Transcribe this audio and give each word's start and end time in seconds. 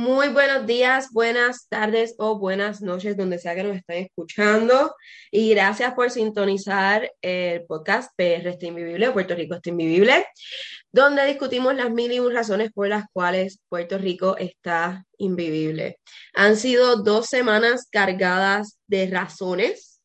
Muy 0.00 0.28
buenos 0.28 0.64
días, 0.64 1.10
buenas 1.10 1.66
tardes 1.68 2.14
o 2.18 2.38
buenas 2.38 2.80
noches, 2.80 3.16
donde 3.16 3.40
sea 3.40 3.56
que 3.56 3.64
nos 3.64 3.76
estén 3.76 4.04
escuchando. 4.04 4.94
Y 5.32 5.50
gracias 5.50 5.92
por 5.94 6.12
sintonizar 6.12 7.10
el 7.20 7.64
podcast 7.64 8.12
PR 8.14 8.48
está 8.48 8.66
invivible, 8.66 9.10
Puerto 9.10 9.34
Rico 9.34 9.56
está 9.56 9.70
invivible, 9.70 10.24
donde 10.92 11.26
discutimos 11.26 11.74
las 11.74 11.90
mil 11.90 12.12
y 12.12 12.20
un 12.20 12.32
razones 12.32 12.70
por 12.72 12.86
las 12.86 13.06
cuales 13.12 13.60
Puerto 13.68 13.98
Rico 13.98 14.36
está 14.36 15.04
invivible. 15.16 15.98
Han 16.32 16.56
sido 16.56 17.02
dos 17.02 17.26
semanas 17.26 17.88
cargadas 17.90 18.78
de 18.86 19.08
razones 19.08 20.00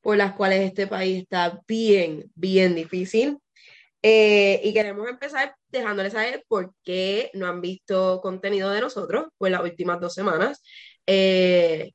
por 0.00 0.16
las 0.16 0.32
cuales 0.32 0.60
este 0.62 0.86
país 0.86 1.20
está 1.20 1.60
bien, 1.68 2.24
bien 2.34 2.74
difícil. 2.74 3.36
Eh, 4.02 4.60
y 4.64 4.72
queremos 4.72 5.08
empezar 5.08 5.54
dejándoles 5.76 6.12
saber 6.12 6.44
por 6.48 6.72
qué 6.82 7.30
no 7.34 7.46
han 7.46 7.60
visto 7.60 8.20
contenido 8.20 8.70
de 8.70 8.80
nosotros 8.80 9.26
por 9.38 9.50
las 9.50 9.62
últimas 9.62 10.00
dos 10.00 10.14
semanas. 10.14 10.62
Eh, 11.06 11.92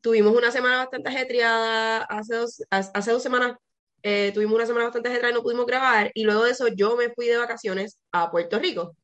tuvimos 0.00 0.36
una 0.36 0.50
semana 0.50 0.78
bastante 0.78 1.08
ajetreada, 1.08 2.02
hace 2.02 2.36
dos, 2.36 2.62
hace 2.70 3.10
dos 3.10 3.22
semanas 3.22 3.56
eh, 4.02 4.30
tuvimos 4.32 4.54
una 4.54 4.66
semana 4.66 4.84
bastante 4.84 5.08
ajetreada 5.08 5.32
y 5.32 5.34
no 5.34 5.42
pudimos 5.42 5.66
grabar, 5.66 6.12
y 6.14 6.24
luego 6.24 6.44
de 6.44 6.52
eso 6.52 6.68
yo 6.68 6.96
me 6.96 7.10
fui 7.10 7.26
de 7.26 7.36
vacaciones 7.38 7.98
a 8.12 8.30
Puerto 8.30 8.58
Rico. 8.58 8.96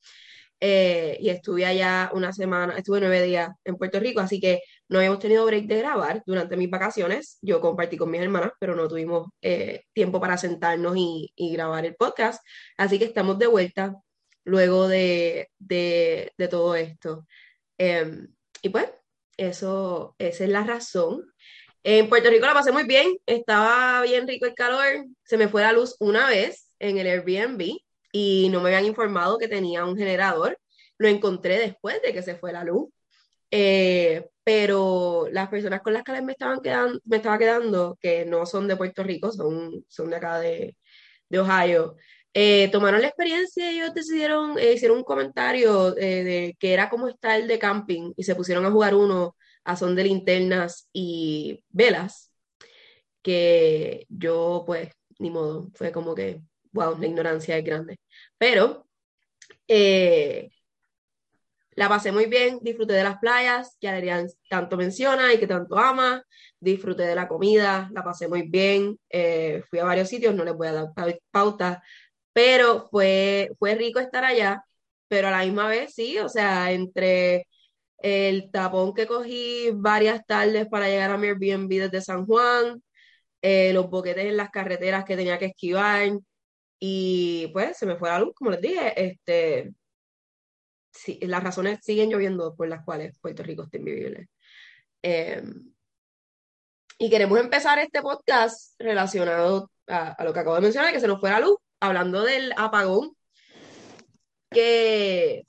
Eh, 0.61 1.19
y 1.21 1.29
estuve 1.31 1.67
allá 1.67 2.11
una 2.15 2.33
semana, 2.33 2.77
estuve 2.79 3.01
nueve 3.01 3.21
días 3.23 3.51
en 3.65 3.77
Puerto 3.77 3.99
Rico, 3.99 4.21
así 4.21 4.39
que 4.41 4.61
no 4.93 4.99
habíamos 4.99 5.21
tenido 5.21 5.47
break 5.47 5.65
de 5.65 5.79
grabar 5.79 6.23
durante 6.27 6.55
mis 6.55 6.69
vacaciones. 6.69 7.39
Yo 7.41 7.63
compartí 7.63 7.97
con 7.97 8.11
mis 8.11 8.21
hermanas, 8.21 8.53
pero 8.61 8.77
no 8.77 8.87
tuvimos 8.89 9.29
eh, 9.41 9.85
tiempo 9.95 10.21
para 10.21 10.37
sentarnos 10.37 10.95
y, 10.97 11.33
grabar 11.55 11.87
el 11.87 11.95
podcast, 11.97 12.45
así 12.77 12.99
que 12.99 13.07
estamos 13.07 13.39
de 13.39 13.47
vuelta 13.47 13.95
luego 14.45 14.89
de, 14.89 15.49
todo 16.51 16.77
esto. 16.77 17.27
Em, 17.79 18.29
y 18.61 18.69
pues, 18.69 18.91
eso, 19.39 20.15
esa 20.19 20.45
es 20.45 20.51
la 20.51 20.63
razón. 20.63 21.25
En 21.85 22.11
Puerto 22.11 22.29
Rico 22.29 22.45
la 22.45 22.53
pasé 22.53 22.71
muy 22.71 22.85
bien, 22.85 23.17
estaba 23.25 24.03
bien 24.03 24.29
rico 24.29 24.45
el 24.45 24.55
calor, 24.55 25.07
se 25.25 25.39
me 25.39 25.49
fue 25.49 25.63
la 25.63 25.73
luz 25.73 25.97
una 26.01 26.29
vez 26.29 26.71
en 26.79 26.99
el 26.99 27.07
Airbnb 27.07 27.79
y 28.13 28.49
no 28.51 28.61
me 28.61 28.69
habían 28.69 28.85
informado 28.85 29.39
que 29.39 29.49
tenía 29.49 29.87
un 29.87 29.97
generador. 29.97 30.59
Lo 30.99 31.09
encontré 31.09 31.59
después 31.59 32.03
de 32.03 32.13
que 32.13 32.23
se 32.23 32.37
fue 32.37 32.53
la 32.53 32.63
luz. 32.63 32.91
Eh, 33.53 34.27
pero 34.45 35.29
las 35.31 35.49
personas 35.49 35.83
con 35.83 35.93
las 35.93 36.03
que 36.05 36.21
me, 36.23 36.33
estaban 36.33 36.61
quedando, 36.61 37.01
me 37.05 37.17
estaba 37.19 37.39
quedando, 37.39 37.99
que 38.01 38.25
no 38.25 38.47
son 38.47 38.67
de 38.69 38.77
Puerto 38.77 39.03
Rico, 39.05 39.31
son, 39.33 39.85
son 39.89 40.11
de 40.11 40.17
acá 40.17 40.41
de, 40.41 40.77
de 41.29 41.41
Ohio, 41.41 41.97
eh, 42.35 42.69
tomaron 42.73 43.03
la 43.03 43.09
experiencia 43.09 43.71
y 43.71 43.77
ellos 43.81 43.95
decidieron, 43.95 44.59
eh, 44.59 44.73
hicieron 44.75 44.99
un 44.99 45.05
comentario 45.05 45.93
de 45.93 46.57
que 46.59 46.73
era 46.73 46.91
como 46.91 47.09
estar 47.09 47.47
de 47.47 47.59
camping 47.59 48.13
y 48.17 48.25
se 48.25 48.35
pusieron 48.35 48.67
a 48.67 48.71
jugar 48.71 48.95
uno 48.95 49.37
a 49.65 49.77
son 49.77 49.95
de 49.97 50.05
linternas 50.05 50.89
y 50.93 51.63
velas, 51.71 52.33
que 53.23 54.07
yo 54.09 54.65
pues, 54.67 54.91
ni 55.19 55.31
modo, 55.31 55.71
fue 55.75 55.93
como 55.93 56.15
que 56.15 56.41
wow, 56.73 56.99
la 56.99 57.07
ignorancia 57.07 57.57
es 57.59 57.65
grande. 57.65 57.99
Pero 58.39 58.87
eh, 59.69 60.51
la 61.75 61.89
pasé 61.89 62.13
muy 62.13 62.27
bien, 62.27 62.59
disfruté 62.63 62.95
de 62.95 63.05
las 63.05 63.19
playas, 63.19 63.77
que 63.81 63.89
Adrián 63.89 64.29
tanto 64.49 64.77
menciona 64.77 65.33
y 65.33 65.39
que 65.39 65.47
tanto 65.47 65.79
ama, 65.79 66.25
disfruté 66.61 67.05
de 67.05 67.15
la 67.15 67.29
comida, 67.29 67.91
la 67.93 68.05
pasé 68.05 68.29
muy 68.29 68.43
bien, 68.43 68.99
eh, 69.11 69.63
fui 69.71 69.79
a 69.79 69.85
varios 69.85 70.09
sitios, 70.09 70.35
no 70.35 70.45
les 70.45 70.55
voy 70.55 70.69
a 70.69 70.73
dar 70.73 70.93
pauta, 71.31 71.83
pero 72.33 72.89
fue, 72.91 73.51
fue 73.59 73.75
rico 73.75 74.01
estar 74.01 74.25
allá, 74.25 74.65
pero 75.09 75.29
a 75.29 75.31
la 75.31 75.45
misma 75.45 75.69
vez 75.69 75.95
sí, 75.95 76.19
o 76.19 76.29
sea, 76.29 76.73
entre 76.73 77.47
el 77.99 78.51
tapón 78.51 78.95
que 78.95 79.07
cogí 79.07 79.71
varias 79.75 80.27
tardes 80.27 80.69
para 80.69 80.89
llegar 80.89 81.11
a 81.11 81.19
mi 81.19 81.29
Airbnb 81.29 81.69
desde 81.69 82.01
San 82.03 82.27
Juan, 82.27 82.83
eh, 83.43 83.73
los 83.73 83.91
boquetes 83.91 84.27
en 84.27 84.37
las 84.37 84.51
carreteras 84.51 85.05
que 85.05 85.17
tenía 85.17 85.39
que 85.39 85.47
esquivar, 85.47 86.11
y 86.79 87.49
pues 87.53 87.79
se 87.79 87.87
me 87.87 87.97
fue 87.97 88.11
la 88.11 88.19
luz, 88.21 88.35
como 88.35 88.51
les 88.51 88.61
dije, 88.61 88.93
este, 88.97 89.73
sí, 90.93 91.19
las 91.23 91.43
razones 91.43 91.81
siguen 91.83 92.11
lloviendo 92.11 92.55
por 92.55 92.69
las 92.69 92.85
cuales 92.85 93.19
Puerto 93.21 93.43
Rico 93.43 93.65
está 93.65 93.79
invivible. 93.79 94.29
Em, 95.03 95.73
y 96.99 97.11
queremos 97.11 97.39
empezar 97.41 97.79
este 97.79 98.03
podcast 98.03 98.75
relacionado 98.79 99.71
a, 99.89 100.23
lo 100.25 100.33
que 100.33 100.41
acabo 100.41 100.57
de 100.57 100.63
mencionar, 100.63 100.93
que 100.93 101.01
se 101.01 101.09
nos 101.09 101.21
fue 101.21 101.31
la 101.31 101.41
luz, 101.41 101.57
hablando 101.81 102.23
del 102.23 102.53
apagón 102.57 103.17
que, 104.51 105.47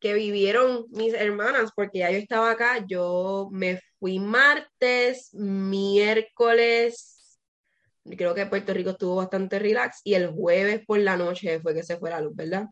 que 0.00 0.14
vivieron 0.14 0.86
mis 0.90 1.14
hermanas, 1.14 1.70
porque 1.74 2.00
ya 2.00 2.10
yo 2.10 2.18
estaba 2.18 2.50
acá, 2.52 2.84
yo 2.86 3.48
me 3.50 3.80
fui 3.98 4.20
martes, 4.20 5.34
miércoles, 5.34 7.14
creo 8.16 8.34
que 8.34 8.46
Puerto 8.46 8.74
Rico 8.74 8.90
estuvo 8.90 9.16
bastante 9.16 9.58
relax 9.58 10.00
y 10.04 10.14
el 10.14 10.30
jueves 10.30 10.84
por 10.86 10.98
la 10.98 11.16
noche 11.16 11.60
fue 11.60 11.74
que 11.74 11.82
se 11.82 11.96
fue 11.96 12.10
la 12.10 12.20
luz, 12.20 12.36
¿verdad? 12.36 12.66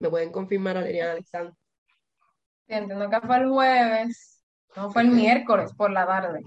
¿Me 0.00 0.08
pueden 0.08 0.32
confirmar, 0.32 0.78
Aleriana 0.78 1.12
Alexander? 1.12 1.52
Sí, 2.66 2.74
entiendo 2.74 3.10
que 3.10 3.20
fue 3.20 3.36
el 3.36 3.50
jueves, 3.50 4.44
no 4.74 4.90
fue 4.90 5.02
el 5.02 5.08
miércoles 5.08 5.74
por 5.74 5.90
la 5.90 6.06
tarde. 6.06 6.40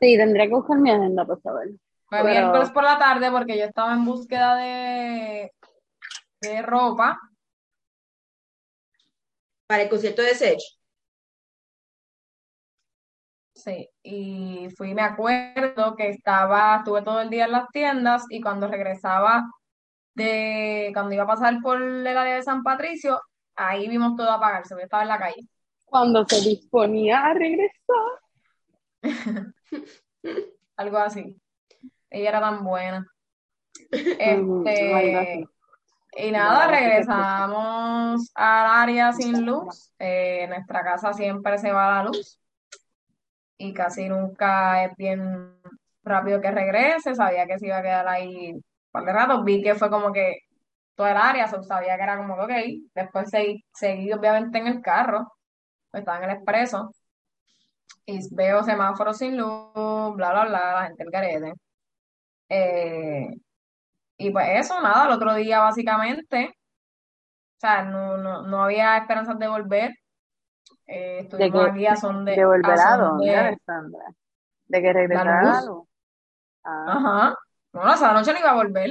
Sí, 0.00 0.16
tendría 0.16 0.46
que 0.46 0.54
buscar 0.54 0.78
mi 0.78 0.90
agenda 0.90 1.24
para 1.24 1.40
saber. 1.40 1.68
Fue 2.06 2.24
miércoles 2.24 2.70
por 2.70 2.82
la 2.82 2.98
tarde 2.98 3.30
porque 3.30 3.56
yo 3.56 3.64
estaba 3.64 3.92
en 3.92 4.04
búsqueda 4.04 4.56
de, 4.56 5.52
de 6.40 6.62
ropa. 6.62 7.20
Para 9.68 9.82
el 9.82 9.88
concierto 9.88 10.22
de 10.22 10.34
Sech. 10.34 10.60
Sí, 13.54 13.88
y 14.02 14.68
fui, 14.76 14.94
me 14.94 15.02
acuerdo 15.02 15.94
que 15.94 16.08
estaba, 16.08 16.76
estuve 16.78 17.02
todo 17.02 17.20
el 17.20 17.30
día 17.30 17.44
en 17.44 17.52
las 17.52 17.68
tiendas 17.68 18.24
y 18.30 18.40
cuando 18.40 18.66
regresaba 18.66 19.44
de, 20.18 20.90
cuando 20.92 21.14
iba 21.14 21.24
a 21.24 21.28
pasar 21.28 21.58
por 21.62 21.80
el 21.80 22.06
área 22.06 22.34
de 22.34 22.42
San 22.42 22.62
Patricio, 22.62 23.20
ahí 23.56 23.88
vimos 23.88 24.16
todo 24.16 24.30
apagarse, 24.30 24.74
yo 24.74 24.80
estaba 24.80 25.02
en 25.02 25.08
la 25.08 25.18
calle. 25.18 25.46
Cuando 25.86 26.26
se 26.26 26.40
disponía 26.46 27.24
a 27.24 27.32
regresar. 27.32 27.74
Algo 30.76 30.98
así. 30.98 31.40
Ella 32.10 32.28
era 32.28 32.40
tan 32.40 32.62
buena. 32.62 33.06
Este, 33.90 35.46
y 36.12 36.30
nada, 36.30 36.66
regresamos 36.66 38.30
al 38.34 38.66
área 38.66 39.12
sin 39.12 39.46
luz. 39.46 39.92
Eh, 39.98 40.40
en 40.42 40.50
nuestra 40.50 40.82
casa 40.82 41.14
siempre 41.14 41.56
se 41.58 41.72
va 41.72 42.02
la 42.02 42.04
luz 42.04 42.38
y 43.58 43.74
casi 43.74 44.08
nunca 44.08 44.84
es 44.84 44.96
bien 44.96 45.52
rápido 46.04 46.40
que 46.40 46.50
regrese, 46.50 47.14
sabía 47.14 47.46
que 47.46 47.58
se 47.58 47.66
iba 47.66 47.78
a 47.78 47.82
quedar 47.82 48.08
ahí 48.08 48.54
un 48.88 48.92
par 48.92 49.04
de 49.04 49.12
rato, 49.12 49.44
vi 49.44 49.62
que 49.62 49.74
fue 49.74 49.90
como 49.90 50.12
que 50.12 50.40
toda 50.94 51.12
el 51.12 51.16
área, 51.16 51.46
sabía 51.46 51.96
que 51.96 52.02
era 52.02 52.16
como 52.16 52.34
que 52.34 52.42
ok, 52.42 52.90
después 52.94 53.30
seguí, 53.72 54.12
obviamente 54.12 54.58
en 54.58 54.66
el 54.66 54.82
carro, 54.82 55.32
pues 55.90 56.00
estaba 56.00 56.18
en 56.18 56.30
el 56.30 56.36
expreso, 56.36 56.90
y 58.06 58.34
veo 58.34 58.64
semáforos 58.64 59.18
sin 59.18 59.36
luz, 59.36 59.72
bla, 60.16 60.32
bla, 60.32 60.44
bla, 60.46 60.72
la 60.72 60.84
gente 60.86 61.04
el 61.04 61.10
garete. 61.10 61.52
Eh, 62.48 63.28
y 64.16 64.30
pues 64.30 64.46
eso, 64.54 64.80
nada, 64.80 65.06
el 65.06 65.12
otro 65.12 65.34
día 65.34 65.60
básicamente, 65.60 66.48
o 66.48 67.60
sea, 67.60 67.82
no, 67.82 68.16
no, 68.16 68.42
no 68.42 68.64
había 68.64 68.96
esperanzas 68.96 69.38
de 69.38 69.48
volver, 69.48 69.94
eh, 70.86 71.20
estuvimos 71.20 71.64
de 71.64 71.70
aquí 71.70 71.86
a 71.86 71.96
son 71.96 72.24
de... 72.24 72.34
De 72.34 72.44
volver 72.46 72.78
a 72.78 72.96
dónde, 72.96 73.36
Alexandra. 73.36 74.04
De 74.66 74.82
que 74.82 74.92
regresara 74.92 75.62
Ah. 76.64 76.84
Ajá. 76.88 77.38
No, 77.72 77.92
esa 77.92 78.12
noche 78.12 78.32
no 78.32 78.38
iba 78.38 78.50
a 78.50 78.54
volver. 78.54 78.90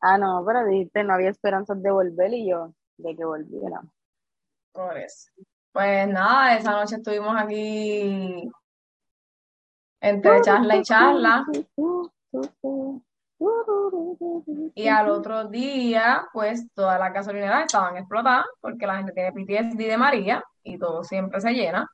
Ah, 0.00 0.18
no, 0.18 0.42
pero 0.46 0.64
dijiste, 0.66 1.02
no 1.02 1.14
había 1.14 1.30
esperanzas 1.30 1.82
de 1.82 1.90
volver 1.90 2.32
y 2.34 2.50
yo, 2.50 2.74
de 2.98 3.16
que 3.16 3.24
volviera. 3.24 3.80
Por 4.72 4.96
eso. 4.98 5.30
Pues 5.72 6.08
nada, 6.08 6.56
esa 6.56 6.72
noche 6.72 6.96
estuvimos 6.96 7.34
aquí 7.36 8.50
entre 10.00 10.40
charla 10.42 10.76
y 10.76 10.82
charla. 10.82 11.46
Y 14.74 14.88
al 14.88 15.08
otro 15.08 15.48
día, 15.48 16.26
pues 16.32 16.68
todas 16.74 16.98
las 16.98 17.12
gasolineras 17.12 17.64
estaban 17.66 17.96
explotadas 17.96 18.46
porque 18.60 18.86
la 18.86 18.98
gente 18.98 19.12
tiene 19.12 19.32
PTSD 19.32 19.78
de 19.78 19.96
María 19.96 20.44
y 20.62 20.78
todo 20.78 21.02
siempre 21.04 21.40
se 21.40 21.52
llena. 21.52 21.88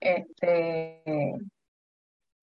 Este, 0.00 1.02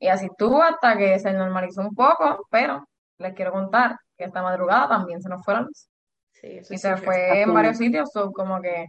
y 0.01 0.07
así 0.07 0.25
estuvo 0.25 0.61
hasta 0.63 0.97
que 0.97 1.19
se 1.19 1.31
normalizó 1.31 1.81
un 1.81 1.93
poco, 1.93 2.47
pero 2.49 2.87
les 3.19 3.35
quiero 3.35 3.51
contar 3.51 3.99
que 4.17 4.25
esta 4.25 4.41
madrugada 4.41 4.89
también 4.89 5.21
se 5.21 5.29
nos 5.29 5.45
fue 5.45 5.53
la 5.53 5.61
luz. 5.61 5.87
y 6.41 6.77
se 6.77 6.97
fue 6.97 7.43
en 7.43 7.53
varios 7.53 7.77
sitios, 7.77 8.09
como 8.33 8.59
que 8.59 8.87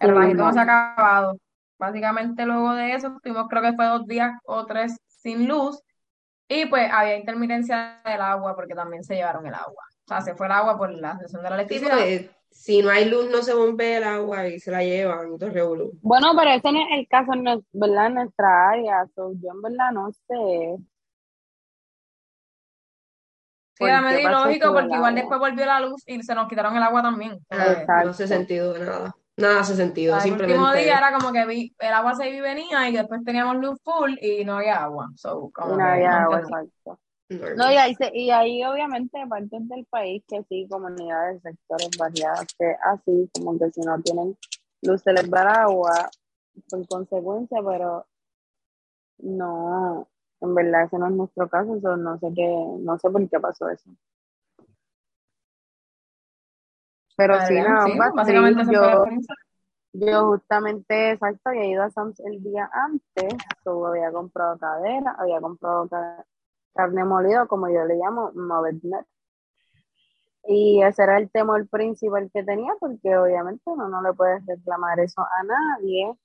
el 0.00 0.12
bajito 0.12 0.44
no 0.44 0.52
se 0.52 0.58
ha 0.58 0.62
acabado. 0.62 1.38
Básicamente 1.78 2.44
luego 2.44 2.74
de 2.74 2.92
eso 2.92 3.14
estuvimos 3.16 3.48
creo 3.48 3.62
que 3.62 3.72
fue 3.72 3.86
dos 3.86 4.06
días 4.06 4.32
o 4.44 4.66
tres 4.66 4.98
sin 5.06 5.48
luz 5.48 5.82
y 6.48 6.66
pues 6.66 6.90
había 6.92 7.16
intermitencia 7.16 8.02
del 8.04 8.20
agua 8.20 8.54
porque 8.54 8.74
también 8.74 9.04
se 9.04 9.14
llevaron 9.14 9.46
el 9.46 9.54
agua. 9.54 9.84
O 10.04 10.08
sea, 10.08 10.20
se 10.20 10.34
fue 10.34 10.46
el 10.46 10.52
agua 10.52 10.76
por 10.76 10.92
la 10.92 11.16
sesión 11.16 11.42
de 11.42 11.48
la 11.48 11.56
electricidad. 11.56 11.98
Si 12.50 12.82
no 12.82 12.90
hay 12.90 13.08
luz 13.08 13.28
no 13.30 13.42
se 13.42 13.54
bombea 13.54 13.98
el 13.98 14.04
agua 14.04 14.48
y 14.48 14.58
se 14.58 14.70
la 14.70 14.82
llevan, 14.82 15.34
y 15.34 15.38
todo 15.38 15.50
revolú. 15.50 15.92
Bueno, 16.02 16.32
pero 16.36 16.50
ese 16.50 16.72
no 16.72 16.80
es 16.80 16.98
el 16.98 17.06
caso 17.08 17.32
¿verdad? 17.72 18.06
en 18.06 18.14
nuestra 18.14 18.70
área. 18.70 19.06
so, 19.14 19.32
yo 19.34 19.50
en 19.50 19.62
verdad 19.62 19.92
no 19.92 20.10
sé. 20.12 20.76
Sí, 23.78 23.84
era 23.84 24.00
medio 24.00 24.26
del 24.26 24.58
porque 24.60 24.84
igual 24.86 24.90
agua. 24.94 25.12
después 25.12 25.38
volvió 25.38 25.66
la 25.66 25.80
luz 25.80 26.02
y 26.06 26.22
se 26.22 26.34
nos 26.34 26.48
quitaron 26.48 26.74
el 26.76 26.82
agua 26.82 27.02
también. 27.02 27.38
Ah, 27.50 27.84
no 28.04 28.10
hace 28.10 28.26
sentido 28.26 28.72
de 28.72 28.80
nada. 28.80 29.14
Nada 29.38 29.60
hace 29.60 29.76
sentido, 29.76 30.16
el 30.18 30.32
último 30.32 30.72
día 30.72 30.96
era 30.96 31.12
como 31.12 31.30
que 31.30 31.44
vi, 31.44 31.74
el 31.78 31.92
agua 31.92 32.14
se 32.14 32.26
iba 32.26 32.38
y 32.38 32.40
venía 32.40 32.88
y 32.88 32.96
después 32.96 33.22
teníamos 33.22 33.56
luz 33.56 33.78
full 33.84 34.14
y 34.22 34.46
no 34.46 34.56
había 34.56 34.82
agua. 34.82 35.10
So, 35.14 35.50
como 35.52 35.76
no 35.76 35.84
había 35.84 36.08
no 36.08 36.16
agua, 36.16 36.38
entendí. 36.38 36.56
exacto. 36.56 37.00
No, 37.28 37.72
y 37.72 37.76
ahí, 37.76 37.94
se- 37.96 38.16
y 38.16 38.30
ahí 38.30 38.62
obviamente 38.64 39.18
partes 39.28 39.68
del 39.68 39.84
país 39.86 40.22
que 40.28 40.44
sí, 40.44 40.66
comunidades, 40.70 41.42
sectores 41.42 41.90
variados, 41.98 42.46
que 42.58 42.74
así, 42.84 43.28
como 43.34 43.58
que 43.58 43.70
si 43.72 43.80
no 43.80 44.00
tienen 44.00 44.36
luz 44.82 45.02
se 45.02 45.12
les 45.12 45.28
va 45.32 45.42
el 45.42 45.48
agua, 45.48 46.10
por 46.70 46.86
consecuencia, 46.86 47.58
pero 47.66 48.06
no, 49.18 50.08
en 50.40 50.54
verdad 50.54 50.84
ese 50.84 50.98
no 50.98 51.06
es 51.06 51.12
nuestro 51.12 51.48
caso, 51.48 51.80
so, 51.80 51.96
no 51.96 52.18
sé 52.18 52.28
qué, 52.34 52.46
no 52.80 52.98
sé 52.98 53.10
por 53.10 53.28
qué 53.28 53.40
pasó 53.40 53.68
eso. 53.70 53.90
Pero 57.16 57.40
sí, 57.46 57.54
nada, 57.54 57.86
Sí, 57.86 57.94
más 57.96 58.14
básicamente 58.14 58.62
yo, 58.72 59.04
yo 59.94 60.26
justamente, 60.26 61.12
exacto, 61.12 61.40
había 61.48 61.64
ido 61.66 61.82
a 61.82 61.90
Sam's 61.90 62.20
el 62.20 62.42
día 62.42 62.70
antes, 62.72 63.34
so, 63.64 63.86
había 63.86 64.12
comprado 64.12 64.58
cadera, 64.58 65.16
había 65.18 65.40
comprado 65.40 65.88
ca- 65.88 66.24
carne 66.76 67.04
molida, 67.04 67.46
como 67.46 67.68
yo 67.68 67.84
le 67.84 67.96
llamo, 67.96 68.32
movednet. 68.34 69.06
Y 70.48 70.82
ese 70.82 71.02
era 71.02 71.18
el 71.18 71.30
temor 71.30 71.68
principal 71.68 72.30
que 72.32 72.44
tenía, 72.44 72.72
porque 72.80 73.16
obviamente 73.16 73.62
uno 73.66 73.88
no 73.88 74.00
le 74.02 74.12
puedes 74.14 74.44
reclamar 74.46 75.00
eso 75.00 75.22
a 75.22 75.42
nadie. 75.44 76.16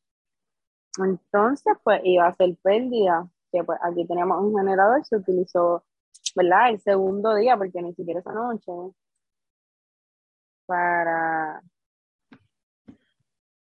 Entonces, 0.99 1.75
pues 1.83 2.01
iba 2.03 2.27
a 2.27 2.33
ser 2.33 2.55
pérdida, 2.61 3.29
que 3.51 3.63
pues 3.63 3.79
aquí 3.83 4.05
teníamos 4.07 4.41
un 4.43 4.57
generador, 4.57 5.03
se 5.05 5.17
utilizó, 5.17 5.83
¿verdad? 6.35 6.69
El 6.71 6.79
segundo 6.81 7.35
día, 7.35 7.57
porque 7.57 7.81
ni 7.81 7.93
siquiera 7.95 8.19
esa 8.19 8.33
noche, 8.33 8.71
para, 10.65 11.61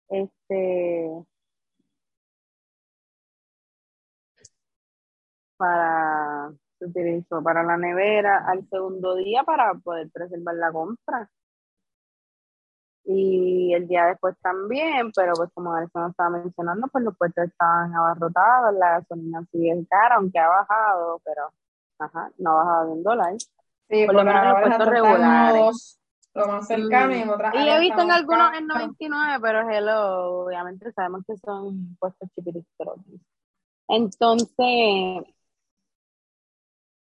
este, 0.08 1.24
para, 5.56 6.52
se 6.80 6.86
utilizó 6.86 7.42
para 7.42 7.62
la 7.62 7.76
nevera 7.76 8.44
al 8.48 8.66
segundo 8.70 9.14
día 9.14 9.44
para 9.44 9.74
poder 9.74 10.10
preservar 10.10 10.54
la 10.56 10.72
compra. 10.72 11.30
Y 13.04 13.72
el 13.74 13.86
día 13.88 14.06
después 14.06 14.36
también, 14.42 15.10
pero 15.14 15.32
pues 15.34 15.50
como 15.54 15.74
Alison 15.74 16.10
estaba 16.10 16.30
mencionando, 16.30 16.86
pues 16.88 17.04
los 17.04 17.16
puestos 17.16 17.44
estaban 17.46 17.94
abarrotados, 17.94 18.74
la 18.74 19.00
gasolina 19.00 19.44
sigue 19.50 19.86
cara, 19.88 20.16
aunque 20.16 20.38
ha 20.38 20.48
bajado, 20.48 21.20
pero 21.24 21.50
ajá, 21.98 22.30
no 22.38 22.50
ha 22.52 22.64
bajado 22.64 22.86
de 22.86 22.92
un 22.92 23.02
dólar. 23.02 23.34
Sí, 23.88 24.06
Por 24.06 24.14
lo 24.14 24.24
menos 24.24 24.42
en 24.42 24.50
los 24.50 24.60
puestos 24.60 24.86
regulares. 24.88 26.00
lo 26.34 26.46
más 26.46 26.66
cercano 26.66 27.14
y 27.14 27.18
en 27.20 27.28
otras 27.30 27.54
Y 27.54 27.68
he 27.68 27.80
visto 27.80 28.02
en 28.02 28.10
algunos 28.12 28.48
en 28.58 28.68
caros. 28.68 28.82
99, 28.98 29.38
pero 29.42 29.68
hello, 29.70 30.44
obviamente 30.44 30.92
sabemos 30.92 31.22
que 31.26 31.36
son 31.38 31.96
puestos 31.98 32.28
chipiritrotis. 32.34 33.20
Entonces, 33.88 35.24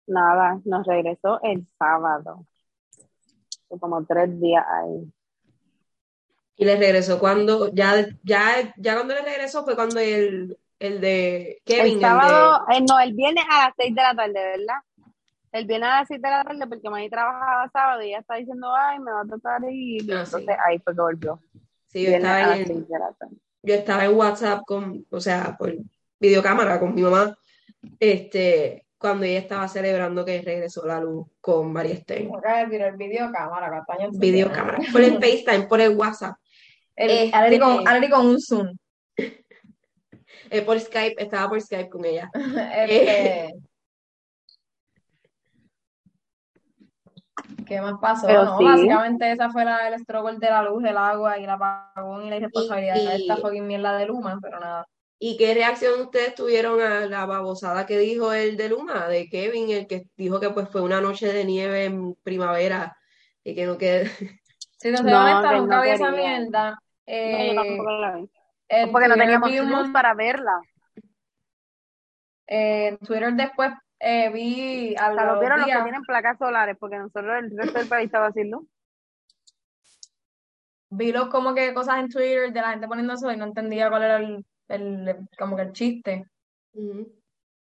nada, 0.10 0.60
nos 0.66 0.86
regresó 0.86 1.40
el 1.44 1.66
sábado. 1.78 2.46
Fue 3.68 3.80
Como 3.80 4.04
tres 4.06 4.40
días 4.40 4.66
ahí. 4.68 5.12
Y 6.58 6.66
le 6.66 6.76
regresó 6.76 7.20
cuando, 7.20 7.74
ya, 7.74 8.06
ya, 8.24 8.74
ya 8.78 8.96
cuando 8.96 9.14
le 9.14 9.22
regresó 9.22 9.64
fue 9.64 9.76
cuando 9.76 10.00
el, 10.00 10.58
el 10.80 11.00
de 11.00 11.62
Kevin, 11.66 11.86
El 11.86 11.94
el 11.96 12.02
sábado, 12.02 12.66
eh, 12.70 12.82
no, 12.88 13.00
el 13.00 13.14
viernes 13.14 13.46
a 13.50 13.66
las 13.68 13.74
6 13.78 13.96
de 13.96 14.02
la 14.02 14.14
tarde, 14.16 14.34
¿verdad? 14.34 14.76
El 15.54 15.66
viernes 15.66 15.90
a 15.90 16.00
las 16.00 16.08
6 16.10 16.22
de 16.22 16.30
la 16.30 16.44
tarde, 16.44 16.68
porque 16.68 16.90
Mami 16.90 17.10
trabajaba 17.10 17.70
sábado 17.72 18.02
y 18.02 18.10
ella 18.10 18.20
está 18.20 18.36
diciendo, 18.36 18.68
ay, 18.76 19.00
me 19.00 19.12
va 19.12 19.22
a 19.22 19.26
tocar. 19.26 19.62
Y 19.72 20.00
Ah, 20.12 20.24
entonces 20.24 20.42
sí. 20.46 20.52
ahí 20.68 20.80
fue 20.80 20.94
que 20.94 21.02
volvió. 21.02 21.40
sí, 21.88 22.04
yo 22.04 22.12
estaba 22.12 22.58
en, 22.58 22.68
6 22.68 22.88
de 22.90 23.00
la 23.00 23.14
tarde. 23.14 23.36
yo 23.64 23.74
estaba 23.76 24.06
en 24.06 24.16
WhatsApp 24.18 24.62
con, 24.66 25.06
o 25.10 25.20
sea, 25.22 25.56
por 25.58 25.74
videocámara 26.20 26.78
con 26.80 26.94
mi 26.94 27.02
mamá, 27.04 27.38
este, 28.02 28.86
cuando 29.00 29.26
ella 29.26 29.40
estaba 29.40 29.68
celebrando 29.70 30.26
que 30.26 30.42
regresó 30.42 30.86
la 30.86 31.00
luz 31.00 31.26
con 31.42 31.72
María 31.72 31.94
decir 32.66 32.82
el 32.82 32.98
videocámara, 32.98 33.70
Castaño. 33.70 34.10
Videocámara, 34.12 34.78
por 34.92 35.02
el 35.02 35.14
FaceTime, 35.14 35.68
por 35.68 35.80
el 35.82 35.96
WhatsApp, 35.96 36.36
El, 36.96 37.10
Este- 37.10 37.36
Aleri 37.38 37.60
con, 37.60 37.88
Aleri 37.88 38.10
con 38.10 38.28
un 38.28 38.42
Zoom. 38.42 38.78
eh, 39.18 40.62
por 40.66 40.78
Skype, 40.80 41.16
estaba 41.24 41.48
por 41.50 41.62
Skype 41.62 41.90
con 41.90 42.04
ella. 42.06 42.30
Este, 42.34 43.54
¿Qué 47.66 47.80
más 47.82 47.94
pasó? 48.02 48.28
Pero 48.28 48.44
no, 48.46 48.58
sí. 48.58 48.64
básicamente 48.66 49.32
esa 49.32 49.50
fue 49.50 49.64
la, 49.64 49.88
el 49.88 50.00
struggle 50.02 50.40
de 50.40 50.50
la 50.50 50.64
luz, 50.64 50.84
del 50.84 50.98
agua 50.98 51.38
y 51.40 51.44
el 51.46 51.50
apagón 51.50 52.26
y 52.26 52.30
la 52.30 52.38
irresponsabilidad 52.38 52.96
Y- 52.98 53.06
de 53.06 53.16
esta 53.16 53.36
y- 53.38 53.42
fucking 53.42 53.66
mierda 53.68 53.96
de 53.98 54.06
Luma, 54.08 54.40
pero 54.42 54.60
nada. 54.60 54.86
¿Y 55.22 55.36
qué 55.36 55.54
reacción 55.54 56.00
ustedes 56.00 56.34
tuvieron 56.34 56.82
a 56.82 57.06
la 57.06 57.26
babosada 57.26 57.86
que 57.86 57.98
dijo 57.98 58.32
el 58.32 58.56
de 58.56 58.70
Luma, 58.70 59.10
de 59.10 59.28
Kevin, 59.30 59.70
el 59.70 59.86
que 59.86 60.08
dijo 60.16 60.40
que 60.40 60.50
pues 60.50 60.70
fue 60.70 60.82
una 60.82 61.02
noche 61.02 61.34
de 61.34 61.44
nieve 61.44 61.84
en 61.86 62.16
primavera 62.24 62.98
y 63.44 63.54
que 63.54 63.66
no 63.66 63.78
quede... 63.78 64.10
Si 64.78 64.90
No, 64.92 65.00
honesta, 65.00 65.58
nunca 65.58 65.76
no 65.76 65.82
vi 65.82 65.90
esa 65.90 66.12
mierda. 66.12 66.70
No, 66.72 66.78
Eh, 67.06 67.54
la 67.54 67.64
vi. 67.64 68.30
Porque 68.92 69.08
no 69.10 69.16
teníamos 69.16 69.52
luz 69.52 69.90
para 69.92 70.14
verla. 70.14 70.62
eh, 72.48 72.88
en 72.88 72.98
Twitter 73.00 73.34
después 73.34 73.74
eh, 74.00 74.30
vi 74.30 74.96
a 74.96 75.12
los 75.12 75.26
lo 75.26 75.40
vieron 75.42 75.58
los 75.58 75.66
que 75.66 75.74
días, 75.74 75.84
tienen 75.84 76.04
placas 76.04 76.38
solares, 76.38 76.78
porque 76.80 76.98
nosotros 76.98 77.44
el 77.44 77.58
resto 77.58 77.78
del 77.80 77.88
país 77.90 78.06
estaba 78.06 78.32
sin 78.32 78.52
luz. 78.52 78.66
vi 80.92 81.12
los 81.12 81.28
como 81.28 81.54
que 81.54 81.74
cosas 81.74 82.00
en 82.00 82.08
Twitter 82.08 82.54
de 82.54 82.62
la 82.62 82.72
gente 82.72 82.88
poniendo 82.88 83.14
eso 83.16 83.30
y 83.32 83.36
no 83.36 83.46
entendía 83.46 83.90
cuál 83.90 84.04
era 84.04 84.18
el, 84.18 84.46
el 84.70 85.28
como 85.38 85.56
que 85.56 85.64
el 85.64 85.74
chiste. 85.74 86.26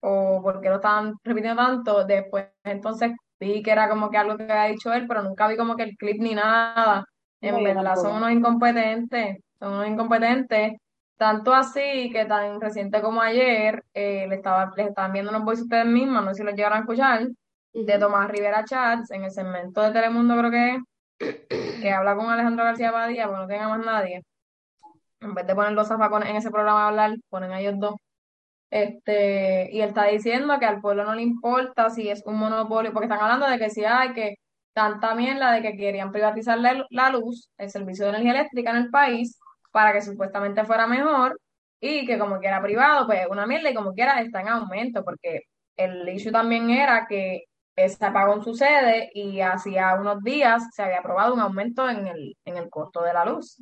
O 0.01 0.41
por 0.41 0.61
qué 0.61 0.69
lo 0.69 0.75
estaban 0.75 1.15
repitiendo 1.23 1.61
tanto. 1.61 2.05
Después, 2.05 2.47
entonces 2.63 3.11
vi 3.39 3.61
que 3.61 3.71
era 3.71 3.89
como 3.89 4.09
que 4.09 4.17
algo 4.17 4.37
que 4.37 4.43
había 4.43 4.71
dicho 4.71 4.93
él, 4.93 5.07
pero 5.07 5.23
nunca 5.23 5.47
vi 5.47 5.57
como 5.57 5.75
que 5.75 5.83
el 5.83 5.97
clip 5.97 6.21
ni 6.21 6.35
nada. 6.35 7.05
En 7.41 7.63
verdad, 7.63 7.95
son 7.95 8.17
unos 8.17 8.31
incompetentes, 8.31 9.37
son 9.59 9.73
unos 9.73 9.87
incompetentes. 9.87 10.73
Tanto 11.17 11.53
así 11.53 12.09
que 12.13 12.23
tan 12.25 12.61
reciente 12.61 13.01
como 13.01 13.21
ayer, 13.21 13.83
eh, 13.93 14.25
le 14.27 14.35
estaba, 14.35 14.71
les 14.77 14.87
estaban 14.87 15.11
viendo 15.11 15.31
unos 15.31 15.43
voices 15.43 15.63
ustedes 15.63 15.85
mismas, 15.85 16.23
no 16.23 16.29
sé 16.29 16.35
si 16.37 16.43
los 16.43 16.55
llegaron 16.55 16.77
a 16.77 16.81
escuchar, 16.81 17.27
de. 17.73 17.99
Tomás 17.99 18.29
Rivera 18.29 18.63
Chats, 18.63 19.11
en 19.11 19.25
el 19.25 19.31
segmento 19.31 19.81
de 19.81 19.91
Telemundo 19.91 20.37
creo 20.37 20.51
que 20.51 20.79
es, 21.19 21.35
que 21.81 21.91
habla 21.91 22.15
con 22.15 22.29
Alejandro 22.29 22.63
García 22.63 22.91
Padilla, 22.91 23.27
porque 23.27 23.41
no 23.41 23.47
tenga 23.47 23.67
más 23.67 23.85
nadie. 23.85 24.23
En 25.21 25.33
vez 25.33 25.45
de 25.47 25.55
poner 25.55 25.73
los 25.73 25.87
zafacones 25.87 26.29
en 26.29 26.37
ese 26.37 26.51
programa 26.51 26.85
a 26.85 26.87
hablar, 26.89 27.15
ponen 27.29 27.53
ellos 27.53 27.75
dos. 27.77 27.95
Este, 28.71 29.69
y 29.71 29.81
él 29.81 29.89
está 29.89 30.05
diciendo 30.05 30.59
que 30.59 30.65
al 30.65 30.81
pueblo 30.81 31.03
no 31.03 31.15
le 31.15 31.23
importa 31.23 31.89
si 31.89 32.09
es 32.09 32.23
un 32.25 32.37
monopolio, 32.37 32.93
porque 32.93 33.05
están 33.05 33.21
hablando 33.21 33.47
de 33.49 33.57
que 33.59 33.69
si 33.69 33.83
hay 33.83 34.13
que 34.13 34.35
tanta 34.73 35.15
mierda 35.15 35.51
de 35.51 35.61
que 35.61 35.75
querían 35.75 36.11
privatizar 36.11 36.57
la, 36.59 37.09
luz, 37.09 37.49
el 37.57 37.69
servicio 37.69 38.05
de 38.05 38.11
energía 38.11 38.31
eléctrica 38.31 38.71
en 38.71 38.77
el 38.77 38.89
país, 38.89 39.39
para 39.71 39.93
que 39.93 40.01
supuestamente 40.01 40.63
fuera 40.65 40.87
mejor, 40.87 41.39
y 41.81 42.05
que 42.05 42.19
como 42.19 42.39
que 42.39 42.47
era 42.47 42.61
privado, 42.61 43.07
pues 43.07 43.27
una 43.29 43.47
mierda 43.47 43.69
y 43.69 43.73
como 43.73 43.93
quiera 43.93 44.21
está 44.21 44.41
en 44.41 44.49
aumento, 44.49 45.03
porque 45.03 45.41
el 45.77 46.07
issue 46.09 46.31
también 46.31 46.69
era 46.69 47.07
que 47.07 47.45
ese 47.75 48.05
apagón 48.05 48.43
sucede 48.43 49.09
y 49.13 49.39
hacía 49.41 49.95
unos 49.95 50.21
días 50.21 50.63
se 50.73 50.83
había 50.83 50.99
aprobado 50.99 51.33
un 51.33 51.39
aumento 51.39 51.89
en 51.89 52.07
el, 52.07 52.37
en 52.45 52.57
el 52.57 52.69
costo 52.69 53.01
de 53.01 53.13
la 53.13 53.25
luz. 53.25 53.57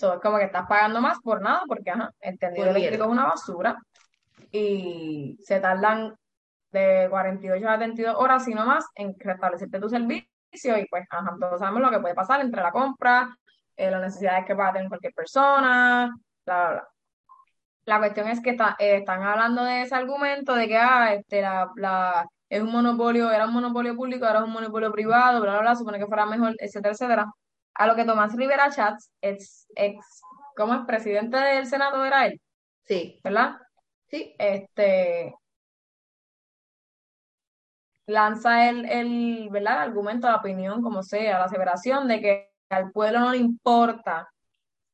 So, 0.00 0.14
es 0.14 0.20
como 0.20 0.38
que 0.38 0.44
estás 0.44 0.66
pagando 0.66 1.00
más 1.00 1.18
por 1.20 1.42
nada, 1.42 1.62
porque 1.68 1.90
ajá, 1.90 2.10
el 2.20 2.38
tendido 2.38 2.64
eléctrico 2.78 3.04
es 3.04 3.10
una 3.10 3.24
basura 3.26 3.76
y 4.50 5.36
se 5.42 5.60
tardan 5.60 6.14
de 6.72 7.06
48 7.10 7.68
a 7.68 7.72
72 7.78 8.14
horas, 8.16 8.44
sino 8.44 8.64
más, 8.64 8.86
en 8.94 9.14
restablecerte 9.18 9.78
tu 9.80 9.88
servicio 9.88 10.24
y 10.78 10.86
pues, 10.88 11.04
ajá, 11.10 11.36
todos 11.38 11.58
sabemos 11.58 11.82
lo 11.82 11.90
que 11.90 12.00
puede 12.00 12.14
pasar 12.14 12.40
entre 12.40 12.62
la 12.62 12.70
compra, 12.72 13.28
eh, 13.76 13.90
las 13.90 14.00
necesidades 14.00 14.44
que 14.46 14.54
va 14.54 14.68
a 14.68 14.72
tener 14.72 14.88
cualquier 14.88 15.12
persona, 15.12 16.14
bla, 16.46 16.56
bla, 16.60 16.70
bla. 16.72 16.88
La 17.84 17.98
cuestión 17.98 18.28
es 18.28 18.40
que 18.40 18.50
está- 18.50 18.76
eh, 18.78 18.96
están 18.98 19.22
hablando 19.22 19.64
de 19.64 19.82
ese 19.82 19.94
argumento 19.94 20.54
de 20.54 20.68
que 20.68 20.76
ah, 20.76 21.12
este, 21.14 21.42
la, 21.42 21.68
la- 21.76 22.26
es 22.48 22.62
un 22.62 22.70
monopolio, 22.72 23.30
era 23.30 23.46
un 23.46 23.52
monopolio 23.52 23.94
público, 23.96 24.26
ahora 24.26 24.40
es 24.40 24.44
un 24.46 24.52
monopolio 24.52 24.92
privado, 24.92 25.40
bla, 25.40 25.52
bla, 25.52 25.60
bla, 25.60 25.74
supone 25.76 25.98
que 25.98 26.06
fuera 26.06 26.26
mejor, 26.26 26.54
etcétera, 26.58 26.92
etcétera. 26.94 27.26
A 27.74 27.86
lo 27.86 27.96
que 27.96 28.04
Tomás 28.04 28.34
Rivera 28.36 28.70
Chats, 28.70 29.10
ex, 29.20 29.66
ex, 29.74 30.20
¿cómo 30.56 30.74
es? 30.74 30.80
Presidente 30.86 31.36
del 31.38 31.66
Senado 31.66 32.04
era 32.04 32.26
él, 32.26 32.40
Sí, 32.84 33.20
¿verdad? 33.22 33.56
sí. 34.08 34.34
Este 34.38 35.34
lanza 38.06 38.68
el, 38.68 38.84
el, 38.86 39.48
¿verdad? 39.50 39.74
el 39.74 39.90
argumento, 39.90 40.28
la 40.28 40.36
opinión, 40.36 40.82
como 40.82 41.02
sea, 41.02 41.38
la 41.38 41.44
aseveración 41.44 42.08
de 42.08 42.20
que 42.20 42.50
al 42.70 42.90
pueblo 42.92 43.20
no 43.20 43.30
le 43.30 43.38
importa 43.38 44.28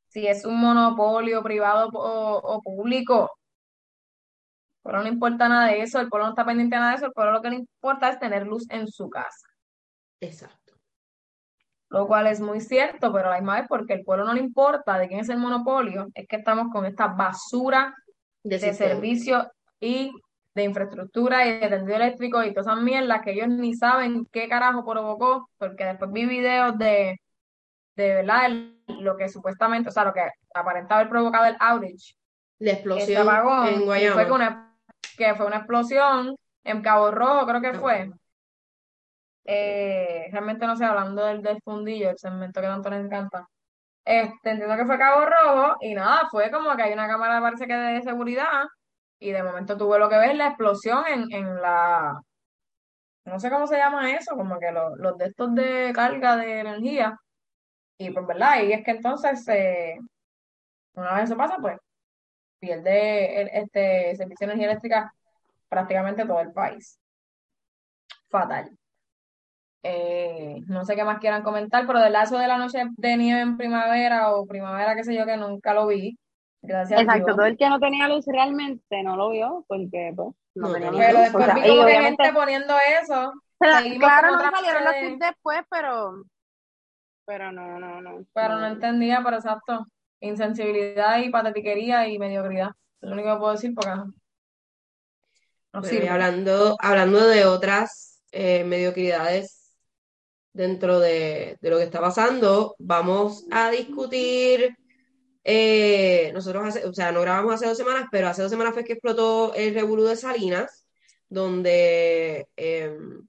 si 0.09 0.27
es 0.27 0.45
un 0.45 0.59
monopolio 0.61 1.43
privado 1.43 1.91
o, 1.93 2.61
público. 2.63 3.23
Al 3.23 4.83
pueblo 4.83 4.99
no 4.99 5.05
le 5.05 5.11
importa 5.11 5.49
nada 5.49 5.67
de 5.69 5.83
eso, 5.83 6.01
el 6.01 6.09
pueblo 6.09 6.27
no 6.27 6.31
está 6.33 6.45
pendiente 6.45 6.77
de 6.77 6.81
nada 6.81 6.93
de 6.93 6.97
eso, 6.99 7.07
el 7.07 7.13
pueblo 7.13 7.33
lo 7.33 7.43
que 7.43 7.51
le 7.51 7.57
importa 7.57 8.09
es 8.11 8.19
tener 8.19 8.47
luz 8.47 8.67
en 8.71 8.89
su 8.89 9.11
casa. 9.11 9.49
Exacto. 10.21 10.66
Lo 11.89 12.07
cual 12.07 12.27
es 12.27 12.41
muy 12.41 12.61
cierto, 12.61 13.13
pero 13.13 13.29
a 13.29 13.33
la 13.33 13.37
misma 13.39 13.61
vez 13.61 13.67
porque 13.69 13.95
el 13.95 14.05
pueblo 14.05 14.25
no 14.25 14.35
le 14.35 14.41
importa 14.41 14.99
de 14.99 15.09
quién 15.09 15.21
es 15.21 15.29
el 15.29 15.39
monopolio, 15.39 16.09
es 16.15 16.27
que 16.27 16.37
estamos 16.37 16.69
con 16.73 16.85
esta 16.85 17.07
basura 17.07 17.95
de, 18.43 18.59
de 18.59 18.75
servicio 18.75 19.51
y 19.79 20.13
de 20.57 20.65
infraestructura 20.65 21.47
y 21.47 21.61
de 21.61 21.69
tendido 21.69 21.97
eléctrico 21.97 22.43
y 22.43 22.53
todas 22.53 22.67
esas 22.67 22.83
mierdas 22.83 23.21
que 23.23 23.33
ellos 23.33 23.49
ni 23.49 23.75
saben 23.75 24.27
qué 24.33 24.49
carajo 24.49 24.85
provocó, 24.85 25.49
porque 25.59 25.85
después 25.85 26.11
vi 26.11 26.27
videos 26.27 26.77
de, 26.79 27.21
de 27.95 28.15
verdad 28.15 28.51
lo 28.87 29.17
que 29.17 29.29
supuestamente, 29.29 29.91
o 29.91 29.93
sea, 29.93 30.05
lo 30.05 30.15
que 30.15 30.23
aparentaba 30.55 31.01
haber 31.01 31.11
provocado 31.11 31.45
el 31.45 31.57
outage. 31.61 32.17
La 32.59 32.73
explosión 32.73 33.29
en 33.69 33.85
Guayama. 33.85 34.15
Fue 34.15 34.33
una, 34.33 34.77
que 35.17 35.35
fue 35.35 35.47
una 35.47 35.59
explosión 35.59 36.37
en 36.65 36.83
Cabo 36.83 37.11
Rojo, 37.11 37.47
creo 37.47 37.61
que 37.61 37.75
fue. 37.75 38.11
Eh, 39.47 40.29
realmente 40.33 40.67
no 40.67 40.77
sé, 40.77 40.85
hablando 40.85 41.25
del, 41.25 41.43
del 41.43 41.61
fundillo, 41.63 42.11
el 42.11 42.19
segmento 42.19 42.61
que 42.61 42.67
tanto 42.67 42.91
les 42.91 43.05
encanta. 43.05 43.47
Este, 44.05 44.51
entiendo 44.51 44.77
que 44.77 44.87
fue 44.87 44.99
Cabo 44.99 45.27
Rojo 45.27 45.77
y 45.81 45.95
nada, 45.95 46.29
fue 46.31 46.51
como 46.51 46.77
que 46.77 46.83
hay 46.85 46.93
una 46.93 47.09
cámara, 47.09 47.41
parece 47.41 47.67
que 47.67 47.75
de 47.75 48.03
seguridad 48.03 48.65
y 49.19 49.33
de 49.33 49.43
momento 49.43 49.77
tuve 49.77 49.99
lo 49.99 50.09
que 50.09 50.19
ver 50.19 50.37
la 50.37 50.49
explosión 50.49 51.05
en, 51.09 51.33
en 51.33 51.61
la, 51.63 52.21
no 53.27 53.41
sé 53.41 53.51
cómo 53.51 53.67
se 53.67 53.77
llama 53.77 54.13
eso, 54.13 54.37
como 54.37 54.59
que 54.59 54.71
los, 54.73 54.97
los 54.99 55.19
de 55.19 55.27
estos 55.27 55.55
de 55.55 55.93
carga 55.95 56.37
de 56.37 56.61
energía. 56.61 57.19
Y 57.99 58.11
pues, 58.11 58.27
¿verdad? 58.27 58.63
Y 58.63 58.73
es 58.73 58.85
que 58.85 58.93
entonces, 58.93 59.47
eh, 59.49 59.99
una 60.95 61.15
vez 61.15 61.25
eso 61.25 61.37
pasa, 61.37 61.59
pues 61.61 61.79
pierde 62.61 63.43
el, 63.43 63.49
este 63.53 64.17
servicio 64.17 64.47
de 64.47 64.53
energía 64.55 64.71
eléctrica 64.73 65.13
prácticamente 65.69 66.27
todo 66.27 66.41
el 66.41 66.53
país. 66.53 66.99
Fatal. 68.31 68.71
Eh, 69.89 70.63
no 70.67 70.85
sé 70.85 70.97
qué 70.97 71.05
más 71.05 71.21
quieran 71.21 71.45
comentar, 71.45 71.87
pero 71.87 72.01
del 72.01 72.13
lazo 72.13 72.39
de 72.39 72.49
la 72.49 72.59
noche 72.59 72.83
de 72.97 73.17
nieve 73.17 73.41
en 73.41 73.57
primavera 73.57 74.33
o 74.33 74.45
primavera, 74.45 74.97
qué 74.97 75.05
sé 75.05 75.15
yo, 75.15 75.25
que 75.25 75.37
nunca 75.37 75.75
lo 75.75 75.87
vi. 75.87 76.19
Gracias 76.61 77.01
Exacto, 77.01 77.37
todo 77.37 77.47
el 77.47 77.57
que 77.57 77.69
no 77.69 77.79
tenía 77.79 78.09
luz 78.09 78.25
realmente 78.27 79.03
no 79.05 79.15
lo 79.15 79.31
vio 79.31 79.65
porque 79.69 80.13
pues 80.17 80.29
no, 80.57 80.73
tenía 80.73 80.91
luz. 80.91 81.01
Pero 81.01 81.21
después 81.21 81.55
vi 81.55 81.69
como 81.69 81.87
que 81.87 82.03
gente 82.03 82.33
poniendo 82.33 82.75
eso. 83.01 83.33
claro, 84.01 84.33
no 84.33 84.51
salieron 84.51 84.85
los 84.85 84.95
tips 84.95 85.19
después, 85.21 85.61
pero 85.71 86.25
pero 87.25 87.53
no, 87.53 87.79
no, 87.79 88.01
no. 88.01 88.27
Pero 88.33 88.59
no, 88.59 88.67
entendía, 88.67 89.21
pero 89.25 89.37
exacto. 89.37 89.87
Insensibilidad 90.21 91.19
y 91.19 91.31
patetiquería 91.31 92.09
y 92.09 92.19
mediocridad. 92.19 92.71
Es 93.01 93.09
lo 93.09 93.13
único 93.13 93.35
que 93.35 93.39
puedo 93.39 93.53
decir 93.53 93.73
porque 93.75 93.91
no. 93.91 94.13
hablando, 96.11 96.77
hablando 96.81 97.27
de 97.29 97.45
otras 97.45 98.23
eh, 98.33 98.65
mediocridades 98.65 99.56
dentro 100.57 100.99
de, 100.99 101.59
de, 101.61 101.71
lo 101.71 101.77
que 101.77 101.85
está 101.85 102.01
pasando, 102.01 102.75
vamos 102.79 103.45
a 103.51 103.71
discutir 103.71 104.77
eh, 105.45 106.33
nosotros, 106.35 106.65
hace, 106.67 106.85
o 106.87 106.93
sea, 106.93 107.13
no 107.13 107.21
grabamos 107.21 107.55
hace 107.55 107.67
dos 107.67 107.77
semanas, 107.77 108.09
pero 108.11 108.27
hace 108.27 108.43
dos 108.43 108.51
semanas 108.51 108.75
fue 108.75 108.83
que 108.83 108.95
explotó 108.95 109.55
el 109.55 109.75
revolú 109.75 110.05
de 110.05 110.17
Salinas, 110.17 110.87
donde 111.29 112.49
em, 112.57 113.23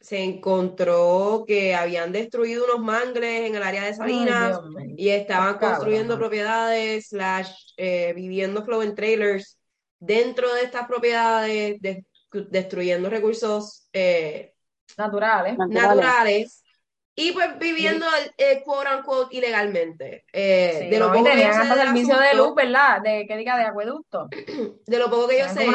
se 0.00 0.24
encontró 0.24 1.44
que 1.46 1.74
habían 1.74 2.10
destruido 2.10 2.64
unos 2.64 2.80
mangles 2.80 3.48
en 3.48 3.54
el 3.54 3.62
área 3.62 3.84
de 3.84 3.94
Salinas 3.94 4.58
y 4.96 5.10
estaban 5.10 5.58
construyendo 5.58 6.18
propiedades, 6.18 7.08
slash, 7.10 7.52
eh, 7.76 8.12
viviendo 8.14 8.64
flow 8.64 8.82
en 8.82 8.96
trailers 8.96 9.56
dentro 10.00 10.52
de 10.54 10.62
estas 10.62 10.88
propiedades, 10.88 11.78
destruyendo 12.32 13.08
recursos 13.08 13.88
eh, 13.92 14.54
naturales. 15.00 15.58
naturales 15.58 16.62
y 17.20 17.32
pues 17.32 17.58
viviendo 17.58 18.06
el, 18.06 18.32
eh, 18.38 18.62
quote 18.64 18.88
unquote 18.96 19.36
ilegalmente. 19.36 20.24
Eh, 20.32 20.88
de 20.90 20.98
lo 20.98 21.12
poco 21.12 21.24
que 21.24 21.30
tenían 21.30 21.60
hasta 21.60 21.74
servicio 21.74 22.16
de 22.16 22.34
luz, 22.34 22.54
¿verdad? 22.54 23.02
De 23.02 23.26
que 23.26 23.36
diga 23.36 23.58
de 23.58 23.64
acueducto. 23.64 24.28
De 24.86 24.98
lo 24.98 25.10
poco 25.10 25.28
que 25.28 25.38
yo 25.38 25.48
sé. 25.48 25.66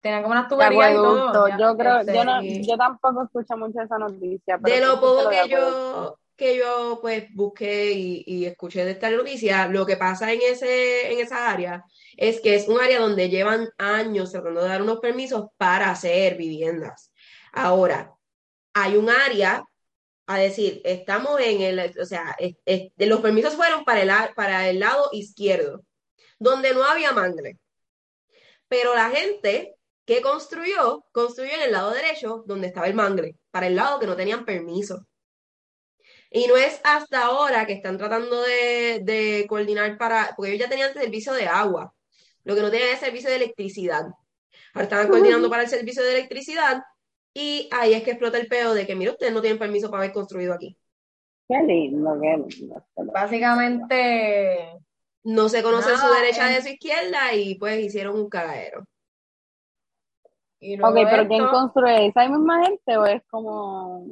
tenían 0.00 0.22
como 0.22 0.32
unas 0.32 0.48
tuberías 0.48 0.92
y 0.92 0.94
todo. 0.94 1.48
yo 1.58 1.76
creo, 1.76 2.02
yo, 2.02 2.24
no, 2.24 2.42
yo 2.42 2.76
tampoco 2.76 3.24
escucho 3.24 3.56
mucho 3.56 3.82
esa 3.82 3.98
noticia. 3.98 4.56
de 4.58 4.80
lo 4.80 5.00
poco 5.00 5.28
que 5.28 5.48
yo 5.48 6.16
que 6.36 6.56
yo 6.56 7.00
pues 7.02 7.26
busqué 7.34 7.92
y, 7.92 8.24
y, 8.26 8.46
escuché 8.46 8.86
de 8.86 8.92
esta 8.92 9.10
noticia, 9.10 9.68
lo 9.68 9.84
que 9.84 9.98
pasa 9.98 10.32
en 10.32 10.40
ese 10.40 11.12
en 11.12 11.20
esa 11.20 11.50
área 11.50 11.84
es 12.16 12.40
que 12.40 12.54
es 12.54 12.66
un 12.66 12.80
área 12.80 12.98
donde 12.98 13.28
llevan 13.28 13.68
años 13.76 14.32
tratando 14.32 14.62
de 14.62 14.68
dar 14.68 14.80
unos 14.80 15.00
permisos 15.00 15.50
para 15.58 15.90
hacer 15.90 16.38
viviendas. 16.38 17.09
Ahora, 17.52 18.14
hay 18.74 18.96
un 18.96 19.10
área 19.10 19.64
a 20.26 20.38
decir, 20.38 20.80
estamos 20.84 21.40
en 21.40 21.60
el, 21.60 21.98
o 22.00 22.04
sea, 22.06 22.36
los 22.96 23.20
permisos 23.20 23.56
fueron 23.56 23.84
para 23.84 24.02
el, 24.02 24.34
para 24.34 24.68
el 24.68 24.78
lado 24.78 25.08
izquierdo, 25.12 25.84
donde 26.38 26.72
no 26.72 26.84
había 26.84 27.12
mangle. 27.12 27.58
Pero 28.68 28.94
la 28.94 29.10
gente 29.10 29.74
que 30.04 30.22
construyó, 30.22 31.04
construyó 31.12 31.52
en 31.54 31.62
el 31.62 31.72
lado 31.72 31.90
derecho, 31.90 32.44
donde 32.46 32.68
estaba 32.68 32.86
el 32.86 32.94
mangle, 32.94 33.36
para 33.50 33.66
el 33.66 33.74
lado 33.74 33.98
que 33.98 34.06
no 34.06 34.16
tenían 34.16 34.44
permiso. 34.44 35.04
Y 36.30 36.46
no 36.46 36.56
es 36.56 36.80
hasta 36.84 37.24
ahora 37.24 37.66
que 37.66 37.72
están 37.72 37.98
tratando 37.98 38.40
de, 38.42 39.00
de 39.02 39.46
coordinar 39.48 39.98
para, 39.98 40.32
porque 40.36 40.52
ellos 40.52 40.64
ya 40.64 40.70
tenían 40.70 40.94
servicio 40.94 41.32
de 41.32 41.48
agua, 41.48 41.92
lo 42.44 42.54
que 42.54 42.62
no 42.62 42.70
tenían 42.70 42.90
es 42.90 43.00
servicio 43.00 43.30
de 43.30 43.36
electricidad. 43.36 44.04
Ahora 44.72 44.84
estaban 44.84 45.08
coordinando 45.08 45.50
para 45.50 45.64
el 45.64 45.68
servicio 45.68 46.04
de 46.04 46.12
electricidad 46.12 46.82
y 47.34 47.68
ahí 47.72 47.94
es 47.94 48.02
que 48.02 48.12
explota 48.12 48.38
el 48.38 48.48
pedo 48.48 48.74
de 48.74 48.86
que, 48.86 48.94
mira, 48.94 49.12
ustedes 49.12 49.32
no 49.32 49.40
tienen 49.40 49.58
permiso 49.58 49.90
para 49.90 50.02
haber 50.02 50.14
construido 50.14 50.54
aquí. 50.54 50.76
Qué 51.48 51.62
lindo, 51.62 52.18
qué 52.20 52.36
lindo. 52.36 52.84
Básicamente. 53.12 54.80
No 55.22 55.50
se 55.50 55.62
conoce 55.62 55.96
su 55.96 56.06
derecha 56.06 56.46
de 56.46 56.62
su 56.62 56.68
izquierda 56.68 57.34
y 57.34 57.56
pues 57.56 57.84
hicieron 57.84 58.18
un 58.18 58.30
cagadero. 58.30 58.80
ok, 58.80 58.86
pero 61.10 61.28
¿quién 61.28 61.46
construye? 61.46 62.06
¿Esa 62.06 62.26
misma 62.26 62.64
gente 62.64 62.96
o 62.96 63.04
es 63.04 63.22
como.? 63.28 64.06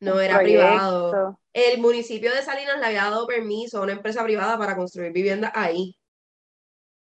No, 0.00 0.20
era 0.20 0.38
privado. 0.38 1.38
El 1.52 1.80
municipio 1.80 2.34
de 2.34 2.42
Salinas 2.42 2.78
le 2.78 2.86
había 2.86 3.04
dado 3.04 3.26
permiso 3.26 3.78
a 3.78 3.82
una 3.82 3.92
empresa 3.92 4.24
privada 4.24 4.56
para 4.56 4.76
construir 4.76 5.12
viviendas 5.12 5.52
ahí. 5.54 5.98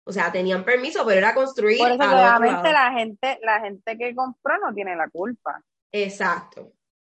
O 0.09 0.13
sea, 0.13 0.31
tenían 0.31 0.65
permiso, 0.65 1.05
pero 1.05 1.19
era 1.19 1.35
construir. 1.35 1.79
Por 1.79 1.91
eso, 1.91 2.03
obviamente, 2.05 2.73
la 2.73 2.93
gente, 2.93 3.39
la 3.43 3.61
gente 3.61 3.99
que 3.99 4.15
compró 4.15 4.57
no 4.59 4.73
tiene 4.73 4.95
la 4.95 5.09
culpa. 5.09 5.61
Exacto. 5.91 6.73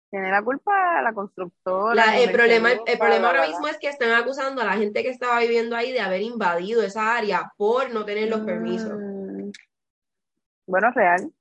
Tiene 0.09 0.31
la 0.31 0.41
culpa 0.41 0.99
la 1.03 1.13
constructora. 1.13 2.17
el 2.17 2.31
problema, 2.31 2.71
el, 2.71 2.97
problema 2.97 3.27
ahora 3.27 3.47
mismo 3.47 3.67
es 3.67 3.77
que 3.77 3.89
están 3.89 4.11
acusando 4.13 4.63
a 4.63 4.65
la 4.65 4.73
gente 4.73 5.03
que 5.03 5.09
estaba 5.09 5.39
viviendo 5.39 5.75
ahí 5.75 5.91
de 5.91 6.01
haber 6.01 6.23
invadido 6.23 6.81
esa 6.81 7.15
área 7.15 7.51
por 7.57 7.91
no 7.91 8.05
tener 8.05 8.27
los 8.27 8.41
permisos. 8.41 8.91
Mm. 8.91 9.51
Bueno, 10.65 10.89
real. 10.91 11.31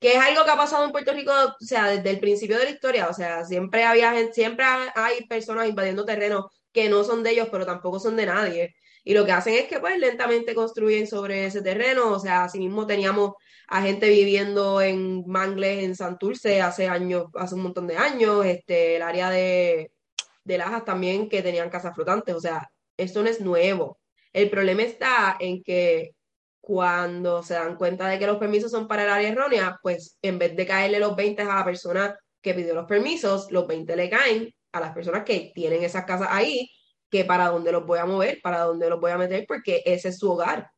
Que 0.00 0.14
es 0.14 0.20
algo 0.20 0.44
que 0.44 0.50
ha 0.50 0.56
pasado 0.56 0.84
en 0.84 0.90
Puerto 0.90 1.12
Rico, 1.12 1.32
o 1.32 1.64
sea, 1.64 1.86
desde 1.86 2.10
el 2.10 2.18
principio 2.18 2.58
de 2.58 2.64
la 2.64 2.70
historia. 2.70 3.08
O 3.08 3.14
sea, 3.14 3.44
siempre 3.44 3.84
había 3.84 4.12
gente, 4.12 4.32
siempre 4.32 4.64
hay 4.96 5.24
personas 5.28 5.68
invadiendo 5.68 6.04
terrenos 6.04 6.46
que 6.72 6.88
no 6.88 7.04
son 7.04 7.22
de 7.22 7.30
ellos, 7.30 7.48
pero 7.48 7.64
tampoco 7.64 8.00
son 8.00 8.16
de 8.16 8.26
nadie. 8.26 8.74
Y 9.08 9.14
lo 9.14 9.24
que 9.24 9.32
hacen 9.32 9.54
es 9.54 9.68
que 9.68 9.80
pues 9.80 9.98
lentamente 9.98 10.54
construyen 10.54 11.06
sobre 11.06 11.46
ese 11.46 11.62
terreno, 11.62 12.12
o 12.12 12.20
sea, 12.20 12.44
así 12.44 12.58
mismo 12.58 12.86
teníamos 12.86 13.36
a 13.66 13.80
gente 13.80 14.06
viviendo 14.10 14.82
en 14.82 15.24
Mangles, 15.26 15.82
en 15.82 15.96
Santurce, 15.96 16.60
hace 16.60 16.88
años, 16.88 17.24
hace 17.34 17.54
un 17.54 17.62
montón 17.62 17.86
de 17.86 17.96
años, 17.96 18.44
este, 18.44 18.96
el 18.96 19.02
área 19.02 19.30
de, 19.30 19.92
de 20.44 20.58
Lajas 20.58 20.84
también 20.84 21.30
que 21.30 21.40
tenían 21.40 21.70
casas 21.70 21.94
flotantes, 21.94 22.34
o 22.34 22.40
sea, 22.40 22.70
esto 22.98 23.22
no 23.22 23.30
es 23.30 23.40
nuevo. 23.40 23.98
El 24.30 24.50
problema 24.50 24.82
está 24.82 25.38
en 25.40 25.62
que 25.62 26.10
cuando 26.60 27.42
se 27.42 27.54
dan 27.54 27.76
cuenta 27.76 28.08
de 28.08 28.18
que 28.18 28.26
los 28.26 28.36
permisos 28.36 28.70
son 28.70 28.86
para 28.86 29.04
el 29.04 29.08
área 29.08 29.30
errónea, 29.30 29.78
pues 29.82 30.18
en 30.20 30.38
vez 30.38 30.54
de 30.54 30.66
caerle 30.66 30.98
los 30.98 31.16
20 31.16 31.40
a 31.40 31.46
la 31.46 31.64
persona 31.64 32.14
que 32.42 32.52
pidió 32.52 32.74
los 32.74 32.84
permisos, 32.86 33.50
los 33.52 33.66
20 33.66 33.96
le 33.96 34.10
caen 34.10 34.54
a 34.72 34.80
las 34.80 34.92
personas 34.92 35.24
que 35.24 35.50
tienen 35.54 35.82
esas 35.82 36.04
casas 36.04 36.28
ahí 36.30 36.68
que 37.10 37.24
para 37.24 37.48
dónde 37.48 37.72
los 37.72 37.86
voy 37.86 37.98
a 37.98 38.06
mover, 38.06 38.40
para 38.42 38.60
dónde 38.60 38.90
los 38.90 39.00
voy 39.00 39.10
a 39.10 39.18
meter, 39.18 39.44
porque 39.46 39.82
ese 39.84 40.08
es 40.08 40.18
su 40.18 40.30
hogar. 40.30 40.70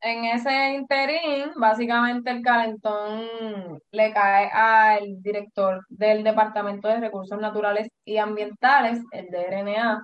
En 0.00 0.24
ese 0.24 0.74
interín, 0.74 1.52
básicamente 1.56 2.30
el 2.30 2.42
calentón 2.42 3.80
le 3.92 4.12
cae 4.12 4.50
al 4.52 5.22
director 5.22 5.84
del 5.88 6.24
Departamento 6.24 6.88
de 6.88 6.98
Recursos 6.98 7.40
Naturales 7.40 7.88
y 8.04 8.16
Ambientales, 8.16 9.00
el 9.12 9.28
DRNA, 9.30 10.02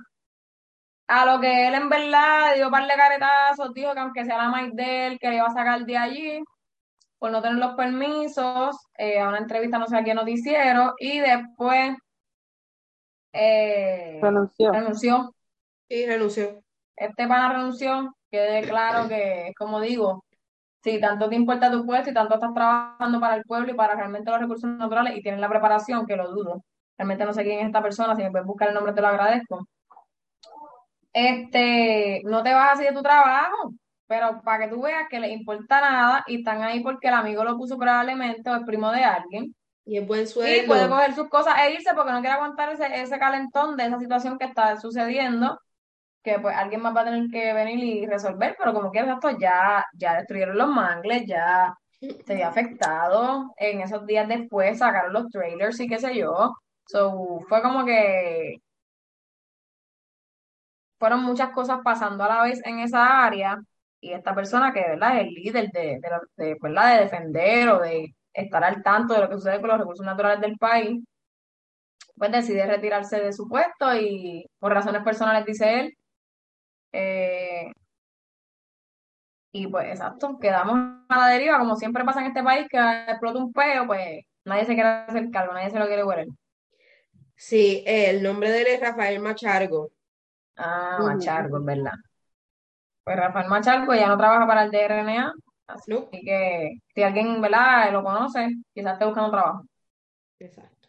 a 1.08 1.26
lo 1.26 1.40
que 1.40 1.68
él 1.68 1.74
en 1.74 1.88
verdad 1.88 2.54
dio 2.54 2.70
par 2.70 2.86
de 2.86 2.94
caretazos, 2.94 3.74
dijo 3.74 3.92
que 3.94 4.00
aunque 4.00 4.24
sea 4.24 4.38
la 4.38 4.48
maíz 4.48 4.72
de 4.74 5.06
él, 5.08 5.18
que 5.18 5.28
le 5.28 5.36
iba 5.36 5.46
a 5.46 5.52
sacar 5.52 5.84
de 5.84 5.96
allí, 5.96 6.44
por 7.18 7.30
no 7.30 7.42
tener 7.42 7.58
los 7.58 7.74
permisos, 7.74 8.76
eh, 8.96 9.18
a 9.18 9.28
una 9.28 9.38
entrevista 9.38 9.78
no 9.78 9.86
sé 9.86 9.96
a 9.96 10.04
qué 10.04 10.14
noticiero, 10.14 10.94
y 10.98 11.18
después 11.18 11.96
eh, 13.34 14.18
Renunció. 14.22 14.72
renunció. 14.72 15.34
Y 15.88 16.06
renunció. 16.06 16.62
Este 16.96 17.26
pana 17.26 17.52
renunció, 17.52 18.16
quede 18.30 18.62
claro 18.62 19.08
que, 19.08 19.52
como 19.58 19.80
digo, 19.80 20.24
si 20.82 21.00
tanto 21.00 21.28
te 21.28 21.34
importa 21.34 21.70
tu 21.70 21.84
puesto 21.84 22.10
y 22.10 22.14
tanto 22.14 22.34
estás 22.34 22.54
trabajando 22.54 23.20
para 23.20 23.36
el 23.36 23.44
pueblo 23.44 23.72
y 23.72 23.74
para 23.74 23.94
realmente 23.96 24.30
los 24.30 24.40
recursos 24.40 24.70
naturales 24.70 25.16
y 25.16 25.22
tienes 25.22 25.40
la 25.40 25.48
preparación, 25.48 26.06
que 26.06 26.16
lo 26.16 26.30
dudo, 26.30 26.64
realmente 26.96 27.24
no 27.24 27.32
sé 27.32 27.42
quién 27.42 27.60
es 27.60 27.66
esta 27.66 27.82
persona, 27.82 28.14
si 28.14 28.22
me 28.22 28.30
puedes 28.30 28.46
buscar 28.46 28.68
el 28.68 28.74
nombre 28.74 28.92
te 28.92 29.00
lo 29.00 29.08
agradezco. 29.08 29.66
Este, 31.12 32.22
no 32.24 32.42
te 32.42 32.54
vas 32.54 32.74
así 32.74 32.84
de 32.84 32.92
tu 32.92 33.02
trabajo, 33.02 33.72
pero 34.06 34.42
para 34.42 34.64
que 34.64 34.74
tú 34.74 34.82
veas 34.82 35.08
que 35.08 35.20
les 35.20 35.32
importa 35.32 35.80
nada 35.80 36.24
y 36.26 36.38
están 36.38 36.62
ahí 36.62 36.80
porque 36.80 37.08
el 37.08 37.14
amigo 37.14 37.44
lo 37.44 37.56
puso 37.56 37.76
probablemente 37.78 38.48
o 38.50 38.54
el 38.54 38.64
primo 38.64 38.90
de 38.92 39.04
alguien 39.04 39.54
Y 39.86 39.98
es 39.98 40.06
buen 40.06 40.22
y 40.22 40.26
sueldo. 40.26 40.66
puede 40.66 40.88
coger 40.88 41.14
sus 41.14 41.28
cosas 41.28 41.54
e 41.60 41.72
irse 41.74 41.92
porque 41.94 42.12
no 42.12 42.20
quiere 42.20 42.34
aguantar 42.34 42.70
ese, 42.70 42.86
ese 43.02 43.18
calentón 43.18 43.76
de 43.76 43.86
esa 43.86 43.98
situación 43.98 44.38
que 44.38 44.46
está 44.46 44.76
sucediendo, 44.78 45.60
que 46.22 46.38
pues 46.38 46.56
alguien 46.56 46.80
más 46.82 46.96
va 46.96 47.02
a 47.02 47.04
tener 47.04 47.28
que 47.30 47.52
venir 47.52 47.78
y 47.84 48.06
resolver, 48.06 48.56
pero 48.58 48.72
como 48.72 48.90
quieras 48.90 49.16
esto 49.16 49.38
ya, 49.38 49.84
ya 49.94 50.16
destruyeron 50.16 50.56
los 50.56 50.68
mangles, 50.68 51.26
ya 51.26 51.74
se 52.00 52.32
había 52.32 52.48
afectado, 52.48 53.52
en 53.56 53.80
esos 53.82 54.06
días 54.06 54.28
después 54.28 54.78
sacaron 54.78 55.12
los 55.12 55.28
trailers 55.30 55.78
y 55.80 55.88
qué 55.88 55.98
sé 55.98 56.16
yo, 56.16 56.54
so 56.86 57.40
fue 57.48 57.62
como 57.62 57.84
que 57.84 58.58
fueron 60.98 61.22
muchas 61.22 61.50
cosas 61.50 61.80
pasando 61.84 62.24
a 62.24 62.28
la 62.28 62.42
vez 62.42 62.60
en 62.64 62.78
esa 62.80 63.24
área 63.24 63.58
y 64.00 64.12
esta 64.12 64.34
persona 64.34 64.72
que 64.72 64.80
¿verdad? 64.80 65.16
es 65.20 65.26
el 65.26 65.34
líder 65.34 65.70
de, 65.70 66.00
de, 66.00 66.10
de, 66.36 66.56
¿verdad? 66.60 66.96
de 66.96 67.04
defender 67.04 67.68
o 67.70 67.80
de 67.80 68.14
estar 68.34 68.64
al 68.64 68.82
tanto 68.82 69.14
de 69.14 69.20
lo 69.20 69.28
que 69.28 69.36
sucede 69.36 69.60
con 69.60 69.70
los 69.70 69.78
recursos 69.78 70.04
naturales 70.04 70.40
del 70.40 70.58
país, 70.58 71.02
pues 72.16 72.32
decide 72.32 72.66
retirarse 72.66 73.20
de 73.20 73.32
su 73.32 73.48
puesto 73.48 73.94
y 73.96 74.46
por 74.58 74.72
razones 74.72 75.02
personales, 75.02 75.46
dice 75.46 75.80
él. 75.80 75.98
Eh, 76.92 77.72
y 79.52 79.68
pues 79.68 79.86
exacto, 79.86 80.38
quedamos 80.40 80.74
a 81.08 81.18
la 81.18 81.28
deriva, 81.28 81.58
como 81.58 81.76
siempre 81.76 82.04
pasa 82.04 82.20
en 82.20 82.26
este 82.26 82.42
país, 82.42 82.66
que 82.68 82.78
explota 83.08 83.38
un 83.38 83.52
peo, 83.52 83.86
pues 83.86 84.24
nadie 84.44 84.64
se 84.64 84.74
quiere 84.74 84.88
hacer 84.88 85.30
cargo, 85.30 85.54
nadie 85.54 85.70
se 85.70 85.78
lo 85.78 85.86
quiere 85.86 86.04
hueler. 86.04 86.26
Sí, 87.36 87.82
el 87.86 88.22
nombre 88.22 88.50
de 88.50 88.62
él 88.62 88.66
es 88.68 88.80
Rafael 88.80 89.20
Machargo. 89.20 89.90
Ah. 90.56 90.98
Machargo, 91.00 91.58
es 91.58 91.64
verdad. 91.64 91.92
Pues 93.04 93.16
Rafael 93.16 93.48
Machargo 93.48 93.94
ya 93.94 94.08
no 94.08 94.16
trabaja 94.16 94.46
para 94.46 94.64
el 94.64 94.70
DRNA, 94.70 95.32
así 95.66 95.92
que 96.24 96.78
si 96.94 97.02
alguien, 97.02 97.40
¿verdad?, 97.40 97.92
lo 97.92 98.02
conoce, 98.02 98.48
quizás 98.74 98.94
esté 98.94 99.04
buscando 99.04 99.30
trabajo. 99.30 99.64
exacto. 100.38 100.88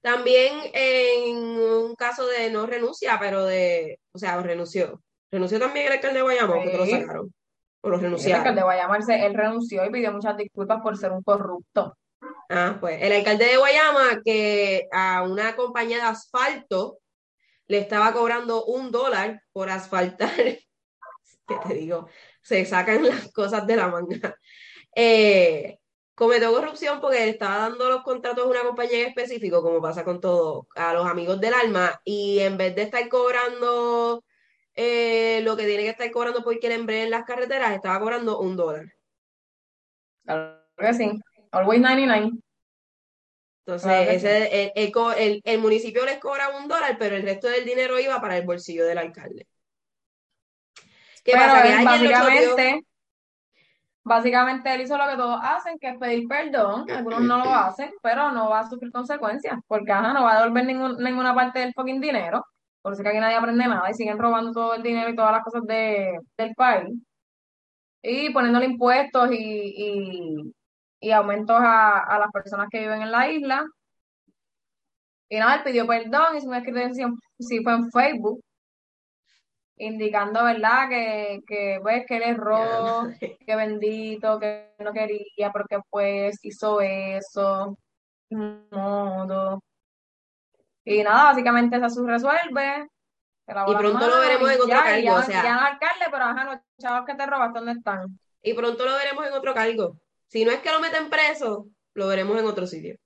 También 0.00 0.54
en 0.72 1.36
un 1.36 1.94
caso 1.96 2.26
de 2.26 2.50
no 2.50 2.66
renuncia, 2.66 3.18
pero 3.18 3.44
de, 3.44 3.98
o 4.12 4.18
sea, 4.18 4.40
renunció. 4.40 5.02
Renunció 5.30 5.58
también 5.58 5.86
el 5.86 5.92
alcalde 5.92 6.18
de 6.18 6.22
Guayama, 6.22 6.54
¿o 6.54 6.62
fue 6.62 6.70
que 6.70 6.78
lo 6.78 6.84
Sí. 6.86 6.90
sacaron? 6.92 7.34
O 7.80 7.88
lo 7.88 7.96
Y 7.96 7.98
el 7.98 8.04
renunciaron. 8.04 8.38
alcalde 8.40 8.60
de 8.60 8.64
Guayama, 8.64 8.98
él 9.08 9.34
renunció 9.34 9.84
y 9.84 9.90
pidió 9.90 10.12
muchas 10.12 10.36
disculpas 10.36 10.80
por 10.82 10.96
ser 10.96 11.12
un 11.12 11.22
corrupto. 11.22 11.96
Ah, 12.48 12.76
pues 12.80 13.02
el 13.02 13.12
alcalde 13.12 13.44
de 13.44 13.56
Guayama 13.56 14.22
que 14.24 14.88
a 14.92 15.22
una 15.22 15.54
compañía 15.54 15.98
de 15.98 16.02
asfalto 16.04 16.98
le 17.66 17.78
estaba 17.78 18.12
cobrando 18.12 18.64
un 18.64 18.90
dólar 18.90 19.42
por 19.52 19.68
asfaltar. 19.68 20.30
¿Qué 21.46 21.56
te 21.66 21.74
digo? 21.74 22.08
Se 22.42 22.64
sacan 22.64 23.02
las 23.08 23.32
cosas 23.32 23.66
de 23.66 23.76
la 23.76 23.88
manga. 23.88 24.36
Eh, 24.94 25.78
cometió 26.14 26.52
corrupción 26.52 27.00
porque 27.00 27.18
le 27.20 27.28
estaba 27.30 27.58
dando 27.68 27.88
los 27.88 28.02
contratos 28.02 28.44
a 28.44 28.48
una 28.48 28.62
compañía 28.62 29.02
en 29.02 29.08
específico, 29.08 29.62
como 29.62 29.80
pasa 29.80 30.04
con 30.04 30.20
todo, 30.20 30.66
a 30.74 30.92
los 30.94 31.06
amigos 31.06 31.40
del 31.40 31.54
alma, 31.54 32.00
y 32.04 32.40
en 32.40 32.56
vez 32.56 32.74
de 32.74 32.82
estar 32.82 33.08
cobrando 33.08 34.24
eh, 34.74 35.40
lo 35.44 35.56
que 35.56 35.66
tiene 35.66 35.84
que 35.84 35.90
estar 35.90 36.10
cobrando 36.10 36.42
por 36.42 36.58
que 36.58 36.68
le 36.68 36.74
embreen 36.76 37.10
las 37.10 37.24
carreteras, 37.24 37.72
estaba 37.74 38.00
cobrando 38.00 38.40
un 38.40 38.56
dólar. 38.56 38.86
Claro 40.24 40.60
que 40.76 40.94
sí. 40.94 41.10
Always 41.50 41.80
99. 41.80 42.30
Entonces, 43.66 43.86
Claro 43.90 44.10
ese, 44.10 44.62
el, 44.64 44.72
el 44.74 44.92
co- 44.92 45.12
el- 45.12 45.40
el 45.44 45.58
municipio 45.60 46.04
les 46.04 46.18
cobra 46.18 46.56
un 46.56 46.68
dólar, 46.68 46.96
pero 46.98 47.16
el 47.16 47.22
resto 47.22 47.48
del 47.48 47.64
dinero 47.64 47.98
iba 48.00 48.20
para 48.20 48.36
el 48.38 48.46
bolsillo 48.46 48.86
del 48.86 48.98
alcalde. 48.98 49.46
¿Qué 51.24 51.32
Pero 51.32 51.44
pasa? 51.44 51.62
Que 51.62 51.84
básicamente, 51.84 52.86
básicamente 54.04 54.74
él 54.74 54.80
hizo 54.82 54.96
lo 54.96 55.06
que 55.08 55.16
todos 55.16 55.40
hacen, 55.42 55.78
que 55.78 55.88
es 55.90 55.98
pedir 55.98 56.26
perdón. 56.28 56.90
Algunos 56.90 57.20
no 57.22 57.38
lo 57.38 57.54
hacen, 57.54 57.90
pero 58.02 58.32
no 58.32 58.48
va 58.50 58.60
a 58.60 58.68
sufrir 58.70 58.90
consecuencias, 58.92 59.58
porque 59.66 59.92
ajá, 59.92 60.12
no 60.12 60.24
va 60.24 60.32
a 60.38 60.42
devolver 60.42 60.64
ningún- 60.64 60.96
ninguna 61.02 61.34
parte 61.34 61.58
del 61.60 61.72
fucking 61.74 62.00
dinero. 62.00 62.44
Por 62.80 62.92
eso 62.92 63.02
es 63.02 63.04
que 63.04 63.10
aquí 63.10 63.20
nadie 63.20 63.36
aprende 63.36 63.66
nada 63.66 63.90
y 63.90 63.94
siguen 63.94 64.18
robando 64.18 64.52
todo 64.52 64.74
el 64.74 64.82
dinero 64.82 65.10
y 65.10 65.16
todas 65.16 65.32
las 65.32 65.42
cosas 65.44 65.62
de, 65.64 66.18
del 66.38 66.54
país. 66.54 66.88
Y 68.02 68.30
poniéndole 68.32 68.66
impuestos 68.66 69.30
y, 69.32 69.34
y, 69.36 70.54
y 71.00 71.10
aumentos 71.10 71.56
a, 71.60 71.98
a 71.98 72.18
las 72.18 72.30
personas 72.30 72.68
que 72.70 72.78
viven 72.80 73.02
en 73.02 73.10
la 73.10 73.28
isla. 73.30 73.66
Y 75.28 75.38
nada, 75.38 75.56
él 75.56 75.62
pidió 75.64 75.86
perdón, 75.86 76.36
hizo 76.36 76.46
una 76.46 76.58
escritura, 76.58 76.88
sí 77.38 77.62
fue 77.62 77.72
en 77.74 77.90
Facebook, 77.90 78.40
indicando, 79.78 80.44
¿verdad? 80.44 80.88
Que, 80.88 81.40
que 81.46 81.78
pues 81.82 82.04
que 82.06 82.16
él 82.16 82.22
erró, 82.24 83.08
que 83.46 83.56
bendito, 83.56 84.38
que 84.38 84.74
no 84.78 84.92
quería, 84.92 85.50
porque 85.52 85.78
pues 85.90 86.38
hizo 86.42 86.80
eso, 86.80 87.76
modo. 88.30 89.62
Y 90.84 91.02
nada, 91.02 91.24
básicamente 91.24 91.76
eso 91.76 91.88
se 91.88 92.02
resuelve, 92.02 92.88
Y 93.46 93.74
pronto 93.74 94.08
lo 94.08 94.20
veremos 94.20 94.50
en 94.50 94.56
otro 94.56 94.68
ya, 94.68 94.82
cargo, 94.82 95.02
ya, 95.02 95.14
o 95.14 95.22
sea. 95.22 95.42
ya 95.42 95.56
alcalde, 95.66 96.06
pero 96.10 96.24
ajá, 96.24 96.44
los 96.44 96.58
chavos 96.80 97.06
que 97.06 97.14
te 97.14 97.26
robaste, 97.26 97.58
¿dónde 97.58 97.72
están? 97.72 98.18
Y 98.42 98.54
pronto 98.54 98.84
lo 98.84 98.94
veremos 98.94 99.26
en 99.26 99.32
otro 99.32 99.54
cargo. 99.54 99.98
Si 100.28 100.44
no 100.44 100.50
es 100.50 100.60
que 100.60 100.72
lo 100.72 100.80
meten 100.80 101.10
preso, 101.10 101.66
lo 101.94 102.06
veremos 102.06 102.38
en 102.38 102.46
otro 102.46 102.66
sitio. 102.66 102.96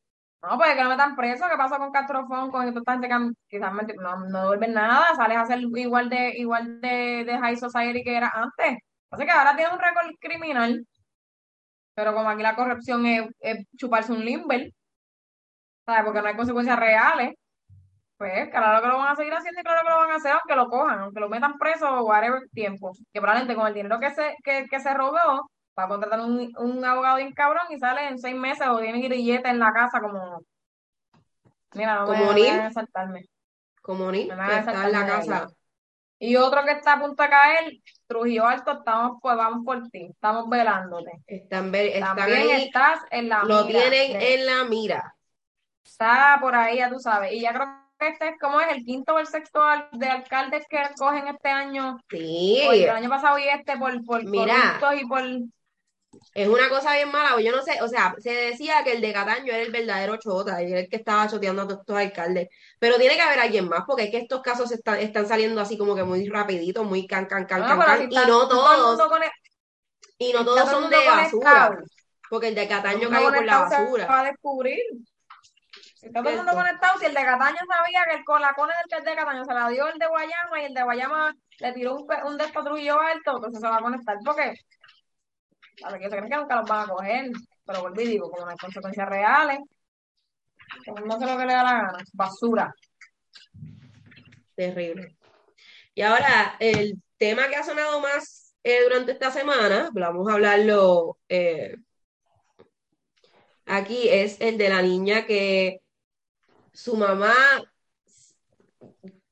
No, 0.43 0.59
pues 0.59 0.75
que 0.75 0.83
no 0.83 0.89
metan 0.91 1.15
preso, 1.15 1.45
¿qué 1.49 1.57
pasó 1.57 1.79
con 1.79 1.93
Castrofón, 1.93 2.51
con 2.51 2.67
esta 2.67 2.93
gente 2.93 3.09
que 3.09 3.31
quizás 3.49 3.73
no, 3.73 4.27
no 4.29 4.41
devuelven 4.43 4.73
nada, 4.75 5.15
sales 5.15 5.39
a 5.39 5.47
ser 5.47 5.61
igual 5.61 6.09
de, 6.11 6.31
igual 6.37 6.81
de, 6.81 7.25
de 7.25 7.39
high 7.39 7.57
society 7.57 8.03
que 8.03 8.17
era 8.17 8.29
antes. 8.35 8.79
Así 9.11 9.25
que 9.25 9.31
ahora 9.31 9.55
tiene 9.55 9.73
un 9.73 9.79
récord 9.79 10.07
criminal, 10.21 10.85
pero 11.95 12.15
como 12.15 12.29
aquí 12.29 12.43
la 12.43 12.57
corrupción 12.57 13.07
es, 13.07 13.29
es 13.41 13.67
chuparse 13.77 14.13
un 14.13 14.25
limber, 14.25 14.73
¿sabes? 15.87 16.05
Porque 16.05 16.21
no 16.23 16.29
hay 16.29 16.37
consecuencias 16.37 16.79
reales, 16.79 17.35
pues 18.19 18.51
claro 18.51 18.83
que 18.83 18.89
lo 18.89 18.99
van 18.99 19.13
a 19.13 19.17
seguir 19.17 19.35
haciendo 19.35 19.61
y 19.61 19.65
claro 19.65 19.83
que 19.83 19.91
lo 19.91 19.99
van 19.99 20.11
a 20.13 20.17
hacer, 20.17 20.33
aunque 20.33 20.57
lo 20.57 20.69
cojan, 20.71 21.01
aunque 21.01 21.21
lo 21.21 21.29
metan 21.29 21.59
preso 21.59 21.89
o 22.01 22.05
whatever 22.07 22.43
tiempo. 22.53 22.93
Que 23.13 23.21
probablemente 23.21 23.57
con 23.57 23.69
el 23.69 23.75
dinero 23.75 24.01
que 24.01 24.11
se, 24.13 24.37
que, 24.45 24.67
que 24.71 24.81
se 24.81 24.95
robó, 24.95 25.51
va 25.79 25.85
a 25.85 25.89
contratar 25.89 26.21
un, 26.21 26.53
un 26.59 26.85
abogado 26.85 27.17
bien 27.17 27.33
cabrón 27.33 27.63
y 27.71 27.79
sale 27.79 28.09
en 28.09 28.19
seis 28.19 28.35
meses 28.37 28.67
o 28.69 28.79
tiene 28.79 29.01
grillete 29.01 29.49
en 29.49 29.59
la 29.59 29.73
casa 29.73 30.01
como... 30.01 30.43
Mira, 31.75 32.01
no 32.01 32.07
Como 32.07 32.33
me 32.33 32.73
saltarme. 32.73 33.25
Como 33.81 34.13
ni 34.13 34.27
Me 34.27 34.37
que 34.47 34.59
está 34.59 34.85
en 34.85 34.93
la 34.93 35.07
casa. 35.07 35.49
Y 36.19 36.37
otro 36.37 36.63
que 36.65 36.71
está 36.73 36.93
a 36.93 37.01
punto 37.01 37.21
de 37.23 37.29
caer, 37.29 37.73
Trujillo 38.07 38.47
Alto, 38.47 38.73
estamos, 38.73 39.19
pues 39.21 39.37
vamos 39.37 39.65
por 39.65 39.89
ti, 39.89 40.07
estamos 40.13 40.49
velándote. 40.49 41.11
Están, 41.27 41.73
ver- 41.73 41.97
están 41.97 42.17
También 42.17 42.39
ahí, 42.43 42.63
estás 42.65 43.01
en 43.11 43.29
la 43.29 43.43
lo 43.43 43.65
mira, 43.65 43.81
tienen 43.81 44.13
de- 44.13 44.35
en 44.35 44.47
la 44.47 44.65
mira. 44.65 45.17
está 45.85 46.39
por 46.41 46.55
ahí, 46.55 46.77
ya 46.77 46.91
tú 46.91 47.01
sabes. 47.01 47.33
Y 47.33 47.41
ya 47.41 47.53
creo 47.53 47.67
que 47.99 48.07
este 48.09 48.29
es 48.29 48.39
como 48.39 48.61
es 48.61 48.69
el 48.71 48.85
quinto 48.85 49.15
o 49.15 49.19
el 49.19 49.27
sexto 49.27 49.61
al- 49.63 49.89
de 49.93 50.07
alcaldes 50.07 50.65
que 50.69 50.79
cogen 50.97 51.27
este 51.27 51.49
año, 51.49 51.99
Sí, 52.09 52.63
o 52.69 52.73
el 52.73 52.91
año 52.91 53.09
pasado 53.09 53.39
y 53.39 53.49
este 53.49 53.77
por, 53.77 54.05
por 54.05 54.23
Mira. 54.25 54.79
corruptos 54.79 55.03
y 55.03 55.07
por... 55.07 55.23
es 56.35 56.49
una 56.49 56.69
cosa 56.69 56.95
bien 56.95 57.11
mala. 57.11 57.41
Yo 57.41 57.53
no 57.53 57.63
sé, 57.63 57.81
o 57.83 57.89
sea, 57.89 58.15
se 58.19 58.31
decía 58.33 58.83
que 58.85 58.93
el 58.93 59.01
de 59.01 59.13
Cataño 59.13 59.53
era 59.53 59.63
el 59.63 59.73
verdadero 59.73 60.17
chota 60.17 60.63
y 60.63 60.71
era 60.73 60.81
el 60.81 60.89
que 60.89 60.97
estaba 60.97 61.29
choteando 61.29 61.63
a 61.63 61.67
todos 61.69 61.81
estos 61.81 61.97
alcaldes. 61.97 62.49
Pero 62.79 62.97
tiene 62.97 63.17
que 63.17 63.21
haber 63.23 63.41
alguien 63.41 63.69
más, 63.69 63.83
porque 63.87 64.05
es 64.05 64.11
que 64.11 64.19
estos 64.19 64.43
casos 64.43 64.71
están, 64.73 64.99
están 64.99 65.27
saliendo 65.27 65.61
así 65.61 65.77
como 65.77 65.95
que 65.95 66.05
muy 66.05 66.29
rapidito, 66.29 66.85
muy 66.85 67.07
can, 67.07 67.27
can, 67.27 67.47
can, 67.47 67.63
can, 67.63 67.81
can, 67.81 67.99
si 67.99 68.15
y 68.15 68.17
no 68.27 68.49
todo 68.49 68.73
el 68.73 68.79
todos, 68.79 69.11
conect- 69.11 69.33
y 70.19 70.33
no 70.33 70.45
todos 70.45 70.61
todo 70.61 70.79
el 70.79 70.83
son 70.83 70.91
de 70.91 71.07
basura, 71.07 71.79
porque 72.31 72.49
el 72.49 72.55
de 72.55 72.63
el 72.63 72.69
Cataño 72.69 73.11
cayó 73.11 73.33
por 73.33 73.45
la 73.45 73.69
se 73.69 73.77
basura. 73.77 74.07
va 74.07 74.21
a 74.21 74.25
descubrir. 74.25 74.81
Está 76.01 76.21
todo 76.21 76.31
el 76.31 76.37
mundo 76.39 76.53
conectado. 76.53 76.99
Si 76.99 77.07
el 77.07 77.15
de 77.15 77.25
Cataño 77.25 77.59
sabía 77.77 78.05
que 78.09 78.17
el 78.17 78.25
con 78.25 78.41
la 78.41 78.55
cone 78.55 78.73
del 78.91 79.05
de 79.05 79.15
Cataño 79.15 79.45
se 79.45 79.55
la 79.55 79.69
dio 79.69 79.87
el 79.89 79.99
de 79.99 80.07
Guayama 80.07 80.61
y 80.61 80.65
el 80.65 80.75
de 80.75 80.83
Guayama 80.83 81.35
le 81.61 81.73
tiró 81.73 81.95
un, 81.95 82.07
un 82.25 82.37
de 82.37 82.45
estos 82.45 82.65
Trujillo 82.65 83.01
alto, 83.01 83.37
entonces 83.37 83.61
se 83.61 83.69
va 83.69 83.77
a 83.77 83.83
conectar 83.83 84.17
porque 84.25 84.55
a 85.85 85.91
ver, 85.91 86.01
que 86.01 86.11
se 86.11 86.17
creen 86.17 86.31
que 86.31 86.37
nunca 86.37 86.57
los 86.57 86.69
van 86.69 86.85
a 86.85 86.93
coger. 86.93 87.31
Pero 87.65 87.81
vuelvo 87.81 88.01
y 88.01 88.07
digo, 88.07 88.31
como 88.31 88.45
no 88.45 88.51
hay 88.51 88.57
consecuencias 88.57 89.09
reales, 89.09 89.59
como 90.85 91.01
no 91.07 91.19
sé 91.19 91.27
lo 91.27 91.39
que 91.39 91.47
le 91.47 91.53
da 91.53 91.63
la 91.63 91.73
gana. 91.73 91.99
Basura. 92.13 92.75
Terrible. 94.55 95.17
Y 95.95 96.03
ahora, 96.03 96.57
el 96.59 97.01
tema 97.19 97.49
que 97.49 97.57
ha 97.57 97.65
sonado 97.65 98.01
más 98.01 98.55
eh, 98.65 98.83
durante 98.85 99.13
esta 99.13 99.31
semana, 99.31 99.91
vamos 99.93 100.29
a 100.29 100.35
hablarlo 100.35 101.19
eh, 101.29 101.77
aquí, 103.67 104.09
es 104.09 104.41
el 104.41 104.59
de 104.59 104.69
la 104.69 104.83
niña 104.83 105.27
que 105.27 105.81
su 106.73 106.97
mamá 106.97 107.35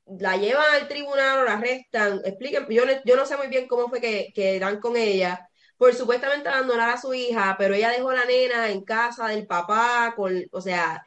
la 0.06 0.36
llevan 0.36 0.74
al 0.74 0.88
tribunal 0.88 1.40
o 1.40 1.44
la 1.44 1.54
arrestan. 1.54 2.20
Expliquen, 2.24 2.66
yo, 2.68 2.82
yo 3.04 3.16
no 3.16 3.26
sé 3.26 3.36
muy 3.36 3.48
bien 3.48 3.68
cómo 3.68 3.88
fue 3.88 4.00
que, 4.00 4.32
que 4.34 4.58
dan 4.58 4.80
con 4.80 4.96
ella, 4.96 5.49
por 5.80 5.94
supuestamente 5.94 6.50
abandonar 6.50 6.90
a 6.90 7.00
su 7.00 7.14
hija, 7.14 7.56
pero 7.58 7.74
ella 7.74 7.90
dejó 7.90 8.10
a 8.10 8.14
la 8.16 8.26
nena 8.26 8.70
en 8.70 8.82
casa 8.84 9.28
del 9.28 9.46
papá, 9.46 10.12
con, 10.14 10.44
o 10.52 10.60
sea, 10.60 11.02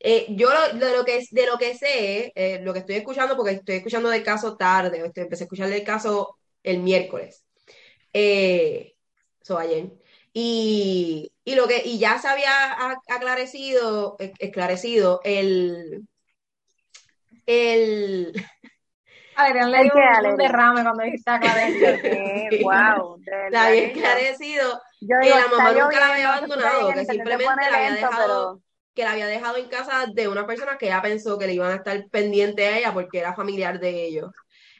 eh, 0.00 0.26
yo 0.30 0.48
de 0.74 0.96
lo 0.96 1.04
que 1.04 1.22
de 1.30 1.46
lo 1.46 1.58
que 1.58 1.76
sé, 1.76 2.32
eh, 2.34 2.60
lo 2.62 2.72
que 2.72 2.78
estoy 2.80 2.96
escuchando, 2.96 3.36
porque 3.36 3.52
estoy 3.52 3.76
escuchando 3.76 4.08
del 4.08 4.22
caso 4.24 4.56
tarde, 4.56 5.04
estoy, 5.04 5.24
empecé 5.24 5.44
a 5.44 5.46
escuchar 5.46 5.68
del 5.68 5.84
caso 5.84 6.38
el 6.62 6.78
miércoles, 6.80 7.44
eh, 8.14 8.94
ayer. 9.58 9.92
Y, 10.32 11.30
y, 11.44 11.54
lo 11.54 11.68
que, 11.68 11.82
y 11.84 11.98
ya 11.98 12.18
se 12.18 12.28
había 12.28 12.52
aclarecido, 13.08 14.16
esclarecido 14.38 15.20
el, 15.24 16.08
el 17.46 18.32
Adrián 19.38 19.70
le 19.70 19.82
dio 19.84 19.92
un, 19.94 20.36
derrame 20.36 20.82
cuando 20.82 21.04
dijiste 21.04 21.30
aclarecido. 21.30 21.92
wow. 22.64 23.20
La 23.50 23.66
había 23.66 23.84
esclarecido 23.84 24.80
que 25.00 25.30
la 25.30 25.46
mamá 25.48 25.72
nunca 25.72 26.00
la 26.00 26.12
había 26.12 26.34
abandonado, 26.34 26.92
que 26.92 27.04
simplemente 27.04 27.70
la 27.70 27.76
había 27.76 27.92
dejado 27.92 28.60
que 28.94 29.04
la 29.04 29.12
había 29.12 29.28
dejado 29.28 29.58
en 29.58 29.68
casa 29.68 30.06
de 30.12 30.26
una 30.26 30.44
persona 30.44 30.76
que 30.76 30.86
ella 30.86 31.00
pensó 31.00 31.38
que 31.38 31.46
le 31.46 31.54
iban 31.54 31.70
a 31.70 31.76
estar 31.76 32.08
pendiente 32.10 32.66
a 32.66 32.78
ella 32.78 32.92
porque 32.92 33.20
era 33.20 33.32
familiar 33.32 33.78
de 33.78 33.90
ellos. 34.06 34.32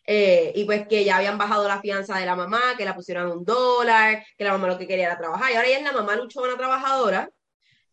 Eh, 0.05 0.51
y 0.57 0.65
pues 0.65 0.89
que 0.89 1.05
ya 1.05 1.19
habían 1.19 1.39
bajado 1.39 1.69
la 1.69 1.81
fianza 1.81 2.19
de 2.19 2.27
la 2.27 2.35
mamá, 2.35 2.61
que 2.77 2.85
la 2.85 2.97
pusieron 2.97 3.31
un 3.31 3.45
dólar, 3.45 4.25
que 4.37 4.43
la 4.43 4.51
mamá 4.51 4.67
lo 4.67 4.77
que 4.77 4.89
quería 4.89 5.07
era 5.07 5.19
trabajar. 5.19 5.53
Y 5.53 5.55
ahora 5.55 5.69
ella 5.69 5.79
es 5.79 5.85
la 5.85 5.93
mamá 5.93 6.17
luchona 6.17 6.57
trabajadora, 6.57 7.31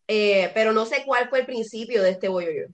eh, 0.08 0.49
pero 0.56 0.73
no 0.73 0.88
sé 0.88 1.04
cuál 1.06 1.30
fue 1.30 1.41
el 1.41 1.45
principio 1.45 2.01
de 2.01 2.10
este 2.10 2.28
bollo 2.28 2.49
yo. 2.49 2.73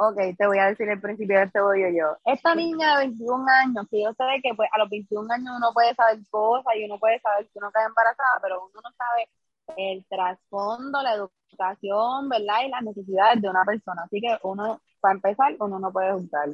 Ok, 0.00 0.16
te 0.38 0.46
voy 0.46 0.58
a 0.58 0.66
decir 0.66 0.88
el 0.88 1.00
principio 1.00 1.38
de 1.38 1.46
este 1.46 1.60
bollo 1.60 1.88
yo. 1.88 2.16
Esta 2.24 2.54
niña 2.54 2.98
de 2.98 3.06
21 3.08 3.44
años, 3.48 3.84
que 3.90 4.04
yo 4.04 4.12
sé 4.12 4.24
que 4.44 4.54
pues, 4.54 4.68
a 4.72 4.78
los 4.78 4.88
21 4.88 5.26
años 5.34 5.54
uno 5.56 5.72
puede 5.74 5.92
saber 5.96 6.20
cosas 6.30 6.72
y 6.76 6.84
uno 6.84 7.00
puede 7.00 7.18
saber 7.18 7.46
que 7.46 7.58
uno 7.58 7.72
cae 7.72 7.86
embarazada, 7.86 8.38
pero 8.40 8.62
uno 8.62 8.80
no 8.80 8.90
sabe 8.96 9.28
el 9.76 10.04
trasfondo, 10.08 11.02
la 11.02 11.14
educación, 11.14 12.28
¿verdad? 12.28 12.62
Y 12.64 12.68
las 12.70 12.82
necesidades 12.84 13.42
de 13.42 13.50
una 13.50 13.64
persona. 13.64 14.02
Así 14.04 14.20
que 14.20 14.38
uno, 14.44 14.80
para 15.00 15.14
empezar, 15.16 15.56
uno 15.58 15.80
no 15.80 15.92
puede 15.92 16.12
juzgar. 16.12 16.50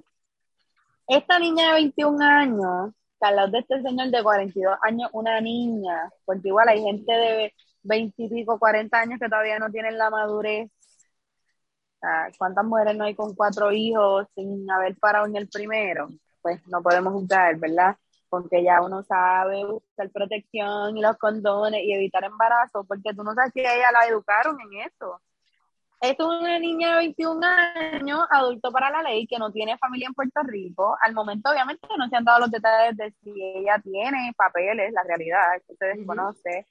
Esta 1.07 1.39
niña 1.39 1.67
de 1.67 1.73
21 1.75 2.25
años, 2.25 2.95
al 3.21 3.37
lado 3.37 3.49
de 3.51 3.59
este 3.59 3.83
señor 3.83 4.09
de 4.09 4.23
42 4.23 4.79
años, 4.81 5.11
una 5.13 5.39
niña, 5.43 6.11
porque 6.25 6.49
igual 6.49 6.69
hay 6.69 6.83
gente 6.83 7.13
de 7.13 7.55
20 7.83 8.23
y 8.23 8.29
pico, 8.31 8.59
40 8.59 8.99
años 8.99 9.21
que 9.21 9.29
todavía 9.29 9.59
no 9.59 9.71
tienen 9.71 9.99
la 9.99 10.09
madurez. 10.09 10.71
¿Cuántas 12.39 12.65
mujeres 12.65 12.97
no 12.97 13.05
hay 13.05 13.15
con 13.15 13.35
cuatro 13.35 13.73
hijos 13.73 14.27
sin 14.35 14.71
haber 14.71 14.97
parado 14.97 15.27
en 15.27 15.37
el 15.37 15.49
primero? 15.49 16.09
Pues 16.43 16.67
no 16.69 16.83
podemos 16.83 17.13
juzgar, 17.13 17.57
¿verdad? 17.59 17.97
porque 18.35 18.65
ya 18.65 18.83
uno 18.83 19.05
sabe 19.05 19.65
buscar 19.65 20.11
protección 20.11 20.97
y 20.99 21.01
los 21.01 21.17
condones 21.19 21.85
y 21.85 21.93
evitar 21.93 22.25
embarazo, 22.25 22.83
porque 22.83 23.15
tú 23.15 23.23
no 23.23 23.33
sabes 23.33 23.53
si 23.53 23.61
ella 23.61 23.93
la 23.93 24.09
educaron 24.09 24.57
en 24.61 24.81
eso. 24.81 25.21
Esto 26.01 26.33
es 26.33 26.41
una 26.41 26.59
niña 26.59 26.91
de 26.91 26.97
21 26.97 27.47
años, 27.47 28.21
adulto 28.29 28.73
para 28.73 28.91
la 28.91 29.05
ley, 29.05 29.29
que 29.29 29.39
no 29.39 29.53
tiene 29.53 29.79
familia 29.79 30.09
en 30.09 30.15
Puerto 30.15 30.43
Rico. 30.43 30.97
Al 31.01 31.15
momento, 31.15 31.49
obviamente, 31.49 31.87
no 31.97 32.09
se 32.09 32.17
han 32.17 32.25
dado 32.25 32.41
los 32.41 32.51
detalles 32.51 32.97
de 32.97 33.15
si 33.23 33.31
ella 33.41 33.81
tiene 33.81 34.33
papeles, 34.37 34.93
la 34.93 35.05
realidad, 35.05 35.63
que 35.69 35.77
se 35.77 35.85
desconoce. 35.87 36.67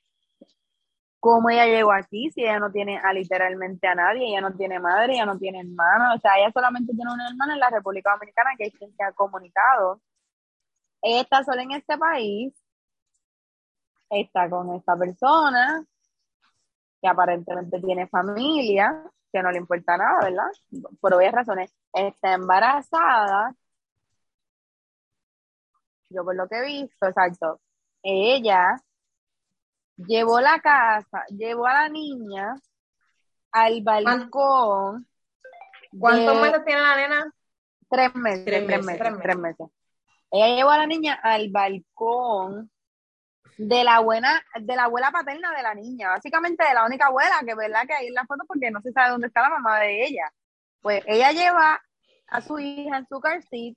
Cómo 1.23 1.49
ella 1.49 1.65
llegó 1.65 1.93
aquí, 1.93 2.29
si 2.31 2.41
ella 2.43 2.59
no 2.59 2.71
tiene 2.71 2.97
a, 2.97 3.13
literalmente 3.13 3.87
a 3.87 3.95
nadie, 3.95 4.27
ella 4.27 4.41
no 4.41 4.53
tiene 4.55 4.79
madre, 4.79 5.13
ella 5.13 5.25
no 5.25 5.37
tiene 5.37 5.61
hermano, 5.61 6.15
o 6.15 6.19
sea, 6.19 6.37
ella 6.37 6.51
solamente 6.51 6.93
tiene 6.93 7.13
una 7.13 7.29
hermana 7.29 7.53
en 7.53 7.59
la 7.61 7.69
República 7.69 8.11
Dominicana 8.11 8.51
que 8.57 8.65
es 8.65 8.73
quien 8.75 8.93
se 8.95 9.03
ha 9.03 9.13
comunicado 9.13 10.01
ella 11.03 11.21
está 11.21 11.43
sola 11.43 11.63
en 11.63 11.71
este 11.71 11.97
país, 11.97 12.53
está 14.09 14.49
con 14.49 14.73
esta 14.75 14.95
persona 14.97 15.85
que 17.01 17.07
aparentemente 17.09 17.81
tiene 17.81 18.07
familia, 18.07 19.11
que 19.31 19.43
no 19.43 19.51
le 19.51 19.57
importa 19.57 19.97
nada, 19.97 20.19
¿verdad? 20.23 20.47
Por 21.01 21.13
obvias 21.13 21.33
razones, 21.33 21.73
está 21.91 22.33
embarazada. 22.33 23.53
Yo 26.09 26.23
por 26.23 26.35
lo 26.35 26.47
que 26.47 26.57
he 26.57 26.65
visto, 26.65 27.07
exacto, 27.07 27.59
ella 28.01 28.81
llevó 29.97 30.39
la 30.41 30.59
casa, 30.59 31.23
llevó 31.29 31.67
a 31.67 31.73
la 31.73 31.89
niña 31.89 32.55
al 33.51 33.81
balcón. 33.83 35.07
¿Cuántos 35.97 36.41
meses 36.41 36.65
tiene 36.65 36.81
la 36.81 36.95
nena? 36.95 37.33
Tres 37.89 38.15
meses, 38.15 38.45
tres, 38.45 38.83
meses, 38.83 39.19
tres 39.21 39.37
meses. 39.37 39.67
Ella 40.31 40.55
llevó 40.55 40.71
a 40.71 40.79
la 40.79 40.87
niña 40.87 41.19
al 41.21 41.49
balcón 41.49 42.71
de 43.57 43.83
la 43.83 43.99
buena, 43.99 44.43
de 44.59 44.75
la 44.75 44.85
abuela 44.85 45.11
paterna 45.11 45.51
de 45.51 45.61
la 45.61 45.75
niña, 45.75 46.09
básicamente 46.09 46.65
de 46.67 46.73
la 46.73 46.85
única 46.85 47.05
abuela, 47.05 47.41
que 47.45 47.53
verdad 47.53 47.85
que 47.87 47.93
ahí 47.93 48.07
en 48.07 48.15
la 48.15 48.25
foto 48.25 48.43
porque 48.47 48.71
no 48.71 48.81
se 48.81 48.91
sabe 48.91 49.11
dónde 49.11 49.27
está 49.27 49.41
la 49.41 49.49
mamá 49.49 49.79
de 49.79 50.05
ella. 50.05 50.33
Pues 50.81 51.03
ella 51.05 51.31
lleva 51.31 51.81
a 52.27 52.41
su 52.41 52.57
hija 52.57 52.97
en 52.97 53.07
su 53.07 53.19
car 53.19 53.43
seat 53.43 53.75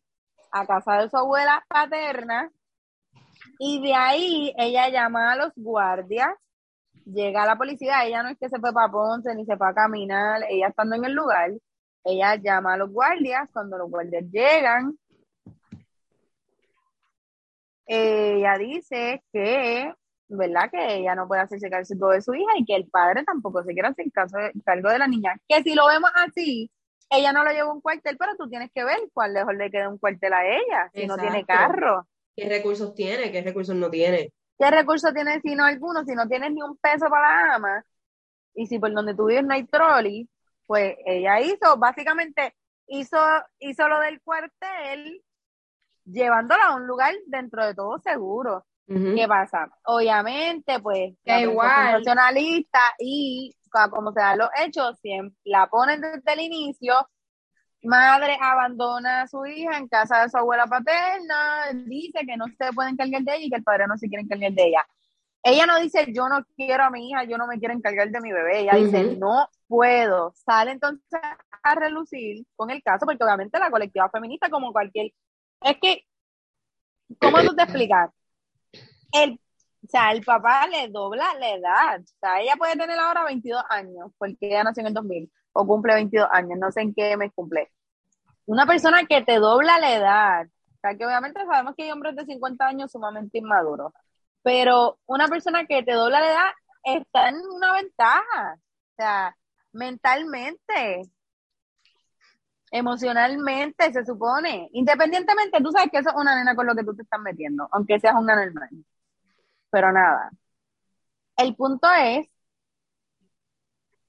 a 0.50 0.66
casa 0.66 1.02
de 1.02 1.10
su 1.10 1.16
abuela 1.18 1.64
paterna 1.68 2.50
y 3.58 3.82
de 3.82 3.94
ahí 3.94 4.54
ella 4.56 4.88
llama 4.88 5.32
a 5.32 5.36
los 5.36 5.52
guardias, 5.56 6.28
llega 7.04 7.42
a 7.42 7.46
la 7.46 7.56
policía, 7.56 8.04
ella 8.04 8.22
no 8.22 8.30
es 8.30 8.38
que 8.38 8.48
se 8.48 8.58
fue 8.58 8.72
para 8.72 8.90
Ponce 8.90 9.34
ni 9.34 9.44
se 9.44 9.56
fue 9.56 9.68
a 9.68 9.74
caminar, 9.74 10.42
ella 10.48 10.68
estando 10.68 10.96
en 10.96 11.04
el 11.04 11.12
lugar, 11.12 11.52
ella 12.04 12.36
llama 12.36 12.74
a 12.74 12.76
los 12.76 12.90
guardias, 12.90 13.48
cuando 13.52 13.78
los 13.78 13.90
guardias 13.90 14.24
llegan, 14.30 14.96
ella 17.86 18.58
dice 18.58 19.22
que, 19.32 19.92
¿verdad? 20.28 20.70
Que 20.70 20.96
ella 20.96 21.14
no 21.14 21.28
puede 21.28 21.42
hacerse 21.42 21.70
cargo 21.70 22.10
de 22.10 22.20
su 22.20 22.34
hija 22.34 22.52
y 22.58 22.64
que 22.64 22.74
el 22.74 22.88
padre 22.88 23.24
tampoco 23.24 23.62
se 23.62 23.72
quiere 23.72 23.88
hacer 23.88 24.52
cargo 24.64 24.90
de 24.90 24.98
la 24.98 25.06
niña. 25.06 25.36
Que 25.48 25.62
si 25.62 25.74
lo 25.74 25.86
vemos 25.86 26.10
así, 26.14 26.70
ella 27.10 27.32
no 27.32 27.44
lo 27.44 27.50
lleva 27.52 27.70
a 27.70 27.72
un 27.72 27.80
cuartel, 27.80 28.16
pero 28.18 28.36
tú 28.36 28.48
tienes 28.48 28.70
que 28.72 28.84
ver 28.84 28.98
cuál 29.12 29.34
lejos 29.34 29.54
le 29.54 29.70
queda 29.70 29.88
un 29.88 29.98
cuartel 29.98 30.32
a 30.32 30.44
ella, 30.46 30.90
si 30.92 31.06
no 31.06 31.16
tiene 31.16 31.44
carro. 31.44 32.06
¿Qué 32.36 32.48
recursos 32.48 32.94
tiene? 32.94 33.32
¿Qué 33.32 33.42
recursos 33.42 33.74
no 33.74 33.90
tiene? 33.90 34.32
¿Qué 34.58 34.70
recursos 34.70 35.12
tiene 35.14 35.40
si 35.40 35.54
no 35.54 35.64
alguno? 35.64 36.04
Si 36.04 36.14
no 36.14 36.28
tienes 36.28 36.52
ni 36.52 36.62
un 36.62 36.76
peso 36.76 37.06
para 37.08 37.46
la 37.46 37.54
ama, 37.54 37.84
y 38.54 38.66
si 38.66 38.78
por 38.78 38.92
donde 38.92 39.14
tú 39.14 39.26
vives 39.26 39.44
no 39.44 39.54
hay 39.54 39.66
trolley, 39.66 40.28
pues 40.66 40.96
ella 41.04 41.40
hizo, 41.40 41.76
básicamente, 41.78 42.54
hizo, 42.86 43.18
hizo 43.58 43.88
lo 43.88 44.00
del 44.00 44.20
cuartel 44.22 45.22
llevándola 46.04 46.66
a 46.66 46.76
un 46.76 46.86
lugar 46.86 47.14
dentro 47.26 47.64
de 47.66 47.74
todo 47.74 47.98
seguro. 47.98 48.66
¿Qué 48.88 49.26
pasa? 49.26 49.68
Obviamente, 49.84 50.78
pues, 50.78 51.14
la 51.24 51.40
igual. 51.40 52.04
y 53.00 53.52
como 53.70 54.12
se 54.12 54.20
dan 54.20 54.38
los 54.38 54.48
hechos, 54.64 54.96
siempre 55.00 55.36
la 55.44 55.66
ponen 55.66 56.00
desde 56.00 56.32
el 56.32 56.40
inicio. 56.40 56.94
Madre 57.82 58.36
abandona 58.40 59.22
a 59.22 59.28
su 59.28 59.44
hija 59.46 59.76
en 59.76 59.88
casa 59.88 60.22
de 60.22 60.30
su 60.30 60.36
abuela 60.36 60.66
paterna, 60.66 61.72
dice 61.72 62.20
que 62.26 62.36
no 62.36 62.46
se 62.46 62.72
puede 62.72 62.90
encargar 62.90 63.22
de 63.22 63.36
ella 63.36 63.46
y 63.46 63.50
que 63.50 63.56
el 63.56 63.62
padre 63.62 63.86
no 63.86 63.96
se 63.96 64.08
quiere 64.08 64.24
encargar 64.24 64.52
de 64.52 64.68
ella. 64.68 64.86
Ella 65.42 65.66
no 65.66 65.78
dice, 65.78 66.12
yo 66.12 66.28
no 66.28 66.44
quiero 66.56 66.84
a 66.84 66.90
mi 66.90 67.08
hija, 67.08 67.22
yo 67.24 67.38
no 67.38 67.46
me 67.46 67.58
quiero 67.58 67.72
encargar 67.72 68.10
de 68.10 68.20
mi 68.20 68.32
bebé. 68.32 68.60
Ella 68.60 68.74
dice, 68.74 69.16
no 69.16 69.48
puedo. 69.68 70.32
Sale 70.34 70.72
entonces 70.72 71.20
a 71.62 71.74
relucir 71.76 72.44
con 72.56 72.70
el 72.70 72.82
caso, 72.82 73.06
porque 73.06 73.22
obviamente 73.22 73.58
la 73.58 73.70
colectiva 73.70 74.10
feminista, 74.10 74.50
como 74.50 74.72
cualquier 74.72 75.12
es 75.62 75.76
que, 75.80 76.04
¿cómo 77.20 77.40
tú 77.42 77.54
te 77.54 77.62
explicas? 77.62 78.10
El, 79.12 79.40
o 79.84 79.88
sea, 79.88 80.10
el 80.12 80.24
papá 80.24 80.66
le 80.66 80.88
dobla 80.88 81.34
la 81.38 81.50
edad. 81.50 82.00
O 82.00 82.18
sea, 82.20 82.40
ella 82.40 82.56
puede 82.56 82.76
tener 82.76 82.98
ahora 82.98 83.24
22 83.24 83.62
años, 83.68 84.10
porque 84.18 84.48
ella 84.48 84.64
nació 84.64 84.80
en 84.80 84.88
el 84.88 84.94
2000, 84.94 85.32
o 85.56 85.66
cumple 85.66 85.94
22 85.94 86.28
años, 86.30 86.58
no 86.58 86.70
sé 86.70 86.82
en 86.82 86.94
qué 86.94 87.16
mes 87.16 87.32
cumple. 87.34 87.70
Una 88.46 88.66
persona 88.66 89.04
que 89.06 89.22
te 89.22 89.38
dobla 89.38 89.78
la 89.78 89.94
edad, 89.94 90.46
o 90.46 90.78
sea, 90.80 90.96
que 90.96 91.06
obviamente 91.06 91.44
sabemos 91.46 91.74
que 91.76 91.84
hay 91.84 91.90
hombres 91.90 92.14
de 92.16 92.24
50 92.26 92.66
años 92.66 92.92
sumamente 92.92 93.38
inmaduros, 93.38 93.92
pero 94.42 94.98
una 95.06 95.28
persona 95.28 95.66
que 95.66 95.82
te 95.82 95.92
dobla 95.92 96.20
la 96.20 96.30
edad 96.30 96.50
está 96.84 97.28
en 97.28 97.36
una 97.52 97.72
ventaja, 97.72 98.54
o 98.56 98.94
sea, 98.96 99.36
mentalmente, 99.72 101.02
emocionalmente, 102.70 103.92
se 103.92 104.04
supone. 104.04 104.68
Independientemente, 104.72 105.60
tú 105.62 105.70
sabes 105.72 105.90
que 105.90 105.98
eso 105.98 106.10
es 106.10 106.16
una 106.16 106.36
nena 106.36 106.54
con 106.54 106.66
lo 106.66 106.74
que 106.74 106.84
tú 106.84 106.94
te 106.94 107.02
estás 107.02 107.20
metiendo, 107.20 107.68
aunque 107.72 107.98
seas 108.00 108.14
un 108.14 108.26
normal. 108.26 108.70
Pero 109.70 109.92
nada. 109.92 110.30
El 111.36 111.54
punto 111.56 111.88
es, 111.92 112.28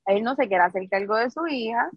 él 0.08 0.24
no 0.24 0.36
se 0.36 0.48
quiere 0.48 0.64
hacer 0.64 0.88
cargo 0.90 1.16
de 1.16 1.30
su 1.30 1.46
hija. 1.48 1.90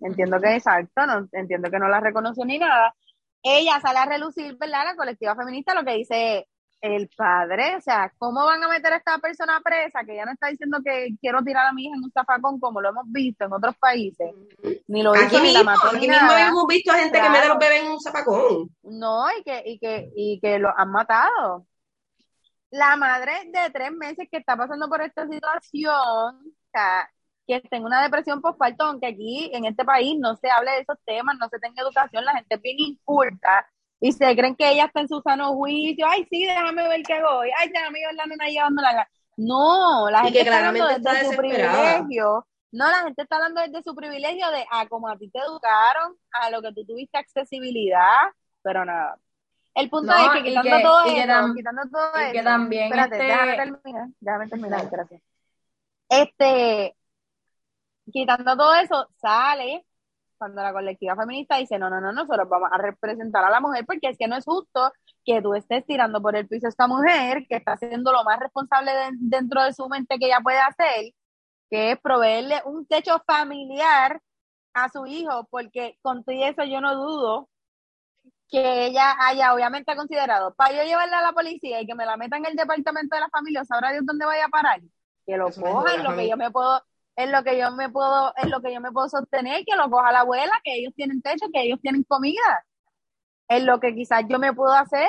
Entiendo 0.00 0.40
que 0.40 0.48
es 0.48 0.66
exacto, 0.66 1.06
no, 1.06 1.28
entiendo 1.32 1.70
que 1.70 1.78
no 1.78 1.88
la 1.88 2.00
reconoció 2.00 2.44
ni 2.44 2.58
nada. 2.58 2.94
Ella 3.42 3.80
sale 3.80 3.98
a 3.98 4.06
relucir, 4.06 4.56
¿verdad? 4.56 4.84
La 4.84 4.96
colectiva 4.96 5.36
feminista 5.36 5.74
lo 5.74 5.84
que 5.84 5.94
dice 5.94 6.48
el 6.82 7.08
padre, 7.16 7.76
o 7.76 7.80
sea, 7.80 8.12
¿cómo 8.18 8.44
van 8.44 8.62
a 8.64 8.68
meter 8.68 8.92
a 8.92 8.96
esta 8.96 9.16
persona 9.18 9.60
presa 9.62 10.00
que 10.04 10.16
ya 10.16 10.24
no 10.24 10.32
está 10.32 10.48
diciendo 10.48 10.78
que 10.84 11.10
quiero 11.20 11.40
tirar 11.44 11.68
a 11.68 11.72
mi 11.72 11.84
hija 11.84 11.94
en 11.94 12.02
un 12.02 12.10
zafacón 12.10 12.58
como 12.58 12.80
lo 12.80 12.88
hemos 12.88 13.04
visto 13.06 13.44
en 13.44 13.52
otros 13.52 13.76
países? 13.76 14.34
Ni 14.88 15.04
lo 15.04 15.14
hizo 15.14 15.40
ni 15.40 15.52
la 15.52 15.62
mató 15.62 15.88
aquí 15.88 16.00
ni 16.00 16.08
mismo 16.08 16.26
nada. 16.26 16.48
hemos 16.48 16.66
visto 16.66 16.90
a 16.90 16.96
gente 16.96 17.20
que 17.20 17.28
mete 17.28 17.44
a 17.44 17.48
los 17.48 17.58
bebés 17.58 17.82
en 17.84 17.90
un 17.92 18.00
zapacón. 18.00 18.68
No, 18.82 19.26
y 19.38 19.44
que, 19.44 19.62
y 19.64 19.78
que, 19.78 20.10
y 20.16 20.40
que 20.40 20.58
lo 20.58 20.76
han 20.76 20.90
matado. 20.90 21.66
La 22.70 22.96
madre 22.96 23.32
de 23.52 23.70
tres 23.70 23.92
meses 23.92 24.26
que 24.28 24.38
está 24.38 24.56
pasando 24.56 24.88
por 24.88 25.02
esta 25.02 25.28
situación, 25.28 25.94
o 25.94 26.70
sea, 26.72 27.08
que 27.60 27.76
en 27.76 27.84
una 27.84 28.02
depresión 28.02 28.40
postparto, 28.40 28.84
aunque 28.84 29.06
aquí 29.08 29.50
en 29.52 29.64
este 29.66 29.84
país 29.84 30.16
no 30.18 30.34
se 30.36 30.50
hable 30.50 30.70
de 30.72 30.78
esos 30.80 30.96
temas, 31.04 31.36
no 31.38 31.48
se 31.48 31.58
tenga 31.58 31.82
educación, 31.82 32.24
la 32.24 32.32
gente 32.32 32.54
es 32.54 32.62
bien 32.62 32.76
inculta 32.80 33.66
y 34.00 34.12
se 34.12 34.34
creen 34.34 34.56
que 34.56 34.70
ella 34.70 34.86
está 34.86 35.00
en 35.00 35.08
su 35.08 35.20
sano 35.20 35.52
juicio. 35.54 36.06
Ay, 36.08 36.26
sí, 36.30 36.46
déjame 36.46 36.88
ver 36.88 37.02
qué 37.02 37.14
hago 37.14 37.38
hoy. 37.38 37.50
Ay, 37.58 37.68
déjame 37.68 38.00
ver 38.00 38.14
la 38.14 38.26
nena 38.26 38.46
llevándola. 38.46 38.92
la- 38.92 39.08
No, 39.36 40.08
la 40.10 40.20
Y 40.20 40.24
gente 40.24 40.38
que 40.38 40.44
está 40.44 40.58
hablando 40.58 40.86
desde 40.88 40.96
está 41.10 41.24
su 41.30 41.36
privilegio. 41.36 42.46
No, 42.72 42.90
la 42.90 43.02
gente 43.02 43.22
está 43.22 43.36
hablando 43.36 43.60
desde 43.60 43.82
su 43.82 43.94
privilegio 43.94 44.50
de 44.50 44.64
a 44.70 44.88
como 44.88 45.08
a 45.08 45.16
ti 45.18 45.28
te 45.30 45.38
educaron, 45.38 46.16
a 46.32 46.50
lo 46.50 46.62
que 46.62 46.72
tú 46.72 46.84
tuviste 46.86 47.18
accesibilidad, 47.18 48.16
pero 48.62 48.84
nada. 48.84 49.18
El 49.74 49.88
punto 49.88 50.12
No, 50.12 50.18
es 50.18 50.30
que 50.32 50.42
quitando 50.48 50.76
que- 50.76 50.82
todo 50.82 51.04
eso, 51.04 51.26
tam- 51.26 51.54
quitando 51.54 51.82
todo 51.90 52.12
que 52.32 52.42
también 52.42 52.84
espérate, 52.84 53.14
este- 53.16 53.26
déjame 53.26 53.56
terminar, 53.56 54.08
déjame 54.20 54.48
terminar, 54.48 54.88
gracias. 54.90 55.22
Este, 56.08 56.94
quitando 58.10 58.56
todo 58.56 58.74
eso, 58.74 59.08
sale 59.20 59.84
cuando 60.38 60.62
la 60.62 60.72
colectiva 60.72 61.16
feminista 61.16 61.56
dice, 61.58 61.78
no, 61.78 61.88
no, 61.90 62.00
no, 62.00 62.12
nosotros 62.12 62.48
vamos 62.48 62.68
a 62.72 62.78
representar 62.78 63.44
a 63.44 63.50
la 63.50 63.60
mujer 63.60 63.84
porque 63.86 64.08
es 64.08 64.18
que 64.18 64.26
no 64.28 64.36
es 64.36 64.44
justo 64.44 64.92
que 65.24 65.40
tú 65.42 65.54
estés 65.54 65.86
tirando 65.86 66.20
por 66.20 66.36
el 66.36 66.48
piso 66.48 66.66
a 66.66 66.70
esta 66.70 66.88
mujer 66.88 67.46
que 67.48 67.56
está 67.56 67.72
haciendo 67.74 68.12
lo 68.12 68.24
más 68.24 68.40
responsable 68.40 68.92
de- 68.92 69.10
dentro 69.20 69.62
de 69.64 69.72
su 69.72 69.88
mente 69.88 70.18
que 70.18 70.26
ella 70.26 70.40
puede 70.42 70.58
hacer, 70.58 71.12
que 71.70 71.92
es 71.92 72.00
proveerle 72.00 72.62
un 72.66 72.86
techo 72.86 73.22
familiar 73.26 74.20
a 74.74 74.88
su 74.90 75.06
hijo, 75.06 75.46
porque 75.50 75.98
con 76.02 76.24
todo 76.24 76.36
eso 76.46 76.64
yo 76.64 76.80
no 76.80 76.96
dudo 76.96 77.48
que 78.50 78.86
ella 78.86 79.14
haya 79.20 79.54
obviamente 79.54 79.96
considerado, 79.96 80.54
para 80.54 80.76
yo 80.76 80.82
llevarla 80.84 81.20
a 81.20 81.22
la 81.22 81.32
policía 81.32 81.80
y 81.80 81.86
que 81.86 81.94
me 81.94 82.04
la 82.06 82.16
metan 82.16 82.40
en 82.44 82.50
el 82.52 82.56
departamento 82.56 83.16
de 83.16 83.20
la 83.20 83.28
familia, 83.30 83.64
sabrá 83.64 83.92
Dios 83.92 84.04
dónde 84.06 84.26
vaya 84.26 84.46
a 84.46 84.48
parar, 84.48 84.80
que 85.26 85.36
lo 85.36 85.46
Eso 85.46 85.62
me 85.62 85.74
jode 85.74 85.76
coja 85.76 85.96
la 85.96 86.02
en 86.02 86.04
lo 86.04 86.14
que 86.14 86.28
yo 86.28 86.36
me 86.36 86.50
puedo, 86.50 86.82
en 87.16 87.32
lo 87.32 87.42
que 87.44 87.58
yo 87.58 87.72
me 87.72 87.90
puedo, 87.90 88.32
en 88.36 88.50
lo 88.50 88.60
que 88.62 88.72
yo 88.72 88.80
me 88.80 88.92
puedo 88.92 89.08
sostener, 89.08 89.64
que 89.64 89.76
lo 89.76 89.90
coja 89.90 90.12
la 90.12 90.20
abuela, 90.20 90.52
que 90.64 90.74
ellos 90.74 90.94
tienen 90.94 91.22
techo, 91.22 91.46
que 91.52 91.62
ellos 91.62 91.80
tienen 91.80 92.04
comida, 92.04 92.64
en 93.48 93.66
lo 93.66 93.80
que 93.80 93.94
quizás 93.94 94.24
yo 94.28 94.38
me 94.38 94.52
puedo 94.52 94.72
hacer, 94.74 95.08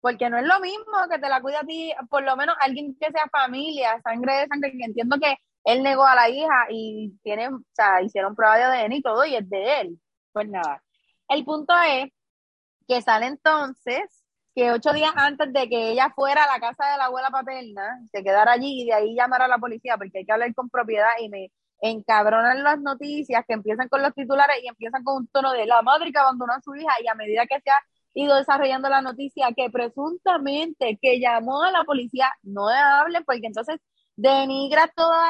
porque 0.00 0.30
no 0.30 0.38
es 0.38 0.46
lo 0.46 0.60
mismo 0.60 0.84
que 1.10 1.18
te 1.18 1.28
la 1.28 1.40
cuide 1.42 1.56
a 1.58 1.64
ti, 1.64 1.92
por 2.08 2.22
lo 2.22 2.36
menos 2.36 2.56
alguien 2.60 2.96
que 2.98 3.10
sea 3.10 3.28
familia, 3.30 4.00
sangre 4.02 4.34
de 4.34 4.46
sangre, 4.48 4.72
que 4.72 4.84
entiendo 4.84 5.18
que 5.20 5.36
él 5.64 5.82
negó 5.82 6.04
a 6.06 6.14
la 6.14 6.28
hija 6.28 6.66
y 6.70 7.18
tienen, 7.22 7.54
o 7.54 7.64
sea, 7.72 8.02
hicieron 8.02 8.34
prueba 8.34 8.56
de 8.56 8.64
ADN 8.64 8.92
y 8.92 9.02
todo 9.02 9.24
y 9.24 9.36
es 9.36 9.48
de 9.48 9.80
él. 9.80 10.00
Pues 10.32 10.48
nada. 10.48 10.82
El 11.28 11.44
punto 11.44 11.74
es 11.86 12.10
que 12.88 13.02
sale 13.02 13.26
entonces 13.26 14.19
que 14.60 14.72
ocho 14.72 14.92
días 14.92 15.12
antes 15.16 15.50
de 15.54 15.70
que 15.70 15.92
ella 15.92 16.12
fuera 16.14 16.44
a 16.44 16.52
la 16.52 16.60
casa 16.60 16.92
de 16.92 16.98
la 16.98 17.06
abuela 17.06 17.30
paterna, 17.30 17.98
se 18.12 18.22
quedara 18.22 18.52
allí 18.52 18.82
y 18.82 18.84
de 18.84 18.92
ahí 18.92 19.14
llamar 19.14 19.40
a 19.40 19.48
la 19.48 19.56
policía 19.56 19.96
porque 19.96 20.18
hay 20.18 20.26
que 20.26 20.32
hablar 20.32 20.54
con 20.54 20.68
propiedad 20.68 21.08
y 21.18 21.30
me 21.30 21.50
encabronan 21.80 22.62
las 22.62 22.78
noticias 22.78 23.42
que 23.48 23.54
empiezan 23.54 23.88
con 23.88 24.02
los 24.02 24.12
titulares 24.12 24.56
y 24.62 24.68
empiezan 24.68 25.02
con 25.02 25.16
un 25.16 25.28
tono 25.28 25.52
de 25.52 25.64
la 25.64 25.80
madre 25.80 26.12
que 26.12 26.18
abandonó 26.18 26.52
a 26.52 26.60
su 26.60 26.74
hija 26.74 26.92
y 27.02 27.08
a 27.08 27.14
medida 27.14 27.46
que 27.46 27.58
se 27.60 27.70
ha 27.70 27.78
ido 28.12 28.36
desarrollando 28.36 28.90
la 28.90 29.00
noticia 29.00 29.48
que 29.56 29.70
presuntamente 29.70 30.98
que 31.00 31.18
llamó 31.20 31.62
a 31.62 31.72
la 31.72 31.84
policía, 31.84 32.30
no 32.42 32.68
hablen 32.68 33.24
porque 33.24 33.46
entonces 33.46 33.80
denigra 34.14 34.92
toda, 34.94 35.26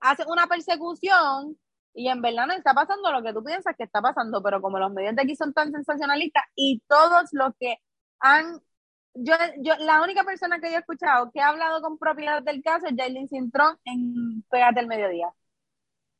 hace 0.00 0.24
una 0.26 0.46
persecución 0.46 1.58
y 1.92 2.08
en 2.08 2.22
verdad 2.22 2.46
no 2.46 2.54
está 2.54 2.72
pasando 2.72 3.12
lo 3.12 3.22
que 3.22 3.34
tú 3.34 3.44
piensas 3.44 3.76
que 3.76 3.84
está 3.84 4.00
pasando, 4.00 4.42
pero 4.42 4.62
como 4.62 4.78
los 4.78 4.90
medios 4.90 5.14
de 5.14 5.20
aquí 5.20 5.36
son 5.36 5.52
tan 5.52 5.70
sensacionalistas 5.70 6.44
y 6.56 6.82
todos 6.88 7.28
los 7.32 7.52
que 7.60 7.76
han, 8.20 8.60
yo, 9.14 9.34
yo, 9.58 9.74
la 9.78 10.02
única 10.02 10.24
persona 10.24 10.60
que 10.60 10.70
yo 10.70 10.76
he 10.76 10.80
escuchado 10.80 11.30
que 11.32 11.40
ha 11.40 11.48
hablado 11.50 11.82
con 11.82 11.98
propiedad 11.98 12.42
del 12.42 12.62
caso 12.62 12.86
es 12.86 12.94
Jailin 12.96 13.28
Cintrón 13.28 13.78
en 13.84 14.42
Pégate 14.50 14.80
el 14.80 14.86
Mediodía. 14.88 15.32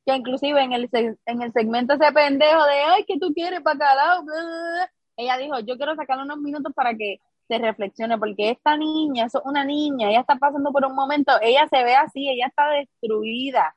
Que 0.06 0.14
inclusive 0.16 0.62
en 0.62 0.72
el, 0.72 0.90
en 1.26 1.42
el 1.42 1.52
segmento 1.52 1.94
ese 1.94 2.12
pendejo 2.12 2.64
de, 2.64 2.74
ay, 2.74 3.04
que 3.06 3.18
tú 3.18 3.32
quieres 3.34 3.60
para 3.62 3.78
cada 3.78 3.94
lado? 3.94 4.24
Bla, 4.24 4.34
bla, 4.34 4.44
bla", 4.74 4.92
ella 5.16 5.36
dijo, 5.38 5.58
yo 5.60 5.76
quiero 5.76 5.94
sacarle 5.96 6.24
unos 6.24 6.38
minutos 6.38 6.72
para 6.74 6.94
que 6.94 7.18
se 7.48 7.58
reflexione, 7.58 8.18
porque 8.18 8.50
esta 8.50 8.76
niña, 8.76 9.26
es 9.26 9.34
una 9.44 9.64
niña, 9.64 10.08
ella 10.10 10.20
está 10.20 10.36
pasando 10.36 10.72
por 10.72 10.84
un 10.86 10.94
momento, 10.94 11.32
ella 11.42 11.66
se 11.70 11.84
ve 11.84 11.94
así, 11.96 12.28
ella 12.28 12.46
está 12.48 12.68
destruida. 12.70 13.74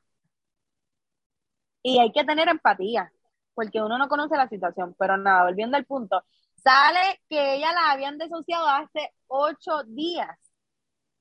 Y 1.82 1.98
hay 1.98 2.12
que 2.12 2.24
tener 2.24 2.48
empatía, 2.48 3.12
porque 3.54 3.80
uno 3.82 3.98
no 3.98 4.08
conoce 4.08 4.36
la 4.36 4.48
situación. 4.48 4.94
Pero 4.98 5.16
nada, 5.16 5.44
volviendo 5.44 5.76
al 5.76 5.84
punto, 5.86 6.24
sale 6.62 7.20
que 7.28 7.54
ella 7.54 7.72
la 7.72 7.92
habían 7.92 8.18
desahuciado 8.18 8.66
hace 8.68 9.12
ocho 9.26 9.82
días. 9.86 10.36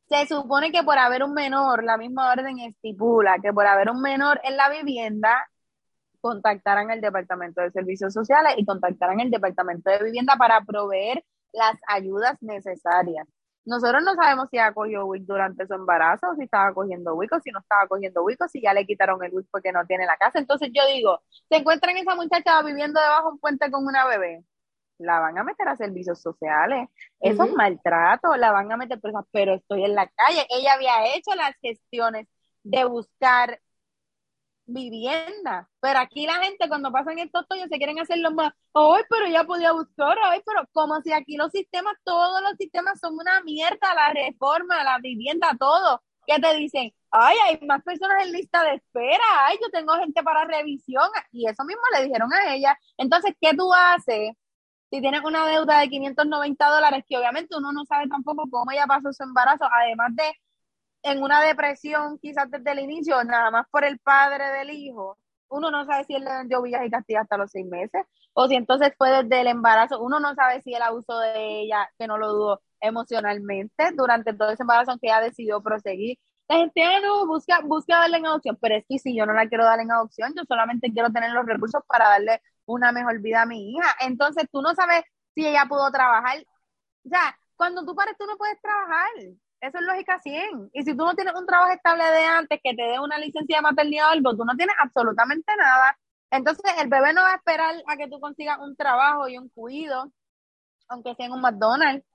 Se 0.09 0.25
supone 0.25 0.71
que 0.71 0.83
por 0.83 0.97
haber 0.97 1.23
un 1.23 1.33
menor, 1.33 1.83
la 1.83 1.97
misma 1.97 2.31
orden 2.31 2.59
estipula 2.59 3.37
que 3.41 3.51
por 3.53 3.67
haber 3.67 3.89
un 3.89 4.01
menor 4.01 4.39
en 4.43 4.57
la 4.57 4.69
vivienda, 4.69 5.47
contactarán 6.21 6.91
el 6.91 7.01
Departamento 7.01 7.61
de 7.61 7.71
Servicios 7.71 8.13
Sociales 8.13 8.55
y 8.57 8.65
contactarán 8.65 9.19
el 9.19 9.31
Departamento 9.31 9.89
de 9.89 10.03
Vivienda 10.03 10.35
para 10.37 10.61
proveer 10.61 11.23
las 11.53 11.75
ayudas 11.87 12.37
necesarias. 12.41 13.27
Nosotros 13.65 14.01
no 14.03 14.15
sabemos 14.15 14.47
si 14.49 14.57
ella 14.57 14.73
cogió 14.73 15.05
WIC 15.05 15.23
durante 15.23 15.67
su 15.67 15.73
embarazo, 15.73 16.29
o 16.31 16.35
si 16.35 16.43
estaba 16.43 16.73
cogiendo 16.73 17.15
WIC, 17.15 17.33
o 17.33 17.39
si 17.41 17.51
no 17.51 17.59
estaba 17.59 17.85
cogiendo 17.87 18.23
WIC, 18.23 18.41
o 18.41 18.47
si 18.47 18.61
ya 18.61 18.73
le 18.73 18.85
quitaron 18.85 19.21
el 19.23 19.33
WIC 19.33 19.47
porque 19.51 19.73
no 19.73 19.85
tiene 19.85 20.05
la 20.05 20.15
casa. 20.15 20.39
Entonces 20.39 20.69
yo 20.73 20.85
digo, 20.87 21.21
se 21.49 21.57
encuentran 21.57 21.97
esa 21.97 22.15
muchacha 22.15 22.61
viviendo 22.61 22.99
debajo 23.01 23.27
de 23.27 23.33
un 23.33 23.39
puente 23.39 23.69
con 23.69 23.85
una 23.85 24.05
bebé, 24.07 24.43
la 24.99 25.19
van 25.19 25.37
a 25.37 25.43
meter 25.43 25.67
a 25.67 25.75
servicios 25.75 26.21
sociales. 26.21 26.89
Eso 27.19 27.43
es 27.43 27.49
Ujú. 27.49 27.57
maltrato, 27.57 28.35
la 28.37 28.51
van 28.51 28.71
a 28.71 28.77
meter 28.77 28.99
presa, 28.99 29.25
pero 29.31 29.55
estoy 29.55 29.85
en 29.85 29.95
la 29.95 30.07
calle. 30.07 30.45
Ella 30.49 30.73
había 30.73 31.15
hecho 31.15 31.35
las 31.35 31.55
gestiones 31.61 32.27
de 32.63 32.85
buscar 32.85 33.59
vivienda. 34.65 35.69
Pero 35.79 35.99
aquí 35.99 36.25
la 36.25 36.35
gente 36.43 36.67
cuando 36.67 36.91
pasan 36.91 37.19
estos 37.19 37.47
toños 37.47 37.67
se 37.69 37.77
quieren 37.77 37.99
hacer 37.99 38.17
los 38.19 38.33
más, 38.33 38.53
ay, 38.73 39.03
pero 39.09 39.27
ya 39.27 39.43
podía 39.45 39.71
buscar, 39.71 40.17
ay, 40.23 40.41
pero 40.45 40.67
como 40.73 40.99
si 41.01 41.13
aquí 41.13 41.37
los 41.37 41.51
sistemas, 41.51 41.95
todos 42.03 42.41
los 42.41 42.53
sistemas 42.57 42.99
son 42.99 43.13
una 43.15 43.41
mierda, 43.43 43.93
la 43.95 44.11
reforma, 44.13 44.83
la 44.83 44.99
vivienda, 44.99 45.55
todo. 45.59 46.01
Que 46.25 46.39
te 46.41 46.55
dicen, 46.57 46.93
ay, 47.11 47.37
hay 47.45 47.65
más 47.65 47.81
personas 47.83 48.25
en 48.25 48.33
lista 48.33 48.61
de 48.63 48.75
espera, 48.75 49.23
ay, 49.45 49.57
yo 49.61 49.69
tengo 49.69 49.93
gente 49.95 50.21
para 50.23 50.43
revisión. 50.45 51.09
Y 51.31 51.47
eso 51.47 51.63
mismo 51.63 51.81
le 51.95 52.05
dijeron 52.05 52.31
a 52.33 52.53
ella. 52.53 52.77
Entonces, 52.97 53.33
¿qué 53.39 53.55
tú 53.55 53.73
haces? 53.73 54.31
Si 54.89 55.01
tienes 55.01 55.21
una 55.23 55.45
deuda 55.47 55.79
de 55.79 55.89
590 55.89 56.69
dólares, 56.69 57.03
que 57.07 57.17
obviamente 57.17 57.57
uno 57.57 57.71
no 57.73 57.85
sabe 57.85 58.07
tampoco 58.07 58.45
cómo 58.49 58.71
ella 58.71 58.85
pasó 58.87 59.11
su 59.11 59.23
embarazo, 59.23 59.65
además 59.71 60.15
de 60.15 60.23
en 61.03 61.23
una 61.23 61.41
depresión 61.41 62.17
quizás 62.19 62.49
desde 62.51 62.71
el 62.71 62.79
inicio, 62.79 63.23
nada 63.23 63.51
más 63.51 63.67
por 63.71 63.85
el 63.85 63.99
padre 63.99 64.45
del 64.51 64.71
hijo, 64.71 65.17
uno 65.49 65.71
no 65.71 65.85
sabe 65.85 66.03
si 66.05 66.15
él 66.15 66.23
le 66.25 66.31
vendió 66.33 66.61
Villas 66.61 66.85
y 66.85 66.89
Castilla 66.91 67.21
hasta 67.21 67.37
los 67.37 67.51
seis 67.51 67.65
meses, 67.65 68.05
o 68.33 68.47
si 68.47 68.55
entonces 68.55 68.93
fue 68.97 69.09
desde 69.23 69.41
el 69.41 69.47
embarazo, 69.47 70.01
uno 70.01 70.19
no 70.19 70.35
sabe 70.35 70.61
si 70.61 70.73
el 70.73 70.81
abuso 70.81 71.19
de 71.19 71.61
ella, 71.61 71.89
que 71.97 72.07
no 72.07 72.17
lo 72.17 72.29
dudo 72.33 72.61
emocionalmente, 72.81 73.91
durante 73.95 74.33
todo 74.33 74.51
ese 74.51 74.63
embarazo, 74.63 74.91
aunque 74.91 75.07
ella 75.07 75.21
decidió 75.21 75.61
proseguir. 75.61 76.17
La 76.47 76.57
gente, 76.57 76.81
no, 77.01 77.27
busca, 77.27 77.59
busca 77.63 77.99
darle 77.99 78.17
en 78.17 78.25
adopción, 78.25 78.57
pero 78.61 78.75
es 78.75 78.85
que 78.87 78.99
si 78.99 79.15
yo 79.17 79.25
no 79.25 79.33
la 79.33 79.47
quiero 79.47 79.65
dar 79.65 79.79
en 79.79 79.91
adopción, 79.91 80.33
yo 80.35 80.43
solamente 80.47 80.91
quiero 80.93 81.11
tener 81.11 81.31
los 81.31 81.45
recursos 81.45 81.81
para 81.87 82.09
darle 82.09 82.41
una 82.67 82.91
mejor 82.91 83.19
vida 83.21 83.41
a 83.43 83.45
mi 83.47 83.71
hija. 83.71 83.95
Entonces 84.01 84.45
tú 84.51 84.61
no 84.61 84.75
sabes 84.75 85.03
si 85.35 85.47
ella 85.47 85.65
pudo 85.67 85.89
trabajar. 85.91 86.45
Sea, 87.09 87.37
cuando 87.55 87.85
tú 87.85 87.95
pares, 87.95 88.15
tú 88.17 88.25
no 88.27 88.37
puedes 88.37 88.61
trabajar. 88.61 89.09
Eso 89.61 89.77
es 89.79 89.83
lógica 89.83 90.19
100. 90.19 90.69
Y 90.73 90.83
si 90.83 90.91
tú 90.95 91.05
no 91.05 91.15
tienes 91.15 91.33
un 91.35 91.45
trabajo 91.47 91.71
estable 91.73 92.03
de 92.03 92.25
antes 92.25 92.59
que 92.63 92.75
te 92.75 92.83
dé 92.83 92.99
una 92.99 93.17
licencia 93.17 93.57
de 93.57 93.61
maternidad 93.63 94.09
o 94.09 94.11
algo, 94.11 94.35
tú 94.35 94.45
no 94.45 94.55
tienes 94.55 94.75
absolutamente 94.79 95.51
nada. 95.57 95.97
Entonces 96.31 96.65
el 96.79 96.89
bebé 96.89 97.13
no 97.13 97.21
va 97.21 97.33
a 97.33 97.35
esperar 97.37 97.75
a 97.87 97.97
que 97.97 98.07
tú 98.09 98.19
consigas 98.19 98.59
un 98.59 98.75
trabajo 98.75 99.27
y 99.27 99.37
un 99.37 99.49
cuido, 99.49 100.11
aunque 100.89 101.15
sea 101.15 101.27
en 101.27 101.33
un 101.33 101.41
McDonald's. 101.41 102.05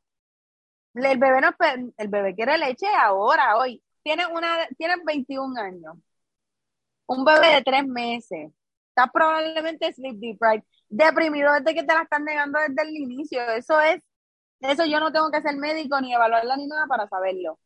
El 0.95 1.19
bebé 1.19 1.41
no 1.41 1.51
el 1.97 2.09
bebé 2.09 2.35
quiere 2.35 2.59
leche 2.59 2.87
ahora, 2.87 3.57
hoy. 3.57 3.83
Tiene 4.03 4.27
una, 4.27 4.67
tiene 4.79 4.97
21 5.05 5.59
años. 5.61 5.97
Un 7.07 7.25
bebé 7.25 7.55
de 7.55 7.63
tres 7.63 7.87
meses. 7.87 8.53
Está 8.95 9.11
probablemente 9.11 9.93
sleep 9.93 10.19
deprived. 10.21 10.65
Deprimido 10.89 11.53
desde 11.55 11.75
que 11.75 11.85
te 11.85 11.95
la 11.95 12.03
están 12.03 12.25
negando 12.25 12.59
desde 12.61 12.83
el 12.89 12.97
inicio. 12.97 13.43
Eso 13.51 13.81
es, 13.81 14.03
eso 14.61 14.85
yo 14.87 15.01
no 15.01 15.13
tengo 15.13 15.31
que 15.31 15.43
ser 15.43 15.57
médico 15.57 16.01
ni 16.01 16.15
evaluarla 16.15 16.57
ni 16.57 16.67
nada 16.67 16.87
para 16.89 17.09
saberlo. 17.09 17.59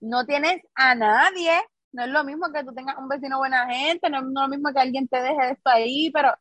No 0.00 0.24
tienes 0.26 0.60
a 0.74 0.94
nadie. 0.94 1.52
No 1.92 2.04
es 2.04 2.10
lo 2.10 2.24
mismo 2.24 2.50
que 2.52 2.64
tú 2.64 2.72
tengas 2.74 2.96
un 2.98 3.08
vecino 3.08 3.38
buena 3.38 3.66
gente, 3.66 4.08
no 4.08 4.18
es 4.18 4.24
lo 4.24 4.48
mismo 4.48 4.72
que 4.72 4.80
alguien 4.80 5.06
te 5.08 5.20
deje 5.20 5.50
esto 5.52 5.68
ahí, 5.70 6.10
pero 6.10 6.32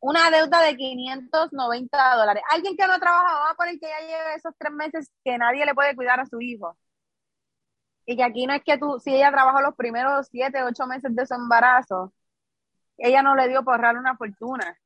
una 0.00 0.30
deuda 0.30 0.62
de 0.62 0.76
590 0.76 2.16
dólares. 2.16 2.42
Alguien 2.50 2.76
que 2.76 2.86
no 2.88 2.98
trabaja, 2.98 3.34
vamos 3.34 3.52
a 3.52 3.54
poner 3.56 3.78
que 3.78 3.86
ya 3.88 4.00
lleve 4.00 4.34
esos 4.36 4.52
tres 4.58 4.72
meses 4.72 5.10
que 5.24 5.38
nadie 5.38 5.64
le 5.66 5.74
puede 5.74 5.94
cuidar 5.96 6.18
a 6.20 6.26
su 6.26 6.40
hijo. 6.40 6.76
Y 8.06 8.16
que 8.16 8.24
aquí 8.24 8.46
no 8.46 8.54
es 8.54 8.62
que 8.64 8.78
tú, 8.78 8.98
si 9.00 9.14
ella 9.14 9.30
trabajó 9.32 9.60
los 9.60 9.74
primeros 9.74 10.28
siete, 10.30 10.62
ocho 10.62 10.86
meses 10.86 11.14
de 11.14 11.26
su 11.26 11.34
embarazo, 11.34 12.12
ella 12.98 13.22
no 13.22 13.34
le 13.34 13.48
dio 13.48 13.62
por 13.64 13.74
ahorrar 13.74 13.96
una 13.98 14.16
fortuna. 14.16 14.76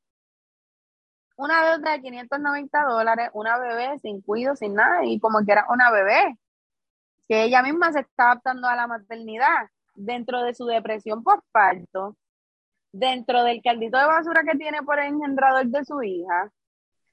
Una 1.37 1.65
deuda 1.65 1.93
de 1.93 2.03
590 2.03 2.83
dólares, 2.85 3.31
una 3.33 3.59
bebé 3.59 3.99
sin 4.01 4.21
cuido, 4.21 4.57
sin 4.57 4.75
nada, 4.75 5.05
y 5.05 5.19
como 5.21 5.45
que 5.45 5.53
era 5.53 5.67
una 5.71 5.91
bebé, 5.91 6.37
que 7.29 7.45
ella 7.45 7.63
misma 7.63 7.93
se 7.93 8.01
está 8.01 8.33
adaptando 8.33 8.69
a 8.69 8.77
la 8.77 8.87
maternidad 8.87 9.69
dentro 9.95 10.43
de 10.43 10.55
su 10.55 10.67
depresión 10.67 11.23
postparto, 11.23 12.17
dentro 12.93 13.45
del 13.45 13.63
caldito 13.63 13.99
de 13.99 14.07
basura 14.07 14.43
que 14.43 14.59
tiene 14.59 14.83
por 14.83 14.99
el 14.99 15.15
engendrador 15.15 15.67
de 15.67 15.85
su 15.85 16.03
hija, 16.03 16.51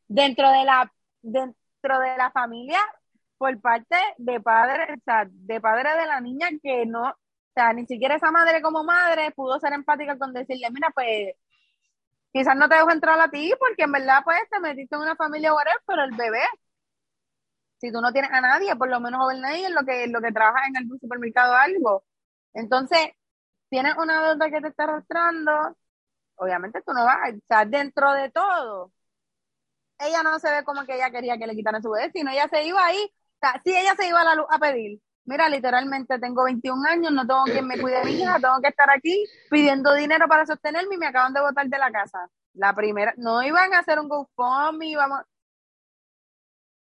dentro 0.08 0.50
de 0.50 0.66
la, 0.66 0.92
dentro 1.22 2.00
de 2.00 2.18
la 2.18 2.32
familia 2.32 2.80
por 3.38 3.60
parte 3.62 3.96
de 4.18 4.42
padre, 4.42 4.94
o 4.94 5.02
sea, 5.06 5.28
de 5.30 5.62
padre 5.62 5.94
de 6.00 6.08
la 6.08 6.20
niña 6.22 6.48
que 6.62 6.86
no, 6.86 7.14
sea, 7.58 7.74
ni 7.74 7.86
siquiera 7.86 8.16
esa 8.16 8.32
madre 8.32 8.62
como 8.62 8.84
madre 8.84 9.32
pudo 9.32 9.60
ser 9.60 9.74
empática 9.74 10.18
con 10.18 10.34
decirle, 10.34 10.70
mira, 10.72 10.90
pues 10.94 11.36
quizás 12.32 12.56
no 12.56 12.70
te 12.70 12.76
dejo 12.76 12.92
entrar 12.92 13.20
a 13.20 13.30
ti 13.30 13.54
porque 13.60 13.84
en 13.84 13.92
verdad 13.92 14.22
pues 14.24 14.40
te 14.50 14.60
metiste 14.60 14.96
en 14.96 15.02
una 15.02 15.16
familia 15.16 15.54
whatever, 15.54 15.82
pero 15.88 16.04
el 16.04 16.12
bebé, 16.16 16.42
si 17.80 17.92
tú 17.92 18.02
no 18.02 18.12
tienes 18.12 18.32
a 18.32 18.42
nadie, 18.42 18.76
por 18.76 18.90
lo 18.90 19.00
menos 19.00 19.22
a 19.22 19.28
ver 19.34 19.42
nadie 19.42 19.68
en 19.68 19.76
lo 19.76 19.84
que, 19.86 20.08
lo 20.08 20.22
que 20.22 20.32
trabaja 20.32 20.68
en 20.68 20.78
algún 20.78 21.00
supermercado 21.00 21.54
o 21.54 21.56
algo. 21.56 22.04
Entonces, 22.54 23.00
tienes 23.70 23.96
una 23.98 24.24
deuda 24.30 24.50
que 24.52 24.62
te 24.62 24.70
está 24.70 24.86
arrastrando, 24.86 25.78
obviamente 26.36 26.82
tú 26.84 26.94
no 26.94 27.06
vas, 27.06 27.34
o 27.36 27.40
sea, 27.48 27.66
dentro 27.66 28.14
de 28.14 28.32
todo, 28.32 28.94
ella 30.00 30.24
no 30.24 30.40
se 30.40 30.52
ve 30.52 30.64
como 30.64 30.86
que 30.86 30.96
ella 30.96 31.12
quería 31.12 31.38
que 31.38 31.48
le 31.48 31.56
quitaran 31.56 31.82
su 31.84 31.90
bebé, 31.92 32.12
sino 32.14 32.32
ella 32.32 32.48
se 32.50 32.64
iba 32.66 32.84
ahí, 32.86 33.00
o 33.04 33.40
sea, 33.42 33.62
si 33.64 33.76
ella 33.76 33.96
se 33.96 34.08
iba 34.08 34.22
a 34.22 34.24
la 34.24 34.36
luz 34.36 34.48
a 34.50 34.60
pedir, 34.60 35.02
mira, 35.28 35.50
literalmente 35.50 36.20
tengo 36.20 36.46
21 36.46 36.84
años, 36.86 37.12
no 37.12 37.28
tengo 37.28 37.44
quien 37.44 37.68
me 37.68 37.78
cuide 37.82 38.00
de 38.00 38.06
mi 38.06 38.12
hija, 38.14 38.40
tengo 38.40 38.60
que 38.62 38.70
estar 38.70 38.90
aquí 38.90 39.26
pidiendo 39.52 39.94
dinero 39.94 40.28
para 40.28 40.46
sostenerme 40.46 40.96
y 40.96 40.98
me 40.98 41.08
acaban 41.08 41.34
de 41.34 41.42
botar 41.42 41.68
de 41.68 41.78
la 41.78 41.92
casa. 41.92 42.30
La 42.54 42.74
primera, 42.74 43.14
no 43.18 43.44
iban 43.44 43.74
a 43.74 43.80
hacer 43.80 44.00
un 44.00 44.10
GoFundMe, 44.10 44.96
vamos, 44.96 45.22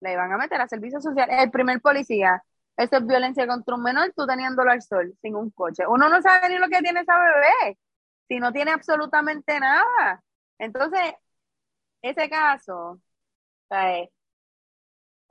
le 0.02 0.14
iban 0.14 0.32
a 0.34 0.38
meter 0.38 0.60
a 0.60 0.68
servicio 0.68 1.00
social. 1.00 1.30
El 1.32 1.52
primer 1.52 1.80
policía, 1.82 2.44
eso 2.78 2.98
es 2.98 3.08
violencia 3.08 3.48
contra 3.48 3.76
un 3.76 3.84
menor, 3.84 4.12
tú 4.16 4.26
teniéndolo 4.28 4.72
al 4.72 4.82
sol, 4.82 5.14
sin 5.22 5.36
un 5.36 5.52
coche. 5.52 5.84
Uno 5.88 6.10
no 6.10 6.22
sabe 6.22 6.50
ni 6.50 6.58
lo 6.58 6.68
que 6.68 6.80
tiene 6.82 7.02
esa 7.02 7.18
bebé, 7.20 7.78
si 8.28 8.40
no 8.40 8.52
tiene 8.52 8.72
absolutamente 8.72 9.60
nada. 9.60 10.24
Entonces, 10.58 11.14
ese 12.02 12.30
caso, 12.30 13.00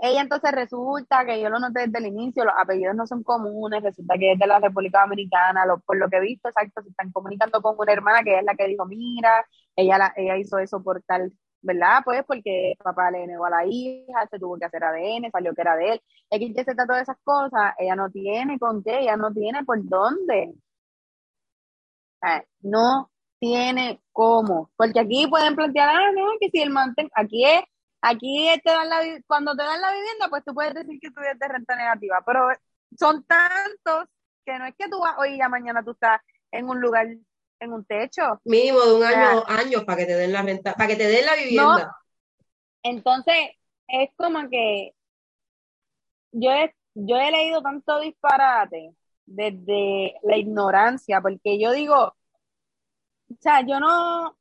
ella 0.00 0.22
entonces 0.22 0.52
resulta 0.52 1.24
que 1.26 1.40
yo 1.40 1.48
lo 1.50 1.58
noté 1.58 1.86
desde 1.86 1.98
el 1.98 2.06
inicio, 2.06 2.44
los 2.44 2.54
apellidos 2.58 2.94
no 2.96 3.06
son 3.06 3.22
comunes, 3.22 3.82
resulta 3.82 4.14
que 4.18 4.32
es 4.32 4.38
de 4.38 4.46
la 4.46 4.58
República 4.58 5.02
Dominicana, 5.02 5.66
lo, 5.66 5.80
por 5.80 5.96
lo 5.98 6.08
que 6.08 6.16
he 6.18 6.20
visto, 6.20 6.48
exacto, 6.48 6.82
se 6.82 6.88
están 6.90 7.12
comunicando 7.12 7.60
con 7.62 7.76
una 7.78 7.92
hermana 7.92 8.22
que 8.22 8.38
es 8.38 8.44
la 8.44 8.54
que 8.54 8.66
dijo, 8.68 8.86
mira, 8.86 9.44
ella, 9.76 9.98
la, 9.98 10.12
ella 10.16 10.36
hizo 10.38 10.58
eso 10.58 10.82
por 10.82 11.02
tal 11.02 11.32
¿verdad? 11.62 12.00
Pues 12.04 12.24
porque 12.26 12.74
papá 12.82 13.10
le 13.10 13.26
negó 13.26 13.44
a 13.46 13.50
la 13.50 13.66
hija, 13.66 14.26
se 14.30 14.38
tuvo 14.38 14.58
que 14.58 14.64
hacer 14.66 14.82
ADN, 14.84 15.30
salió 15.30 15.54
que 15.54 15.60
era 15.60 15.76
de 15.76 15.92
él. 15.94 16.02
X, 16.30 16.54
se 16.56 16.74
trata 16.74 16.96
de 16.96 17.02
esas 17.02 17.18
cosas, 17.22 17.74
ella 17.78 17.96
no 17.96 18.10
tiene 18.10 18.58
con 18.58 18.82
qué, 18.82 19.00
ella 19.00 19.16
no 19.16 19.32
tiene 19.32 19.64
por 19.64 19.78
dónde. 19.88 20.54
no 22.62 23.10
tiene 23.38 24.00
cómo. 24.12 24.70
Porque 24.76 25.00
aquí 25.00 25.26
pueden 25.28 25.54
plantear, 25.56 25.88
ah, 25.90 26.12
no, 26.14 26.32
que 26.40 26.50
si 26.50 26.60
el 26.60 26.70
mantén, 26.70 27.08
aquí 27.14 27.44
es, 27.44 27.62
aquí 28.00 28.48
te 28.64 28.70
dan 28.70 28.88
la, 28.88 29.00
cuando 29.26 29.54
te 29.54 29.62
dan 29.62 29.80
la 29.80 29.92
vivienda, 29.92 30.28
pues 30.28 30.44
tú 30.44 30.54
puedes 30.54 30.74
decir 30.74 30.98
que 31.00 31.10
tú 31.10 31.20
de 31.20 31.48
renta 31.48 31.76
negativa, 31.76 32.22
pero 32.24 32.48
son 32.98 33.24
tantos 33.24 34.08
que 34.44 34.58
no 34.58 34.66
es 34.66 34.74
que 34.76 34.88
tú 34.88 35.00
vas 35.00 35.16
hoy 35.18 35.34
y 35.34 35.38
ya 35.38 35.48
mañana 35.48 35.82
tú 35.82 35.92
estás 35.92 36.20
en 36.50 36.68
un 36.68 36.80
lugar 36.80 37.06
en 37.60 37.72
un 37.72 37.84
techo. 37.84 38.40
Mínimo 38.44 38.80
de 38.80 38.94
un 38.94 39.04
año 39.04 39.30
o 39.30 39.34
dos 39.36 39.48
años 39.48 39.84
para 39.84 39.98
que 39.98 40.06
te 40.06 40.16
den 40.16 40.32
la 40.32 40.42
renta, 40.42 40.74
para 40.74 40.88
que 40.88 40.96
te 40.96 41.06
den 41.06 41.26
la 41.26 41.34
vivienda. 41.34 41.96
Entonces, 42.82 43.50
es 43.86 44.08
como 44.16 44.48
que 44.48 44.94
yo 46.32 46.50
he, 46.50 46.74
yo 46.94 47.16
he 47.16 47.30
leído 47.30 47.60
tanto 47.60 48.00
disparate 48.00 48.94
desde 49.26 50.14
la 50.22 50.36
ignorancia, 50.36 51.20
porque 51.20 51.60
yo 51.60 51.72
digo, 51.72 51.96
o 51.96 53.36
sea, 53.40 53.60
yo 53.60 53.78
no, 53.78 54.36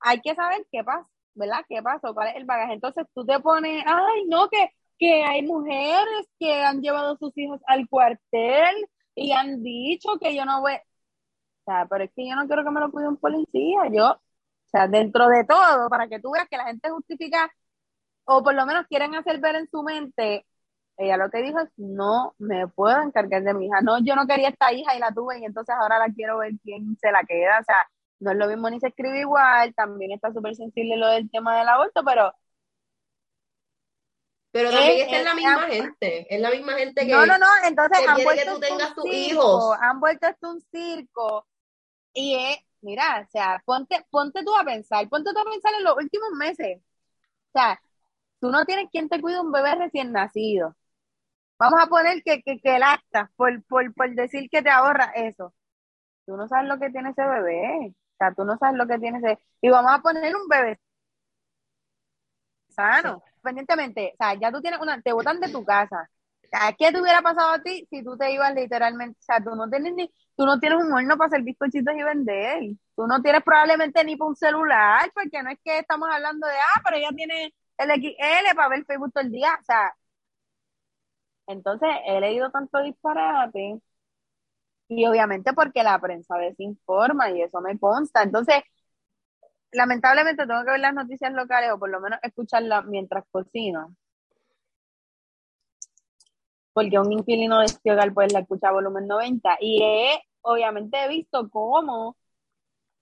hay 0.00 0.20
que 0.20 0.34
saber 0.34 0.66
qué 0.70 0.84
pasa, 0.84 1.08
¿verdad? 1.34 1.64
¿Qué 1.68 1.82
pasó? 1.82 2.14
¿Cuál 2.14 2.28
es 2.28 2.36
el 2.36 2.44
bagaje? 2.44 2.74
Entonces 2.74 3.06
tú 3.14 3.24
te 3.26 3.40
pones, 3.40 3.82
ay, 3.86 4.24
no, 4.28 4.48
que, 4.48 4.70
que 4.98 5.24
hay 5.24 5.42
mujeres 5.42 6.28
que 6.38 6.62
han 6.62 6.80
llevado 6.80 7.14
a 7.14 7.18
sus 7.18 7.36
hijos 7.38 7.60
al 7.66 7.88
cuartel 7.88 8.74
y 9.14 9.32
han 9.32 9.62
dicho 9.62 10.18
que 10.20 10.34
yo 10.34 10.44
no 10.44 10.60
voy, 10.60 10.74
o 10.74 11.72
sea, 11.72 11.86
pero 11.88 12.04
es 12.04 12.10
que 12.14 12.28
yo 12.28 12.36
no 12.36 12.46
quiero 12.46 12.64
que 12.64 12.70
me 12.70 12.80
lo 12.80 12.90
cuide 12.90 13.08
un 13.08 13.16
policía. 13.16 13.88
Yo, 13.92 14.12
o 14.12 14.20
sea, 14.66 14.86
dentro 14.88 15.28
de 15.28 15.44
todo, 15.44 15.88
para 15.88 16.08
que 16.08 16.20
tú 16.20 16.30
veas 16.32 16.48
que 16.48 16.56
la 16.58 16.66
gente 16.66 16.90
justifica, 16.90 17.50
o 18.24 18.42
por 18.42 18.54
lo 18.54 18.66
menos 18.66 18.86
quieren 18.88 19.14
hacer 19.14 19.40
ver 19.40 19.56
en 19.56 19.68
su 19.70 19.82
mente, 19.82 20.46
ella 20.96 21.16
lo 21.16 21.30
que 21.30 21.42
dijo 21.42 21.60
es, 21.60 21.70
no 21.76 22.34
me 22.38 22.68
puedo 22.68 23.00
encargar 23.02 23.42
de 23.42 23.54
mi 23.54 23.66
hija. 23.66 23.80
No, 23.82 23.98
yo 24.04 24.16
no 24.16 24.26
quería 24.26 24.48
esta 24.50 24.72
hija 24.72 24.96
y 24.96 25.00
la 25.00 25.12
tuve 25.12 25.40
y 25.40 25.44
entonces 25.44 25.74
ahora 25.78 25.98
la 25.98 26.12
quiero 26.14 26.38
ver 26.38 26.52
quién 26.62 26.96
se 27.00 27.10
la 27.12 27.24
queda. 27.24 27.60
O 27.60 27.64
sea, 27.64 27.76
no 28.24 28.32
es 28.32 28.38
lo 28.38 28.48
mismo 28.48 28.70
ni 28.70 28.80
se 28.80 28.88
escribe 28.88 29.20
igual, 29.20 29.74
también 29.74 30.12
está 30.12 30.32
súper 30.32 30.56
sensible 30.56 30.96
lo 30.96 31.08
del 31.08 31.30
tema 31.30 31.58
del 31.58 31.68
aborto, 31.68 32.02
pero 32.04 32.34
pero 34.50 34.70
también 34.70 35.12
es, 35.12 35.24
la 35.24 35.34
misma 35.34 35.62
gente, 35.62 36.32
es 36.32 36.40
la 36.40 36.50
misma 36.50 36.74
gente 36.74 37.04
que. 37.04 37.12
No, 37.12 37.26
no, 37.26 37.38
no, 37.38 37.46
entonces 37.66 38.06
han 38.06 38.22
vuelto 38.22 38.44
que 38.44 38.50
tú 38.50 38.60
tengas 38.60 38.94
tus 38.94 39.06
hijos. 39.06 39.76
Han 39.80 39.98
vuelto 39.98 40.28
esto 40.28 40.48
un 40.48 40.60
circo 40.60 41.44
y 42.12 42.36
es, 42.36 42.58
mira, 42.80 43.26
o 43.26 43.30
sea, 43.32 43.60
ponte, 43.66 44.06
ponte 44.10 44.44
tú 44.44 44.54
a 44.54 44.62
pensar, 44.62 45.08
ponte 45.08 45.32
tú 45.32 45.40
a 45.40 45.50
pensar 45.50 45.72
en 45.74 45.82
los 45.82 45.96
últimos 45.96 46.30
meses. 46.38 46.78
O 47.48 47.58
sea, 47.58 47.80
tú 48.40 48.50
no 48.52 48.64
tienes 48.64 48.88
quien 48.92 49.08
te 49.08 49.20
cuide 49.20 49.40
un 49.40 49.50
bebé 49.50 49.74
recién 49.74 50.12
nacido. 50.12 50.76
Vamos 51.58 51.80
a 51.82 51.88
poner 51.88 52.22
que, 52.22 52.40
que, 52.42 52.60
que 52.60 52.76
el 52.76 52.84
acta, 52.84 53.32
por, 53.34 53.60
por, 53.64 53.92
por 53.92 54.14
decir 54.14 54.48
que 54.48 54.62
te 54.62 54.70
ahorra 54.70 55.06
eso. 55.16 55.52
Tú 56.26 56.36
no 56.36 56.46
sabes 56.46 56.68
lo 56.68 56.78
que 56.78 56.90
tiene 56.90 57.10
ese 57.10 57.24
bebé. 57.24 57.94
O 58.14 58.16
sea, 58.18 58.32
tú 58.34 58.44
no 58.44 58.56
sabes 58.58 58.76
lo 58.76 58.86
que 58.86 58.98
tiene 58.98 59.18
ese. 59.18 59.38
Y 59.60 59.70
vamos 59.70 59.92
a 59.92 60.00
poner 60.02 60.34
un 60.36 60.48
bebé 60.48 60.78
sano, 62.68 63.22
independientemente. 63.36 64.12
O 64.14 64.16
sea, 64.16 64.34
ya 64.34 64.52
tú 64.52 64.60
tienes 64.60 64.80
una. 64.80 65.00
Te 65.02 65.12
botan 65.12 65.40
de 65.40 65.48
tu 65.48 65.64
casa. 65.64 66.10
¿Qué 66.78 66.92
te 66.92 67.00
hubiera 67.00 67.20
pasado 67.22 67.50
a 67.52 67.62
ti 67.62 67.86
si 67.90 68.04
tú 68.04 68.16
te 68.16 68.32
ibas 68.32 68.54
literalmente? 68.54 69.18
O 69.20 69.22
sea, 69.22 69.42
tú 69.42 69.56
no 69.56 69.68
tienes 69.68 69.92
ni, 69.94 70.08
tú 70.36 70.46
no 70.46 70.60
tienes 70.60 70.78
un 70.78 70.92
horno 70.92 71.16
para 71.16 71.26
hacer 71.28 71.42
bizcochitos 71.42 71.94
y 71.96 72.02
vender. 72.02 72.62
Tú 72.96 73.06
no 73.08 73.20
tienes 73.22 73.42
probablemente 73.42 74.04
ni 74.04 74.16
para 74.16 74.28
un 74.28 74.36
celular, 74.36 75.10
porque 75.14 75.42
no 75.42 75.50
es 75.50 75.58
que 75.64 75.78
estamos 75.80 76.08
hablando 76.12 76.46
de, 76.46 76.54
ah, 76.54 76.80
pero 76.84 76.96
ella 76.98 77.10
tiene 77.16 77.54
el 77.78 77.90
XL 77.90 78.54
para 78.54 78.68
ver 78.68 78.84
Facebook 78.84 79.12
todo 79.12 79.24
el 79.24 79.32
día. 79.32 79.58
O 79.60 79.64
sea, 79.64 79.94
entonces 81.46 81.88
he 82.06 82.20
leído 82.20 82.50
tanto 82.50 82.82
disparate. 82.82 83.80
Y 84.88 85.06
obviamente 85.06 85.52
porque 85.52 85.82
la 85.82 85.98
prensa 85.98 86.36
desinforma 86.36 87.30
y 87.30 87.42
eso 87.42 87.60
me 87.60 87.78
consta. 87.78 88.22
Entonces, 88.22 88.56
lamentablemente 89.72 90.46
tengo 90.46 90.64
que 90.64 90.70
ver 90.72 90.80
las 90.80 90.94
noticias 90.94 91.32
locales 91.32 91.70
o 91.72 91.78
por 91.78 91.90
lo 91.90 92.00
menos 92.00 92.18
escucharlas 92.22 92.84
mientras 92.86 93.24
cocino 93.30 93.94
porque 96.74 96.98
un 96.98 97.12
inquilino 97.12 97.60
de 97.60 97.66
este 97.66 97.92
hogar 97.92 98.12
pues 98.12 98.32
la 98.34 98.40
escucha 98.40 98.68
a 98.68 98.72
volumen 98.72 99.06
90 99.06 99.56
y 99.60 99.82
he, 99.82 100.20
obviamente 100.42 101.02
he 101.02 101.08
visto 101.08 101.48
cómo 101.48 102.16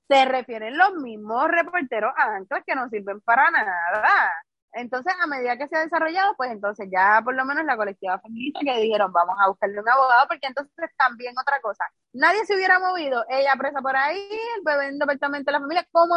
se 0.09 0.25
refieren 0.27 0.77
los 0.77 0.95
mismos 0.95 1.49
reporteros 1.49 2.12
a 2.16 2.38
que 2.66 2.75
no 2.75 2.88
sirven 2.90 3.21
para 3.23 3.51
nada. 3.51 4.33
Entonces, 4.75 5.13
a 5.21 5.27
medida 5.27 5.57
que 5.59 5.69
se 5.69 5.77
ha 5.77 5.81
desarrollado, 5.81 6.35
pues 6.37 6.51
entonces 6.51 6.89
ya 6.91 7.21
por 7.25 7.35
lo 7.35 7.45
menos 7.45 7.65
la 7.65 7.77
colectiva 7.77 8.19
feminista 8.21 8.61
que 8.65 8.81
dijeron, 8.81 9.13
vamos 9.13 9.37
a 9.39 9.49
buscarle 9.49 9.81
un 9.81 9.89
abogado, 9.89 10.27
porque 10.29 10.47
entonces 10.47 10.91
también 10.97 11.35
otra 11.39 11.61
cosa, 11.61 11.85
nadie 12.12 12.45
se 12.47 12.55
hubiera 12.55 12.79
movido, 12.79 13.25
ella 13.29 13.55
presa 13.59 13.81
por 13.83 13.97
ahí, 13.97 14.18
el 14.57 14.62
bebé 14.64 14.89
en 14.89 14.99
departamento 14.99 15.51
de 15.51 15.53
la 15.53 15.61
familia, 15.61 15.87
como 15.93 16.14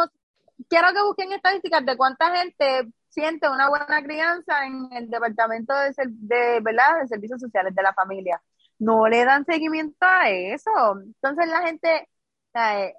quiero 0.68 0.88
que 0.92 1.02
busquen 1.02 1.32
estadísticas 1.32 1.84
de 1.84 1.96
cuánta 1.96 2.34
gente 2.36 2.88
siente 3.08 3.48
una 3.48 3.68
buena 3.68 4.02
crianza 4.02 4.66
en 4.66 4.88
el 4.92 5.10
departamento 5.10 5.74
de, 5.74 5.92
de, 6.06 6.60
¿verdad? 6.60 7.00
de 7.00 7.08
servicios 7.08 7.40
sociales 7.40 7.74
de 7.74 7.82
la 7.82 7.94
familia. 7.94 8.42
No 8.78 9.08
le 9.08 9.24
dan 9.24 9.44
seguimiento 9.46 9.96
a 10.06 10.28
eso. 10.30 10.70
Entonces 11.02 11.48
la 11.48 11.62
gente, 11.62 12.08
la 12.52 12.92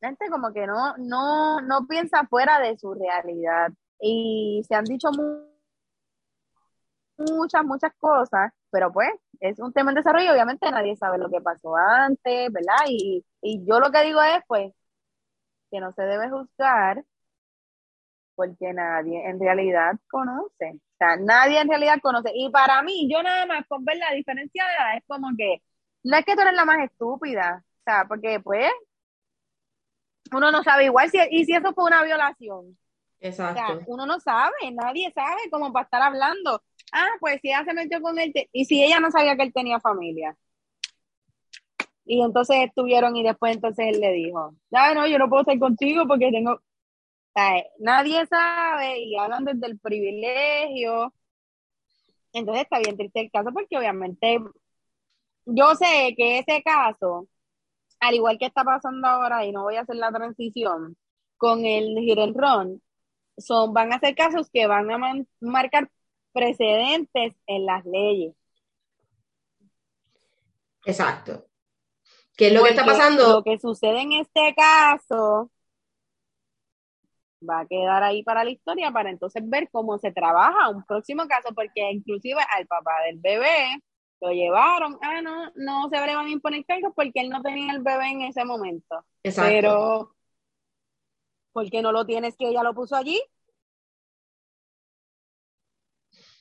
gente 0.00 0.30
como 0.30 0.52
que 0.52 0.66
no, 0.66 0.96
no, 0.98 1.60
no 1.60 1.86
piensa 1.88 2.26
fuera 2.28 2.60
de 2.60 2.78
su 2.78 2.94
realidad. 2.94 3.72
Y 4.00 4.62
se 4.68 4.74
han 4.74 4.84
dicho 4.84 5.08
muchas, 7.18 7.64
muchas 7.64 7.92
cosas, 7.98 8.52
pero 8.70 8.92
pues 8.92 9.10
es 9.40 9.58
un 9.58 9.72
tema 9.72 9.90
en 9.90 9.96
desarrollo, 9.96 10.32
obviamente 10.32 10.70
nadie 10.70 10.96
sabe 10.96 11.18
lo 11.18 11.30
que 11.30 11.40
pasó 11.40 11.74
antes, 11.76 12.52
¿verdad? 12.52 12.84
Y, 12.88 13.24
y 13.42 13.64
yo 13.66 13.80
lo 13.80 13.90
que 13.90 14.02
digo 14.04 14.22
es 14.22 14.42
pues 14.46 14.72
que 15.70 15.80
no 15.80 15.92
se 15.92 16.02
debe 16.02 16.30
juzgar 16.30 17.04
porque 18.34 18.72
nadie 18.72 19.28
en 19.28 19.40
realidad 19.40 19.94
conoce. 20.10 20.72
O 20.74 20.96
sea, 20.98 21.16
nadie 21.16 21.60
en 21.60 21.68
realidad 21.68 21.98
conoce. 22.02 22.30
Y 22.34 22.50
para 22.50 22.82
mí, 22.82 23.08
yo 23.10 23.22
nada 23.22 23.46
más 23.46 23.66
con 23.66 23.84
ver 23.84 23.96
la 23.98 24.12
diferencia 24.12 24.64
de 24.66 24.74
edad 24.74 24.96
es 24.98 25.04
como 25.06 25.28
que 25.36 25.62
no 26.04 26.16
es 26.16 26.24
que 26.24 26.34
tú 26.36 26.42
eres 26.42 26.54
la 26.54 26.64
más 26.64 26.78
estúpida, 26.84 27.64
o 27.64 27.82
sea, 27.84 28.06
porque 28.08 28.40
pues 28.40 28.70
uno 30.32 30.50
no 30.50 30.62
sabe 30.62 30.84
igual 30.84 31.10
si, 31.10 31.18
y 31.30 31.44
si 31.44 31.52
eso 31.54 31.72
fue 31.74 31.84
una 31.84 32.04
violación. 32.04 32.76
Exacto. 33.20 33.62
O 33.62 33.66
sea, 33.66 33.84
uno 33.86 34.06
no 34.06 34.20
sabe, 34.20 34.70
nadie 34.72 35.10
sabe 35.12 35.42
cómo 35.50 35.72
para 35.72 35.84
estar 35.84 36.02
hablando. 36.02 36.62
Ah, 36.92 37.08
pues 37.20 37.40
si 37.40 37.48
ella 37.48 37.64
se 37.64 37.74
metió 37.74 38.00
con 38.00 38.18
él, 38.18 38.32
y 38.52 38.64
si 38.64 38.82
ella 38.82 39.00
no 39.00 39.10
sabía 39.10 39.36
que 39.36 39.42
él 39.44 39.52
tenía 39.52 39.80
familia. 39.80 40.36
Y 42.04 42.22
entonces 42.22 42.56
estuvieron 42.64 43.16
y 43.16 43.24
después 43.24 43.54
entonces 43.54 43.86
él 43.88 44.00
le 44.00 44.12
dijo, 44.12 44.54
ya 44.70 44.94
no, 44.94 45.06
yo 45.06 45.18
no 45.18 45.28
puedo 45.28 45.42
estar 45.42 45.58
contigo 45.58 46.06
porque 46.06 46.30
tengo, 46.30 46.60
nadie 47.78 48.26
sabe 48.26 49.00
y 49.00 49.16
hablan 49.18 49.44
desde 49.44 49.66
el 49.66 49.78
privilegio. 49.78 51.12
Entonces 52.32 52.64
está 52.64 52.78
bien 52.78 52.96
triste 52.96 53.20
el 53.20 53.30
caso 53.30 53.50
porque 53.52 53.76
obviamente 53.76 54.38
yo 55.46 55.74
sé 55.74 56.14
que 56.16 56.38
ese 56.38 56.62
caso, 56.62 57.28
al 58.00 58.14
igual 58.14 58.38
que 58.38 58.46
está 58.46 58.62
pasando 58.64 59.06
ahora, 59.08 59.44
y 59.44 59.52
no 59.52 59.62
voy 59.62 59.76
a 59.76 59.82
hacer 59.82 59.96
la 59.96 60.12
transición, 60.12 60.96
con 61.36 61.64
el 61.64 61.98
Girenron, 61.98 62.82
son, 63.38 63.72
van 63.72 63.92
a 63.92 63.98
ser 63.98 64.14
casos 64.14 64.50
que 64.50 64.66
van 64.66 64.90
a 64.90 64.98
marcar 65.40 65.90
precedentes 66.32 67.34
en 67.46 67.66
las 67.66 67.84
leyes. 67.84 68.34
Exacto. 70.84 71.46
¿Qué 72.36 72.48
es 72.48 72.52
lo 72.52 72.62
que 72.62 72.70
está 72.70 72.84
pasando? 72.84 73.36
Lo 73.36 73.42
que 73.42 73.58
sucede 73.58 74.02
en 74.02 74.12
este 74.12 74.54
caso 74.54 75.50
va 77.48 77.60
a 77.60 77.66
quedar 77.66 78.02
ahí 78.02 78.22
para 78.22 78.44
la 78.44 78.50
historia 78.50 78.90
para 78.90 79.10
entonces 79.10 79.42
ver 79.46 79.68
cómo 79.70 79.98
se 79.98 80.12
trabaja 80.12 80.68
un 80.68 80.84
próximo 80.84 81.26
caso, 81.26 81.54
porque 81.54 81.90
inclusive 81.90 82.40
al 82.56 82.66
papá 82.66 82.92
del 83.06 83.18
bebé 83.18 83.82
lo 84.20 84.30
llevaron, 84.30 84.98
ah, 85.02 85.20
no, 85.20 85.50
no 85.56 85.88
se 85.88 86.06
le 86.06 86.14
van 86.14 86.26
a 86.26 86.30
imponer 86.30 86.64
cargos 86.64 86.92
porque 86.94 87.20
él 87.20 87.28
no 87.28 87.42
tenía 87.42 87.72
el 87.72 87.82
bebé 87.82 88.08
en 88.10 88.22
ese 88.22 88.44
momento. 88.44 89.04
Exacto. 89.22 89.50
Pero, 89.50 90.15
¿por 91.56 91.70
qué 91.70 91.80
no 91.80 91.90
lo 91.90 92.04
tienes 92.04 92.36
que 92.36 92.48
ella 92.50 92.62
lo 92.62 92.74
puso 92.74 92.94
allí? 92.96 93.18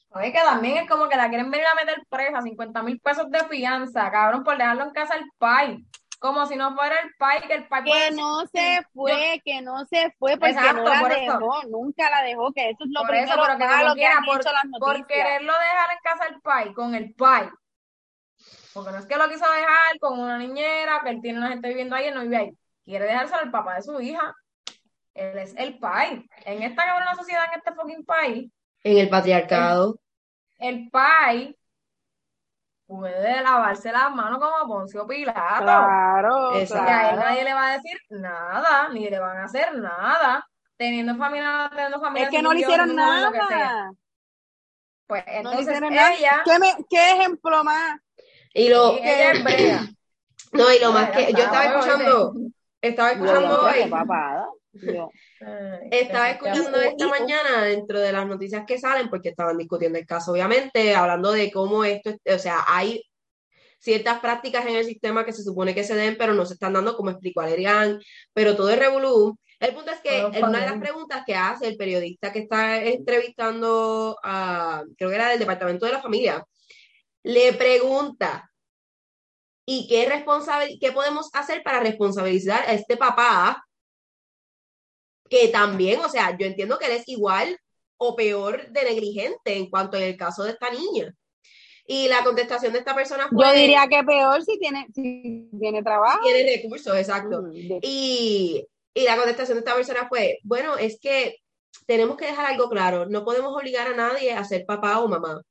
Oye, 0.09 0.33
que 0.33 0.39
también 0.39 0.75
es 0.77 0.89
como 0.89 1.07
que 1.07 1.15
la 1.15 1.29
quieren 1.29 1.49
venir 1.49 1.65
a 1.67 1.75
meter 1.75 2.03
presa, 2.09 2.41
50 2.41 2.83
mil 2.83 2.99
pesos 2.99 3.29
de 3.29 3.39
fianza, 3.45 4.11
cabrón, 4.11 4.43
por 4.43 4.57
dejarlo 4.57 4.83
en 4.83 4.91
casa 4.91 5.15
el 5.15 5.23
pai. 5.37 5.85
Como 6.19 6.45
si 6.47 6.57
no 6.57 6.75
fuera 6.75 6.95
el 6.99 7.11
pai, 7.17 7.47
que 7.47 7.53
el 7.53 7.67
pai 7.69 7.83
Que 7.85 7.91
puede- 7.91 8.11
no 8.11 8.45
se 8.47 8.81
fue, 8.93 9.41
que 9.45 9.61
no 9.61 9.85
se 9.85 10.11
fue 10.19 10.37
porque 10.37 10.51
Exacto, 10.51 10.83
no 10.83 10.89
la 10.89 10.99
por 10.99 11.11
eso. 11.13 11.31
dejó, 11.33 11.63
nunca 11.69 12.09
la 12.09 12.21
dejó, 12.23 12.51
que 12.51 12.69
eso 12.71 12.83
es 12.83 12.89
lo 12.91 13.01
Por 13.01 13.15
eso, 13.15 13.33
primero 13.33 13.41
pero 13.43 13.57
que 13.57 13.65
como 13.65 13.93
que 13.93 13.99
quiera, 14.01 14.17
han 14.17 14.25
por, 14.25 14.37
dicho 14.39 14.51
las 14.51 14.65
por 14.65 14.95
noticias. 14.97 15.07
quererlo 15.07 15.53
dejar 15.53 15.91
en 15.91 15.99
casa 16.03 16.25
el 16.33 16.41
pai, 16.41 16.73
con 16.73 16.95
el 16.95 17.13
pai. 17.13 17.49
Porque 18.73 18.91
no 18.91 18.97
es 18.97 19.05
que 19.05 19.15
lo 19.15 19.29
quiso 19.29 19.49
dejar 19.49 19.99
con 19.99 20.19
una 20.19 20.37
niñera, 20.37 20.99
que 21.03 21.09
él 21.09 21.21
tiene 21.21 21.39
una 21.39 21.49
gente 21.49 21.69
viviendo 21.69 21.95
ahí, 21.95 22.07
él 22.07 22.15
no 22.15 22.21
vive 22.21 22.37
ahí. 22.37 22.51
Quiere 22.83 23.05
dejárselo 23.05 23.41
al 23.41 23.51
papá 23.51 23.75
de 23.75 23.81
su 23.83 23.99
hija. 24.01 24.33
Él 25.15 25.37
es 25.39 25.55
el 25.57 25.79
pai. 25.79 26.23
En 26.45 26.61
esta 26.61 26.85
cabrona 26.85 27.15
sociedad, 27.15 27.45
en 27.51 27.57
este 27.59 27.73
fucking 27.73 28.05
país, 28.05 28.51
En 28.83 28.97
el 28.99 29.09
patriarcado. 29.09 29.97
el 30.59 30.89
pai 30.91 31.57
puede 32.85 33.41
lavarse 33.41 33.91
las 33.91 34.13
manos 34.13 34.39
como 34.39 34.67
Poncio 34.67 35.07
Pilato. 35.07 35.63
Claro, 35.63 36.55
Exacto. 36.55 36.85
Y 36.91 36.93
a 36.93 37.09
él 37.11 37.15
nadie 37.19 37.43
le 37.43 37.53
va 37.53 37.67
a 37.69 37.73
decir 37.73 37.97
nada, 38.09 38.89
ni 38.89 39.09
le 39.09 39.19
van 39.19 39.37
a 39.37 39.45
hacer 39.45 39.75
nada. 39.77 40.47
Teniendo 40.77 41.15
familia, 41.15 41.69
teniendo 41.73 41.99
familia 42.01 42.25
Es 42.25 42.31
que 42.31 42.41
no 42.41 42.51
le 42.51 42.57
Dios, 42.57 42.69
hicieron 42.69 42.89
sin 42.89 42.97
mujer, 42.97 43.21
lo 43.23 43.31
que 43.31 43.37
sea. 43.47 43.57
nada. 43.57 43.91
Pues 45.07 45.23
No 45.25 45.31
le 45.31 45.37
entonces 45.37 45.67
hicieron 45.67 45.93
nada. 45.93 46.13
ella, 46.13 46.41
¿Qué, 46.43 46.59
me- 46.59 46.85
qué 46.89 47.11
ejemplo 47.13 47.63
más? 47.63 47.99
Y 48.53 48.69
lo, 48.69 48.91
sí, 48.91 48.99
ella 49.03 49.31
es 49.31 49.43
brega. 49.43 49.79
no, 50.51 50.71
y 50.73 50.79
lo 50.79 50.91
más 50.91 51.09
que 51.11 51.31
yo 51.33 51.43
estaba 51.43 51.65
escuchando, 51.65 52.33
estaba 52.81 53.11
escuchando 53.11 53.47
no 53.47 53.63
hoy, 53.63 53.89
papada. 53.89 54.44
Yo. 54.81 55.11
Ay, 55.41 55.87
estaba 55.91 56.31
escuchando 56.31 56.81
Y- 56.81 56.87
esta 56.87 57.05
y- 57.05 57.09
mañana 57.09 57.63
dentro 57.63 57.99
de 57.99 58.11
las 58.11 58.27
noticias 58.27 58.65
que 58.65 58.77
salen, 58.77 59.09
porque 59.09 59.29
estaban 59.29 59.57
discutiendo 59.57 59.97
el 59.97 60.05
caso, 60.05 60.31
obviamente, 60.31 60.95
hablando 60.95 61.31
de 61.31 61.51
cómo 61.51 61.83
esto, 61.83 62.09
es- 62.09 62.35
o 62.35 62.39
sea, 62.39 62.63
hay 62.67 63.03
ciertas 63.79 64.19
prácticas 64.19 64.65
en 64.65 64.75
el 64.75 64.85
sistema 64.85 65.25
que 65.25 65.33
se 65.33 65.43
supone 65.43 65.75
que 65.75 65.83
se 65.83 65.95
den, 65.95 66.17
pero 66.17 66.33
no 66.33 66.45
se 66.45 66.55
están 66.55 66.73
dando, 66.73 66.95
como 66.97 67.11
explicó 67.11 67.41
Alerian, 67.41 67.99
pero 68.33 68.55
todo 68.55 68.69
es 68.69 68.79
revolú. 68.79 69.37
El 69.59 69.73
punto 69.73 69.91
es 69.91 69.99
que 70.01 70.25
una 70.43 70.59
de 70.59 70.65
las 70.65 70.79
preguntas 70.79 71.23
que 71.25 71.35
hace 71.35 71.67
el 71.67 71.77
periodista 71.77 72.31
que 72.33 72.39
está 72.39 72.83
entrevistando 72.83 74.17
a, 74.21 74.83
creo 74.97 75.09
que 75.09 75.15
era 75.15 75.29
del 75.29 75.39
Departamento 75.39 75.85
de 75.85 75.93
la 75.93 76.01
Familia, 76.01 76.43
le 77.23 77.53
pregunta, 77.53 78.51
¿y 79.65 79.87
qué 79.87 80.07
qué 80.79 80.91
podemos 80.91 81.29
hacer 81.33 81.63
para 81.63 81.79
responsabilizar 81.79 82.63
a 82.67 82.73
este 82.73 82.97
papá? 82.97 83.64
Que 85.29 85.47
también, 85.47 85.99
o 86.01 86.09
sea, 86.09 86.37
yo 86.37 86.45
entiendo 86.45 86.77
que 86.77 86.85
él 86.85 86.91
es 86.93 87.07
igual 87.07 87.57
o 87.97 88.15
peor 88.15 88.69
de 88.69 88.83
negligente 88.83 89.55
en 89.55 89.69
cuanto 89.69 89.97
en 89.97 90.03
el 90.03 90.17
caso 90.17 90.43
de 90.43 90.51
esta 90.51 90.69
niña. 90.69 91.13
Y 91.87 92.07
la 92.07 92.23
contestación 92.23 92.73
de 92.73 92.79
esta 92.79 92.95
persona 92.95 93.27
fue, 93.29 93.45
Yo 93.45 93.53
diría 93.53 93.87
que 93.87 94.03
peor 94.03 94.43
si 94.43 94.57
tiene, 94.57 94.87
si 94.93 95.49
tiene 95.59 95.83
trabajo. 95.83 96.19
tiene 96.23 96.55
recursos, 96.55 96.95
exacto. 96.97 97.43
Y, 97.53 98.65
y 98.93 99.03
la 99.03 99.15
contestación 99.15 99.57
de 99.57 99.59
esta 99.59 99.75
persona 99.75 100.07
fue, 100.09 100.39
bueno, 100.43 100.77
es 100.77 100.99
que 100.99 101.37
tenemos 101.85 102.17
que 102.17 102.25
dejar 102.25 102.45
algo 102.47 102.69
claro, 102.69 103.05
no 103.05 103.23
podemos 103.23 103.53
obligar 103.55 103.87
a 103.87 103.95
nadie 103.95 104.33
a 104.33 104.43
ser 104.43 104.65
papá 104.65 104.99
o 104.99 105.07
mamá. 105.07 105.41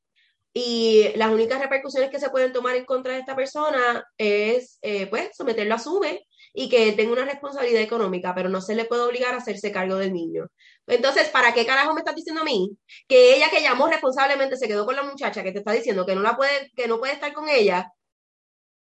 Y 0.52 1.08
las 1.16 1.30
únicas 1.30 1.60
repercusiones 1.60 2.10
que 2.10 2.20
se 2.20 2.30
pueden 2.30 2.52
tomar 2.52 2.76
en 2.76 2.84
contra 2.84 3.12
de 3.12 3.20
esta 3.20 3.36
persona 3.36 4.04
es, 4.18 4.78
eh, 4.82 5.06
pues, 5.06 5.30
someterlo 5.36 5.74
a 5.74 5.78
SUBE 5.78 6.26
y 6.56 6.68
que 6.68 6.92
tenga 6.92 7.12
una 7.12 7.24
responsabilidad 7.24 7.82
económica, 7.82 8.32
pero 8.32 8.48
no 8.48 8.60
se 8.60 8.76
le 8.76 8.84
puede 8.84 9.02
obligar 9.02 9.34
a 9.34 9.38
hacerse 9.38 9.72
cargo 9.72 9.96
del 9.96 10.12
niño. 10.12 10.46
Entonces, 10.86 11.28
¿para 11.28 11.52
qué 11.52 11.66
carajo 11.66 11.92
me 11.92 12.00
estás 12.00 12.14
diciendo 12.14 12.42
a 12.42 12.44
mí 12.44 12.70
que 13.08 13.34
ella 13.34 13.50
que 13.50 13.60
llamó 13.60 13.88
responsablemente 13.88 14.56
se 14.56 14.68
quedó 14.68 14.86
con 14.86 14.94
la 14.94 15.02
muchacha 15.02 15.42
que 15.42 15.50
te 15.50 15.58
está 15.58 15.72
diciendo 15.72 16.06
que 16.06 16.14
no 16.14 16.22
la 16.22 16.36
puede, 16.36 16.70
que 16.76 16.86
no 16.86 17.00
puede 17.00 17.14
estar 17.14 17.32
con 17.32 17.48
ella, 17.48 17.90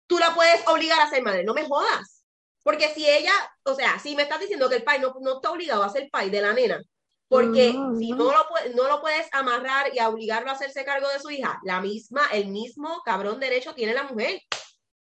tú 0.05 0.19
la 0.19 0.35
puedes 0.35 0.65
obligar 0.67 1.01
a 1.01 1.09
ser 1.09 1.23
madre? 1.23 1.43
No 1.43 1.55
me 1.55 1.65
jodas. 1.65 2.23
Porque 2.61 2.89
si 2.89 3.09
ella, 3.09 3.33
o 3.63 3.73
sea, 3.73 3.99
si 3.99 4.15
me 4.15 4.23
estás 4.23 4.39
diciendo 4.39 4.69
que 4.69 4.75
el 4.75 4.83
pai 4.83 4.99
no, 4.99 5.15
no 5.19 5.35
está 5.35 5.51
obligado 5.51 5.83
a 5.83 5.89
ser 5.89 6.09
pai 6.11 6.29
de 6.29 6.41
la 6.41 6.53
nena, 6.53 6.79
porque 7.27 7.71
si 7.97 8.11
no 8.11 8.25
lo, 8.25 8.45
no 8.75 8.87
lo 8.87 9.01
puedes 9.01 9.27
amarrar 9.31 9.89
y 9.91 9.99
obligarlo 9.99 10.51
a 10.51 10.53
hacerse 10.53 10.85
cargo 10.85 11.09
de 11.09 11.19
su 11.19 11.31
hija, 11.31 11.59
la 11.63 11.81
misma, 11.81 12.27
el 12.31 12.49
mismo 12.49 13.01
cabrón 13.03 13.39
derecho 13.39 13.73
tiene 13.73 13.95
la 13.95 14.03
mujer. 14.03 14.39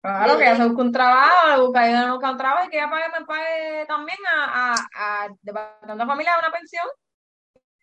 Claro, 0.03 0.37
que 0.37 0.53
busca 0.65 0.83
un 0.83 0.93
trabajo, 0.93 1.67
busca, 1.67 1.89
ella 1.89 2.13
busca 2.13 2.33
un 2.33 2.37
trabajo 2.37 2.67
y 2.67 2.71
que 2.71 2.77
ella 2.77 2.91
pague, 2.91 3.21
me 3.21 3.25
pague 3.25 3.87
también 3.87 4.19
a, 4.35 4.73
a, 4.73 5.25
a 5.25 5.29
Departamento 5.41 6.05
de 6.05 6.11
Familia 6.11 6.39
una 6.41 6.51
pensión. 6.51 6.87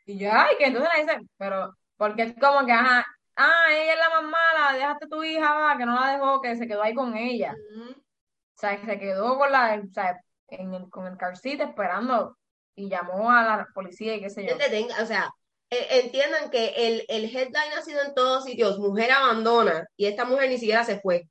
Y 0.06 0.20
ya, 0.20 0.48
y 0.54 0.58
que 0.58 0.66
entonces 0.66 0.92
le 0.94 1.04
dicen, 1.04 1.30
pero, 1.38 1.74
porque 1.96 2.24
es 2.24 2.34
como 2.38 2.66
que, 2.66 2.74
ajá, 2.74 3.06
ah, 3.38 3.66
ella 3.72 3.94
es 3.94 4.00
la 4.00 4.10
más 4.10 4.24
mala, 4.24 4.78
dejaste 4.78 5.06
a 5.06 5.08
tu 5.08 5.24
hija, 5.24 5.54
va, 5.54 5.78
que 5.78 5.86
no 5.86 5.98
la 5.98 6.12
dejó, 6.12 6.42
que 6.42 6.58
se 6.58 6.68
quedó 6.68 6.84
ahí 6.84 6.94
con 6.94 7.16
ella. 7.16 7.56
Ujú. 7.76 7.92
O 7.92 7.96
sea, 8.56 8.78
que 8.78 8.86
se 8.86 9.00
quedó 9.00 9.38
con 9.38 9.52
la, 9.52 9.82
o 9.82 9.94
sea, 9.94 10.20
en 10.50 10.74
el, 10.74 10.90
con 10.90 11.08
el 11.08 11.16
car 11.16 11.38
seat 11.38 11.62
esperando 11.62 12.38
y 12.76 12.90
llamó 12.90 13.32
a 13.32 13.44
la 13.44 13.68
policía 13.74 14.16
y 14.16 14.22
qué 14.22 14.30
sé 14.30 14.46
yo. 14.46 14.58
O 15.02 15.06
sea, 15.06 15.30
eh, 15.70 16.02
entiendan 16.04 16.50
que 16.50 16.74
el, 16.76 17.06
el 17.08 17.26
headline 17.26 17.78
ha 17.78 17.82
sido 17.82 18.02
en 18.04 18.14
todos 18.14 18.44
sitios, 18.44 18.78
mujer 18.78 19.12
abandona, 19.12 19.86
y 19.96 20.08
esta 20.08 20.26
mujer 20.26 20.50
ni 20.50 20.58
siquiera 20.58 20.84
se 20.84 21.00
fue. 21.00 21.30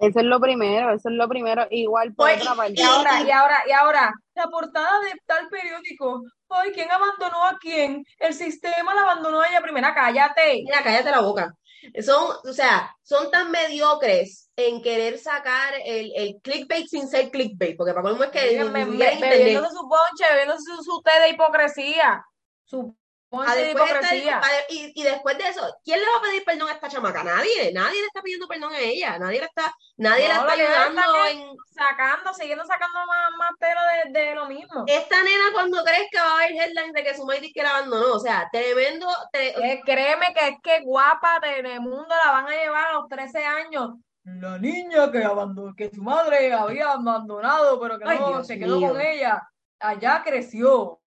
Eso 0.00 0.20
es 0.20 0.24
lo 0.26 0.40
primero, 0.40 0.92
eso 0.94 1.08
es 1.10 1.14
lo 1.14 1.28
primero. 1.28 1.66
Igual 1.70 2.14
por 2.14 2.26
Pues, 2.26 2.40
otra 2.40 2.54
y- 2.54 2.56
parte. 2.56 2.74
Y 2.76 2.82
ahora, 2.82 3.22
y 3.22 3.30
ahora, 3.30 3.62
y 3.68 3.72
ahora, 3.72 4.12
la 4.34 4.44
portada 4.48 5.00
de 5.00 5.12
tal 5.26 5.48
periódico. 5.48 6.22
Ay, 6.48 6.70
¿quién 6.72 6.90
abandonó 6.90 7.46
a 7.46 7.58
quién? 7.60 8.04
El 8.18 8.34
sistema 8.34 8.94
la 8.94 9.02
abandonó 9.02 9.40
a 9.40 9.46
ella 9.48 9.60
primera, 9.60 9.94
cállate. 9.94 10.62
Mira, 10.64 10.82
cállate 10.82 11.10
la 11.10 11.20
boca. 11.20 11.54
Son, 12.02 12.36
o 12.44 12.52
sea, 12.52 12.94
son 13.02 13.30
tan 13.30 13.50
mediocres 13.50 14.50
en 14.56 14.82
querer 14.82 15.18
sacar 15.18 15.72
el, 15.84 16.12
el 16.14 16.36
clickbait 16.42 16.86
sin 16.88 17.08
ser 17.08 17.30
clickbait, 17.30 17.76
porque 17.76 17.92
para 17.92 18.02
colmo 18.02 18.24
es 18.24 18.30
que 18.30 18.40
bebiéndose 18.40 19.74
su 19.74 19.88
ponche, 19.88 20.24
bebiéndose 20.30 20.62
su, 20.76 20.82
su 20.82 21.02
té 21.02 21.18
de 21.20 21.28
hipocresía. 21.30 22.22
Su 22.64 22.94
A 23.32 23.54
después 23.54 24.00
de 24.10 24.30
a- 24.30 24.40
y, 24.70 24.92
y 24.94 25.02
después 25.04 25.38
de 25.38 25.46
eso, 25.48 25.62
¿quién 25.84 26.00
le 26.00 26.06
va 26.06 26.16
a 26.18 26.22
pedir 26.22 26.44
perdón 26.44 26.68
a 26.68 26.72
esta 26.72 26.88
chamaca? 26.88 27.22
Nadie, 27.22 27.72
nadie 27.72 28.00
le 28.00 28.06
está 28.08 28.22
pidiendo 28.22 28.48
perdón 28.48 28.72
a 28.72 28.78
ella, 28.80 29.18
nadie 29.20 29.38
le 29.38 29.46
está, 29.46 29.72
nadie 29.98 30.26
la 30.26 30.34
No, 30.34 30.40
está 30.48 30.52
ayudando 30.54 31.02
en 31.26 31.56
Sacando, 31.72 32.34
siguiendo 32.34 32.64
sacando 32.66 32.98
más, 33.06 33.30
más 33.38 33.50
tela 33.58 33.80
de, 34.04 34.18
de 34.20 34.34
lo 34.34 34.46
mismo. 34.46 34.84
esta 34.86 35.22
nena 35.22 35.44
cuando 35.52 35.82
crezca 35.84 36.24
va 36.24 36.30
a 36.30 36.34
haber 36.44 36.52
headlines 36.52 36.92
de 36.92 37.04
que 37.04 37.14
su 37.14 37.24
madre 37.24 37.40
dice 37.42 37.52
que 37.54 37.62
la 37.62 37.76
abandonó, 37.76 38.14
o 38.14 38.20
sea, 38.20 38.48
tremendo, 38.52 39.06
tre- 39.32 39.54
Eh, 39.62 39.80
créeme 39.86 40.34
que 40.34 40.48
es 40.48 40.56
que 40.62 40.80
guapa 40.80 41.38
Telemundo 41.40 42.08
la 42.24 42.32
van 42.32 42.46
a 42.48 42.50
llevar 42.50 42.88
a 42.88 42.92
los 42.94 43.08
13 43.08 43.44
años. 43.46 43.90
La 44.24 44.58
niña 44.58 45.10
que 45.10 45.24
abandonó, 45.24 45.74
que 45.74 45.88
su 45.88 46.02
madre 46.02 46.52
había 46.52 46.90
abandonado, 46.92 47.80
pero 47.80 47.98
que 47.98 48.04
Ay, 48.06 48.18
no 48.18 48.28
Dios 48.28 48.46
se 48.46 48.58
quedó 48.58 48.76
mío. 48.76 48.88
con 48.90 49.00
ella. 49.00 49.40
Allá 49.78 50.22
creció. 50.24 51.00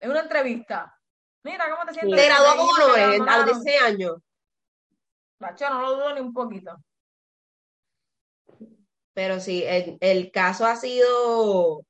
Es 0.00 0.08
una 0.08 0.20
entrevista. 0.20 0.92
Mira, 1.46 1.70
¿cómo 1.70 1.84
te 1.86 1.92
sientes? 1.92 2.20
Se 2.20 2.26
graduó 2.26 2.56
con 2.56 2.82
honores 2.82 3.20
a 3.20 3.36
los 3.38 3.62
16 3.62 3.82
años. 3.82 4.14
Bacho, 5.38 5.70
no 5.70 5.80
lo 5.80 5.94
dudo 5.94 6.14
ni 6.14 6.20
un 6.20 6.32
poquito. 6.32 6.76
Pero 9.14 9.38
sí, 9.38 9.62
el, 9.64 9.96
el 10.00 10.32
caso 10.32 10.66
ha 10.66 10.74
sido, 10.74 11.84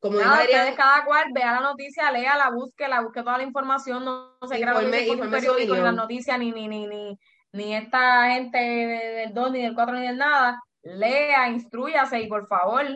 como 0.00 0.18
Adrián, 0.18 0.40
ustedes 0.40 0.76
cada 0.76 1.04
cual 1.04 1.26
vea 1.34 1.52
la 1.52 1.60
noticia, 1.60 2.10
lea 2.10 2.36
la 2.38 2.50
busque, 2.50 2.88
la 2.88 3.02
busque 3.02 3.22
toda 3.22 3.36
la 3.36 3.44
información, 3.44 4.02
no, 4.02 4.38
no 4.40 4.48
se 4.48 4.58
crea 4.58 4.74
su 4.80 5.30
periódico, 5.30 5.74
ni 5.74 5.80
las 5.82 5.94
noticias, 5.94 6.38
ni, 6.38 6.50
ni, 6.50 6.66
ni, 6.66 6.86
ni, 6.86 7.18
ni 7.52 7.76
esta 7.76 8.30
gente 8.30 8.58
del 8.58 9.34
2, 9.34 9.52
ni 9.52 9.62
del 9.62 9.74
4, 9.74 9.94
ni 9.94 10.06
del 10.06 10.16
nada. 10.16 10.58
Lea, 10.82 11.50
instruyase 11.50 12.18
y 12.18 12.28
por 12.28 12.48
favor, 12.48 12.86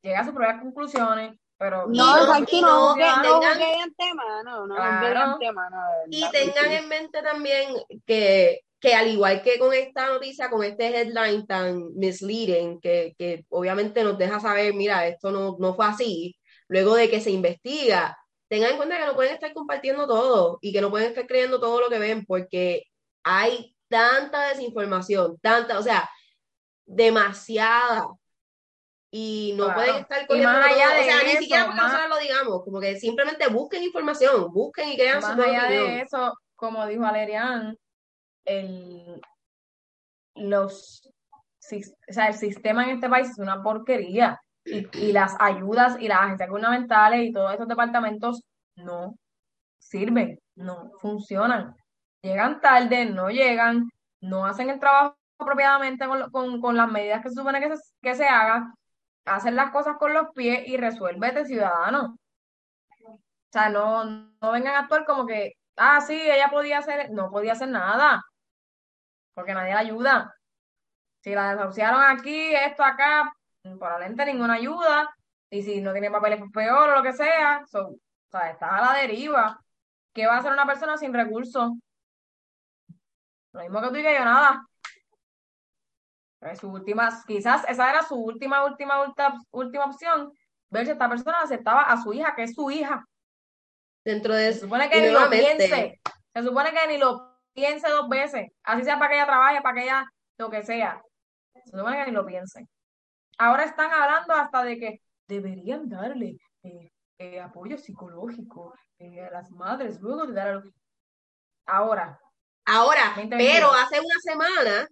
llegue 0.00 0.16
a 0.16 0.24
sus 0.24 0.32
propias 0.32 0.62
conclusiones. 0.62 1.38
Pero 1.58 1.86
No, 1.88 2.16
no- 2.26 2.34
exacto, 2.36 2.60
no 2.60 2.68
no 2.68 2.96
no 2.96 3.22
tengan- 3.40 3.58
de 3.58 3.74
antemano, 3.80 4.66
no 4.66 4.74
Claro. 4.76 5.20
antemano, 5.32 5.76
de 6.06 6.16
Y 6.16 6.30
tengan 6.30 6.72
en 6.72 6.88
mente 6.88 7.20
también 7.22 7.74
que, 8.06 8.60
que 8.80 8.94
al 8.94 9.08
igual 9.08 9.42
que 9.42 9.58
con 9.58 9.72
esta 9.74 10.06
noticia, 10.06 10.50
con 10.50 10.62
este 10.62 10.86
headline 10.86 11.46
tan 11.46 11.94
misleading, 11.96 12.80
que, 12.80 13.14
que 13.18 13.44
obviamente 13.48 14.04
nos 14.04 14.16
deja 14.16 14.38
saber, 14.38 14.72
mira, 14.74 15.06
esto 15.08 15.32
no, 15.32 15.56
no 15.58 15.74
fue 15.74 15.86
así, 15.86 16.36
luego 16.68 16.94
de 16.94 17.10
que 17.10 17.20
se 17.20 17.30
investiga, 17.32 18.16
tengan 18.48 18.70
en 18.70 18.76
cuenta 18.76 18.96
que 18.98 19.06
no 19.06 19.14
pueden 19.16 19.34
estar 19.34 19.52
compartiendo 19.52 20.06
todo 20.06 20.58
y 20.62 20.72
que 20.72 20.80
no 20.80 20.90
pueden 20.90 21.08
estar 21.08 21.26
creyendo 21.26 21.58
todo 21.58 21.80
lo 21.80 21.88
que 21.90 21.98
ven, 21.98 22.24
porque 22.24 22.84
hay 23.24 23.74
tanta 23.88 24.48
desinformación, 24.50 25.38
tanta, 25.42 25.78
o 25.78 25.82
sea, 25.82 26.08
demasiada. 26.86 28.06
Y 29.10 29.54
no 29.56 29.64
Claro. 29.64 29.80
pueden 29.80 29.96
estar 30.02 30.22
Y 30.22 30.26
cogiendo 30.26 30.52
más 30.52 30.66
allá 30.66 30.84
todo, 30.84 30.92
o 30.94 30.98
de 30.98 31.04
sea, 31.04 31.22
ni 31.22 31.30
eso, 31.30 31.38
siquiera 31.40 31.64
porque 31.64 31.76
más- 31.80 31.92
nosotros 31.92 32.08
lo 32.10 32.22
digamos, 32.22 32.64
como 32.64 32.80
que 32.80 32.96
simplemente 33.00 33.48
busquen 33.48 33.82
información, 33.82 34.52
busquen 34.52 34.88
y 34.90 34.96
crean 34.96 35.22
su 35.22 35.28
Más 35.28 35.36
propia 35.36 35.60
allá 35.62 35.64
opinión. 35.68 35.84
de 35.96 36.00
eso, 36.02 36.34
como 36.56 36.86
dijo 36.86 37.02
Valerian, 37.02 37.76
el, 38.44 39.20
los, 40.34 41.02
o 41.06 42.12
sea, 42.12 42.28
el 42.28 42.34
sistema 42.34 42.84
en 42.84 42.90
este 42.90 43.08
país 43.08 43.30
es 43.30 43.38
una 43.38 43.62
porquería 43.62 44.40
y, 44.64 44.86
y 44.98 45.12
las 45.12 45.34
ayudas 45.40 45.96
y 46.00 46.08
las 46.08 46.20
agencias 46.20 46.48
gubernamentales 46.48 47.28
y 47.28 47.32
todos 47.32 47.52
estos 47.52 47.68
departamentos 47.68 48.42
no 48.76 49.14
sirven, 49.78 50.38
no 50.56 50.90
funcionan. 51.00 51.74
Llegan 52.22 52.60
tarde, 52.60 53.06
no 53.06 53.30
llegan, 53.30 53.88
no 54.20 54.44
hacen 54.46 54.70
el 54.70 54.78
trabajo 54.80 55.16
apropiadamente 55.38 56.06
con, 56.06 56.30
con, 56.30 56.60
con 56.60 56.76
las 56.76 56.90
medidas 56.90 57.22
que 57.22 57.28
se 57.30 57.36
supone 57.36 57.60
que 57.60 57.76
se, 57.76 57.82
que 58.02 58.14
se 58.14 58.26
hagan, 58.26 58.74
hacen 59.28 59.56
las 59.56 59.70
cosas 59.70 59.96
con 59.98 60.14
los 60.14 60.28
pies 60.34 60.66
y 60.66 60.76
resuélvete, 60.76 61.44
ciudadano. 61.46 62.16
O 63.06 63.52
sea, 63.52 63.68
no, 63.70 64.04
no 64.04 64.52
vengan 64.52 64.74
a 64.74 64.80
actuar 64.80 65.04
como 65.04 65.26
que, 65.26 65.54
ah, 65.76 66.00
sí, 66.00 66.20
ella 66.20 66.48
podía 66.50 66.78
hacer, 66.78 67.10
no 67.10 67.30
podía 67.30 67.52
hacer 67.52 67.68
nada, 67.68 68.22
porque 69.34 69.54
nadie 69.54 69.74
la 69.74 69.80
ayuda. 69.80 70.34
Si 71.22 71.34
la 71.34 71.52
desahuciaron 71.52 72.02
aquí, 72.02 72.54
esto 72.54 72.84
acá, 72.84 73.32
probablemente 73.62 74.26
ninguna 74.26 74.54
ayuda, 74.54 75.08
y 75.50 75.62
si 75.62 75.80
no 75.80 75.92
tiene 75.92 76.10
papeles, 76.10 76.38
pues 76.40 76.50
peor 76.52 76.90
o 76.90 76.96
lo 76.96 77.02
que 77.02 77.12
sea, 77.12 77.62
o 77.72 77.96
sea, 78.30 78.50
estás 78.50 78.72
a 78.72 78.80
la 78.80 79.00
deriva. 79.00 79.58
¿Qué 80.12 80.26
va 80.26 80.36
a 80.36 80.38
hacer 80.38 80.52
una 80.52 80.66
persona 80.66 80.98
sin 80.98 81.14
recursos? 81.14 81.72
Lo 83.52 83.60
mismo 83.60 83.80
que 83.80 83.88
tú 83.88 83.96
y 83.96 84.02
que 84.02 84.14
yo, 84.14 84.24
nada. 84.24 84.67
Su 86.60 86.70
última, 86.70 87.08
quizás 87.26 87.64
esa 87.68 87.90
era 87.90 88.02
su 88.02 88.14
última, 88.14 88.64
última, 88.64 89.02
última, 89.02 89.34
última 89.50 89.84
opción, 89.86 90.32
ver 90.70 90.86
si 90.86 90.92
esta 90.92 91.08
persona 91.08 91.40
aceptaba 91.40 91.82
a 91.82 92.00
su 92.00 92.12
hija, 92.12 92.34
que 92.36 92.44
es 92.44 92.54
su 92.54 92.70
hija. 92.70 93.04
Dentro 94.04 94.34
de 94.34 94.52
Se 94.52 94.60
supone 94.60 94.88
que 94.88 95.00
ni 95.00 95.10
lo 95.10 95.28
piense. 95.28 96.00
Se 96.32 96.42
supone 96.42 96.70
que 96.72 96.86
ni 96.86 96.98
lo 96.98 97.40
piense 97.52 97.88
dos 97.88 98.08
veces. 98.08 98.46
Así 98.62 98.84
sea 98.84 98.98
para 98.98 99.10
que 99.10 99.16
ella 99.16 99.26
trabaje, 99.26 99.60
para 99.62 99.74
que 99.74 99.82
ella 99.82 100.04
lo 100.38 100.48
que 100.48 100.62
sea. 100.62 101.02
Se 101.52 101.76
supone 101.76 101.96
que 101.96 102.06
ni 102.06 102.12
lo 102.12 102.24
piense. 102.24 102.66
Ahora 103.38 103.64
están 103.64 103.90
hablando 103.90 104.34
hasta 104.34 104.62
de 104.62 104.78
que 104.78 105.00
deberían 105.26 105.88
darle 105.88 106.36
eh, 106.62 106.90
eh, 107.18 107.40
apoyo 107.40 107.76
psicológico 107.76 108.74
eh, 108.98 109.24
a 109.24 109.30
las 109.30 109.50
madres 109.50 110.00
luego 110.00 110.26
de 110.26 110.34
dar 110.34 110.48
a. 110.56 110.62
Ahora, 111.66 112.18
Ahora, 112.64 113.12
2022. 113.16 113.54
pero 113.54 113.72
hace 113.72 113.98
una 113.98 114.14
semana 114.20 114.88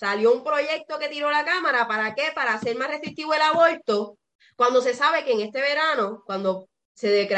salió 0.00 0.32
un 0.32 0.42
proyecto 0.42 0.98
que 0.98 1.10
tiró 1.10 1.30
la 1.30 1.44
Cámara, 1.44 1.86
¿para 1.86 2.14
qué? 2.14 2.32
Para 2.34 2.54
hacer 2.54 2.74
más 2.74 2.88
restrictivo 2.88 3.34
el 3.34 3.42
aborto, 3.42 4.16
cuando 4.56 4.80
se 4.80 4.94
sabe 4.94 5.24
que 5.24 5.32
en 5.32 5.40
este 5.40 5.60
verano, 5.60 6.22
cuando 6.24 6.70
se 6.94 7.28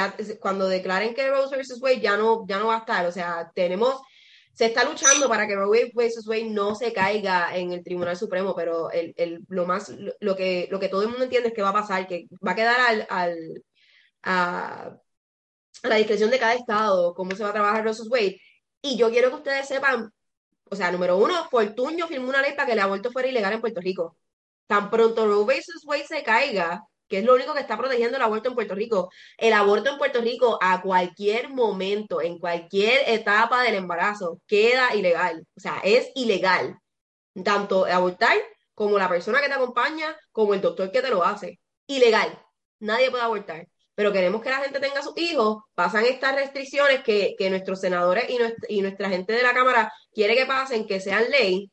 cuando 0.40 0.68
declaren 0.68 1.12
que 1.12 1.28
Roe 1.28 1.48
versus 1.50 1.82
Wade 1.82 2.00
ya 2.00 2.16
no, 2.16 2.46
ya 2.46 2.60
no 2.60 2.68
va 2.68 2.76
a 2.76 2.78
estar, 2.78 3.04
o 3.04 3.10
sea, 3.10 3.50
tenemos, 3.52 4.00
se 4.54 4.66
está 4.66 4.84
luchando 4.84 5.28
para 5.28 5.48
que 5.48 5.56
Roe 5.56 5.90
versus 5.92 6.26
Wade 6.28 6.50
no 6.50 6.76
se 6.76 6.92
caiga 6.92 7.56
en 7.56 7.72
el 7.72 7.82
Tribunal 7.82 8.16
Supremo, 8.16 8.54
pero 8.54 8.92
el, 8.92 9.12
el, 9.16 9.40
lo 9.48 9.66
más, 9.66 9.92
lo, 10.20 10.36
que, 10.36 10.68
lo 10.70 10.78
que 10.78 10.88
todo 10.88 11.02
el 11.02 11.08
mundo 11.08 11.24
entiende 11.24 11.48
es 11.48 11.54
que 11.54 11.62
va 11.62 11.70
a 11.70 11.72
pasar, 11.72 12.06
que 12.06 12.28
va 12.46 12.52
a 12.52 12.56
quedar 12.56 13.06
a, 14.22 14.90
la 15.82 15.96
discreción 15.96 16.30
de 16.30 16.38
cada 16.38 16.54
estado 16.54 17.12
cómo 17.14 17.34
se 17.34 17.42
va 17.42 17.50
a 17.50 17.52
trabajar 17.54 17.82
versus 17.82 18.08
Wade. 18.08 18.40
Y 18.80 18.96
yo 18.96 19.10
quiero 19.10 19.30
que 19.30 19.36
ustedes 19.36 19.66
sepan, 19.66 20.12
o 20.72 20.76
sea, 20.76 20.90
número 20.90 21.18
uno, 21.18 21.34
Fortuño 21.50 22.08
firmó 22.08 22.30
una 22.30 22.40
ley 22.40 22.54
para 22.54 22.64
que 22.64 22.72
el 22.72 22.80
aborto 22.80 23.12
fuera 23.12 23.28
ilegal 23.28 23.52
en 23.52 23.60
Puerto 23.60 23.82
Rico. 23.82 24.16
Tan 24.66 24.88
pronto 24.88 25.26
Roe 25.26 25.44
versus 25.44 25.84
Wade 25.84 26.06
se 26.06 26.22
caiga, 26.22 26.82
que 27.08 27.18
es 27.18 27.24
lo 27.24 27.34
único 27.34 27.52
que 27.52 27.60
está 27.60 27.76
protegiendo 27.76 28.16
el 28.16 28.22
aborto 28.22 28.48
en 28.48 28.54
Puerto 28.54 28.74
Rico, 28.74 29.10
el 29.36 29.52
aborto 29.52 29.90
en 29.90 29.98
Puerto 29.98 30.22
Rico 30.22 30.58
a 30.62 30.80
cualquier 30.80 31.50
momento, 31.50 32.22
en 32.22 32.38
cualquier 32.38 33.02
etapa 33.06 33.62
del 33.62 33.74
embarazo, 33.74 34.40
queda 34.46 34.94
ilegal. 34.94 35.46
O 35.54 35.60
sea, 35.60 35.78
es 35.84 36.10
ilegal. 36.14 36.78
Tanto 37.44 37.84
abortar 37.84 38.38
como 38.74 38.98
la 38.98 39.10
persona 39.10 39.42
que 39.42 39.48
te 39.48 39.54
acompaña, 39.54 40.16
como 40.32 40.54
el 40.54 40.62
doctor 40.62 40.90
que 40.90 41.02
te 41.02 41.10
lo 41.10 41.22
hace. 41.22 41.60
Ilegal. 41.86 42.42
Nadie 42.80 43.10
puede 43.10 43.24
abortar 43.24 43.68
pero 43.94 44.12
queremos 44.12 44.42
que 44.42 44.50
la 44.50 44.58
gente 44.58 44.80
tenga 44.80 45.02
sus 45.02 45.16
hijos, 45.16 45.64
pasan 45.74 46.04
estas 46.06 46.34
restricciones 46.34 47.02
que, 47.02 47.34
que 47.38 47.50
nuestros 47.50 47.80
senadores 47.80 48.28
y, 48.30 48.38
nuestra, 48.38 48.66
y 48.68 48.82
nuestra 48.82 49.08
gente 49.08 49.32
de 49.32 49.42
la 49.42 49.52
Cámara 49.52 49.92
quiere 50.12 50.34
que 50.34 50.46
pasen, 50.46 50.86
que 50.86 51.00
sean 51.00 51.30
ley, 51.30 51.70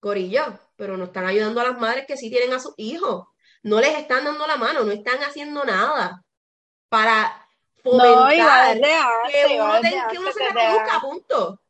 Corillo, 0.00 0.58
pero 0.76 0.96
no 0.96 1.04
están 1.04 1.26
ayudando 1.26 1.60
a 1.60 1.64
las 1.64 1.78
madres 1.78 2.04
que 2.06 2.16
sí 2.16 2.30
tienen 2.30 2.52
a 2.52 2.60
sus 2.60 2.74
hijos. 2.76 3.26
No 3.62 3.80
les 3.80 3.98
están 3.98 4.24
dando 4.24 4.46
la 4.46 4.56
mano, 4.56 4.84
no 4.84 4.92
están 4.92 5.18
haciendo 5.20 5.64
nada 5.64 6.22
para 6.88 7.48
fomentar 7.82 8.16
No, 8.16 8.32
iba 8.32 8.74
desde 8.74 8.88
que 9.32 9.60
uno, 9.60 9.80
que 9.80 10.32
se 10.32 10.46
reproduzca, 10.46 11.00
punto. 11.00 11.60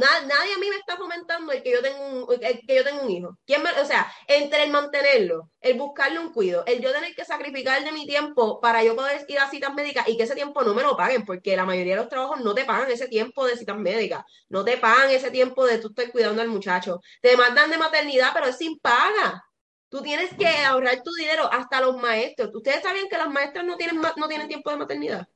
Na- 0.00 0.20
nadie 0.32 0.54
a 0.54 0.58
mí 0.58 0.68
me 0.70 0.76
está 0.76 0.96
fomentando 0.96 1.50
el 1.52 1.60
que 1.62 1.72
yo 1.72 1.82
tenga 1.82 1.98
un, 1.98 2.26
el 2.40 2.60
que 2.66 2.74
yo 2.76 2.84
tenga 2.84 3.02
un 3.02 3.10
hijo. 3.10 3.36
¿Quién 3.44 3.62
o 3.66 3.84
sea, 3.84 4.12
entre 4.28 4.62
el 4.62 4.70
mantenerlo, 4.70 5.50
el 5.60 5.76
buscarle 5.76 6.20
un 6.20 6.32
cuido, 6.32 6.62
el 6.66 6.80
yo 6.80 6.92
tener 6.92 7.14
que 7.16 7.24
sacrificar 7.24 7.82
de 7.82 7.90
mi 7.90 8.06
tiempo 8.06 8.60
para 8.60 8.84
yo 8.84 8.94
poder 8.94 9.24
ir 9.28 9.38
a 9.40 9.50
citas 9.50 9.74
médicas 9.74 10.08
y 10.08 10.16
que 10.16 10.22
ese 10.22 10.36
tiempo 10.36 10.62
no 10.62 10.72
me 10.74 10.82
lo 10.82 10.96
paguen, 10.96 11.24
porque 11.24 11.56
la 11.56 11.64
mayoría 11.64 11.96
de 11.96 12.02
los 12.02 12.08
trabajos 12.08 12.40
no 12.40 12.54
te 12.54 12.64
pagan 12.64 12.88
ese 12.90 13.08
tiempo 13.08 13.44
de 13.44 13.56
citas 13.56 13.76
médicas, 13.76 14.24
no 14.48 14.64
te 14.64 14.76
pagan 14.76 15.10
ese 15.10 15.30
tiempo 15.32 15.66
de 15.66 15.78
tú 15.78 15.88
estar 15.88 16.12
cuidando 16.12 16.42
al 16.42 16.48
muchacho. 16.48 17.00
Te 17.20 17.36
mandan 17.36 17.68
de 17.70 17.78
maternidad, 17.78 18.30
pero 18.34 18.46
es 18.46 18.56
sin 18.56 18.78
paga. 18.78 19.44
Tú 19.88 20.00
tienes 20.02 20.30
que 20.34 20.46
ahorrar 20.46 21.02
tu 21.02 21.10
dinero 21.14 21.50
hasta 21.52 21.80
los 21.80 21.96
maestros. 21.96 22.50
¿Ustedes 22.54 22.82
sabían 22.82 23.08
que 23.08 23.16
las 23.18 23.30
maestras 23.30 23.64
no 23.64 23.76
tienen, 23.76 24.00
no 24.16 24.28
tienen 24.28 24.46
tiempo 24.48 24.70
de 24.70 24.76
maternidad? 24.76 25.26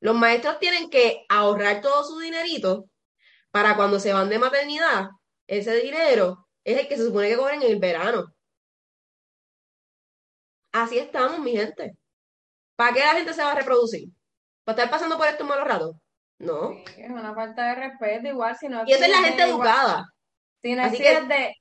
Los 0.00 0.14
maestros 0.16 0.58
tienen 0.60 0.88
que 0.90 1.26
ahorrar 1.28 1.80
todo 1.82 2.04
su 2.04 2.18
dinerito 2.20 2.86
para 3.56 3.74
cuando 3.74 3.98
se 3.98 4.12
van 4.12 4.28
de 4.28 4.38
maternidad, 4.38 5.08
ese 5.46 5.76
dinero 5.76 6.46
es 6.62 6.78
el 6.78 6.88
que 6.88 6.98
se 6.98 7.06
supone 7.06 7.30
que 7.30 7.38
cobren 7.38 7.62
en 7.62 7.70
el 7.70 7.78
verano. 7.78 8.26
Así 10.72 10.98
estamos, 10.98 11.38
mi 11.38 11.52
gente. 11.52 11.96
¿Para 12.76 12.92
qué 12.92 13.00
la 13.00 13.14
gente 13.14 13.32
se 13.32 13.42
va 13.42 13.52
a 13.52 13.54
reproducir? 13.54 14.10
¿Para 14.62 14.76
estar 14.76 14.90
pasando 14.90 15.16
por 15.16 15.26
estos 15.26 15.48
malos 15.48 15.66
ratos? 15.66 15.96
No. 16.38 16.74
sí, 16.86 17.00
es 17.00 17.08
una 17.08 17.34
falta 17.34 17.68
de 17.68 17.74
respeto, 17.76 18.28
igual 18.28 18.54
si 18.58 18.68
no 18.68 18.82
Y 18.86 18.92
esa 18.92 19.06
es 19.06 19.10
la 19.10 19.26
gente 19.26 19.44
educada. 19.44 20.04
Si 20.60 20.74
no 20.74 20.82
Así 20.82 20.98
que- 20.98 21.22
de, 21.22 21.54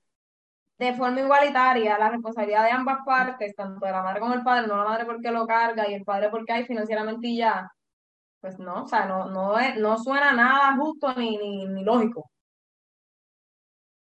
de 0.79 0.93
forma 0.95 1.21
igualitaria 1.21 1.97
la 1.97 2.09
responsabilidad 2.09 2.65
de 2.65 2.71
ambas 2.71 2.97
partes, 3.05 3.55
tanto 3.55 3.85
de 3.85 3.91
la 3.93 4.03
madre 4.03 4.19
como 4.19 4.33
el 4.33 4.43
padre, 4.43 4.67
no 4.67 4.75
la 4.75 4.83
madre 4.83 5.05
porque 5.05 5.31
lo 5.31 5.47
carga 5.47 5.89
y 5.89 5.93
el 5.93 6.03
padre 6.03 6.29
porque 6.29 6.51
hay 6.51 6.65
financieramente 6.65 7.25
y 7.25 7.37
ya, 7.37 7.71
pues 8.45 8.59
no, 8.59 8.83
o 8.83 8.87
sea, 8.87 9.05
no, 9.07 9.25
no, 9.29 9.57
es- 9.59 9.75
no 9.77 9.97
suena 9.97 10.31
nada 10.33 10.75
justo 10.77 11.13
ni, 11.15 11.35
ni, 11.37 11.65
ni 11.67 11.83
lógico. 11.83 12.29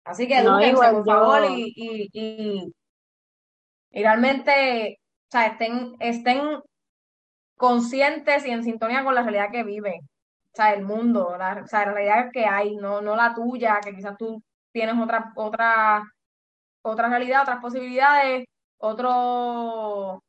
Así 0.06 0.28
que 0.28 0.38
No, 0.38 0.60
edúquense, 0.60 0.90
por 0.90 1.06
favor, 1.06 1.42
y, 1.50 1.74
y, 1.76 2.10
y, 2.14 2.74
y 3.92 4.02
realmente, 4.04 5.00
o 5.28 5.32
sea, 5.32 5.48
estén, 5.48 5.96
estén 6.00 6.42
conscientes 7.58 8.46
y 8.46 8.52
en 8.52 8.64
sintonía 8.64 9.04
con 9.04 9.16
la 9.16 9.24
realidad 9.24 9.52
que 9.52 9.64
viven. 9.64 10.02
O 10.54 10.56
sea, 10.56 10.74
el 10.74 10.84
mundo, 10.86 11.36
la, 11.38 11.62
o 11.64 11.68
sea, 11.68 11.86
la 11.88 11.94
realidad 11.94 12.30
que 12.34 12.46
hay, 12.46 12.76
no, 12.76 13.02
no 13.02 13.16
la 13.16 13.34
tuya, 13.34 13.80
que 13.84 13.96
quizás 13.96 14.18
tú 14.18 14.44
tienes 14.72 14.96
otra, 15.02 15.34
otra, 15.36 16.04
otra 16.84 17.10
realidad, 17.10 17.44
otras 17.44 17.62
posibilidades, 17.62 18.46
otro, 18.80 20.24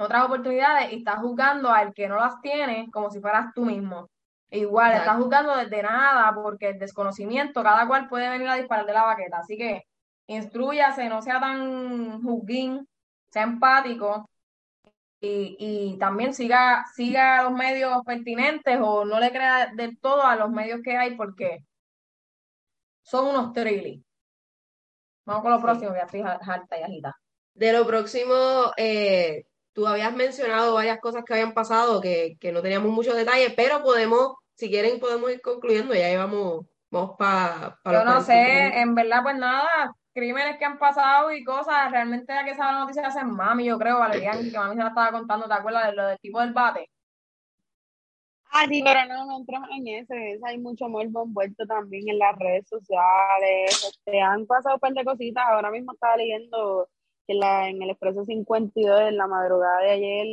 otras 0.00 0.24
oportunidades 0.24 0.92
y 0.92 0.96
estás 0.98 1.18
juzgando 1.18 1.70
al 1.70 1.92
que 1.94 2.08
no 2.08 2.16
las 2.16 2.40
tiene 2.40 2.88
como 2.90 3.10
si 3.10 3.20
fueras 3.20 3.52
tú 3.54 3.64
mismo. 3.64 4.10
Igual, 4.50 4.92
estás 4.94 5.16
juzgando 5.16 5.56
desde 5.56 5.82
nada 5.82 6.32
porque 6.34 6.70
el 6.70 6.78
desconocimiento, 6.78 7.62
cada 7.62 7.86
cual 7.86 8.08
puede 8.08 8.28
venir 8.28 8.48
a 8.48 8.56
disparar 8.56 8.86
de 8.86 8.92
la 8.92 9.04
baqueta. 9.04 9.38
Así 9.38 9.56
que 9.56 9.84
instruyase, 10.26 11.08
no 11.08 11.22
sea 11.22 11.38
tan 11.40 12.22
juzguín, 12.22 12.88
sea 13.30 13.44
empático 13.44 14.28
y, 15.20 15.56
y, 15.58 15.98
también 15.98 16.34
siga, 16.34 16.84
siga 16.94 17.42
los 17.42 17.52
medios 17.52 18.02
pertinentes 18.04 18.78
o 18.82 19.04
no 19.04 19.20
le 19.20 19.30
crea 19.30 19.72
del 19.74 19.98
todo 20.00 20.24
a 20.24 20.36
los 20.36 20.50
medios 20.50 20.80
que 20.82 20.96
hay 20.96 21.14
porque 21.16 21.64
son 23.02 23.28
unos 23.28 23.52
trilly. 23.52 24.04
Vamos 25.26 25.42
con 25.42 25.52
lo 25.52 25.60
próximo, 25.60 25.92
que 25.92 26.00
estoy 26.00 26.22
harta 26.22 26.78
y 26.78 26.82
agita. 26.82 27.16
De 27.54 27.72
lo 27.72 27.86
próximo, 27.86 28.72
eh, 28.76 29.44
tú 29.80 29.86
habías 29.86 30.14
mencionado 30.14 30.74
varias 30.74 31.00
cosas 31.00 31.24
que 31.24 31.32
habían 31.32 31.54
pasado 31.54 32.02
que, 32.02 32.36
que 32.38 32.52
no 32.52 32.60
teníamos 32.60 32.90
muchos 32.90 33.16
detalles, 33.16 33.54
pero 33.56 33.82
podemos, 33.82 34.34
si 34.54 34.68
quieren, 34.68 35.00
podemos 35.00 35.30
ir 35.30 35.40
concluyendo, 35.40 35.94
ya 35.94 36.18
vamos, 36.18 36.66
vamos 36.90 37.16
para... 37.18 37.78
Pa 37.82 37.92
Yo 37.94 38.04
no 38.04 38.20
sé, 38.20 38.78
en 38.78 38.94
verdad, 38.94 39.22
pues 39.22 39.36
nada, 39.36 39.96
crímenes 40.12 40.58
que 40.58 40.66
han 40.66 40.78
pasado 40.78 41.32
y 41.32 41.42
cosas, 41.44 41.90
realmente 41.90 42.34
la 42.34 42.44
que 42.44 42.54
sabe 42.54 42.72
la 42.72 42.80
noticia 42.80 43.06
hace 43.06 43.24
mami, 43.24 43.64
yo 43.64 43.78
creo, 43.78 44.00
Valerian, 44.00 44.50
que 44.50 44.58
mami 44.58 44.76
se 44.76 44.82
la 44.82 44.88
estaba 44.88 45.12
contando, 45.12 45.48
¿te 45.48 45.54
acuerdas 45.54 45.86
de 45.86 45.92
lo 45.96 46.06
del 46.08 46.18
tipo 46.18 46.40
del 46.40 46.52
bate? 46.52 46.90
Ah, 48.52 48.66
sí, 48.68 48.82
pero 48.84 49.06
no, 49.06 49.24
no 49.24 49.38
entramos 49.38 49.70
en 49.74 49.88
ese, 49.88 50.38
hay 50.44 50.58
mucho 50.58 50.90
morbo 50.90 51.22
envuelto 51.22 51.64
también 51.66 52.06
en 52.06 52.18
las 52.18 52.38
redes 52.38 52.68
sociales, 52.68 53.82
este, 53.88 54.20
han 54.20 54.44
pasado 54.44 54.74
un 54.74 54.80
par 54.80 54.92
de 54.92 55.04
cositas, 55.06 55.44
ahora 55.48 55.70
mismo 55.70 55.92
estaba 55.94 56.18
leyendo 56.18 56.86
que 57.30 57.34
la, 57.36 57.68
en 57.68 57.80
el 57.82 57.90
Expreso 57.90 58.24
52, 58.24 59.00
en 59.02 59.16
la 59.16 59.26
madrugada 59.28 59.80
de 59.82 59.90
ayer, 59.90 60.26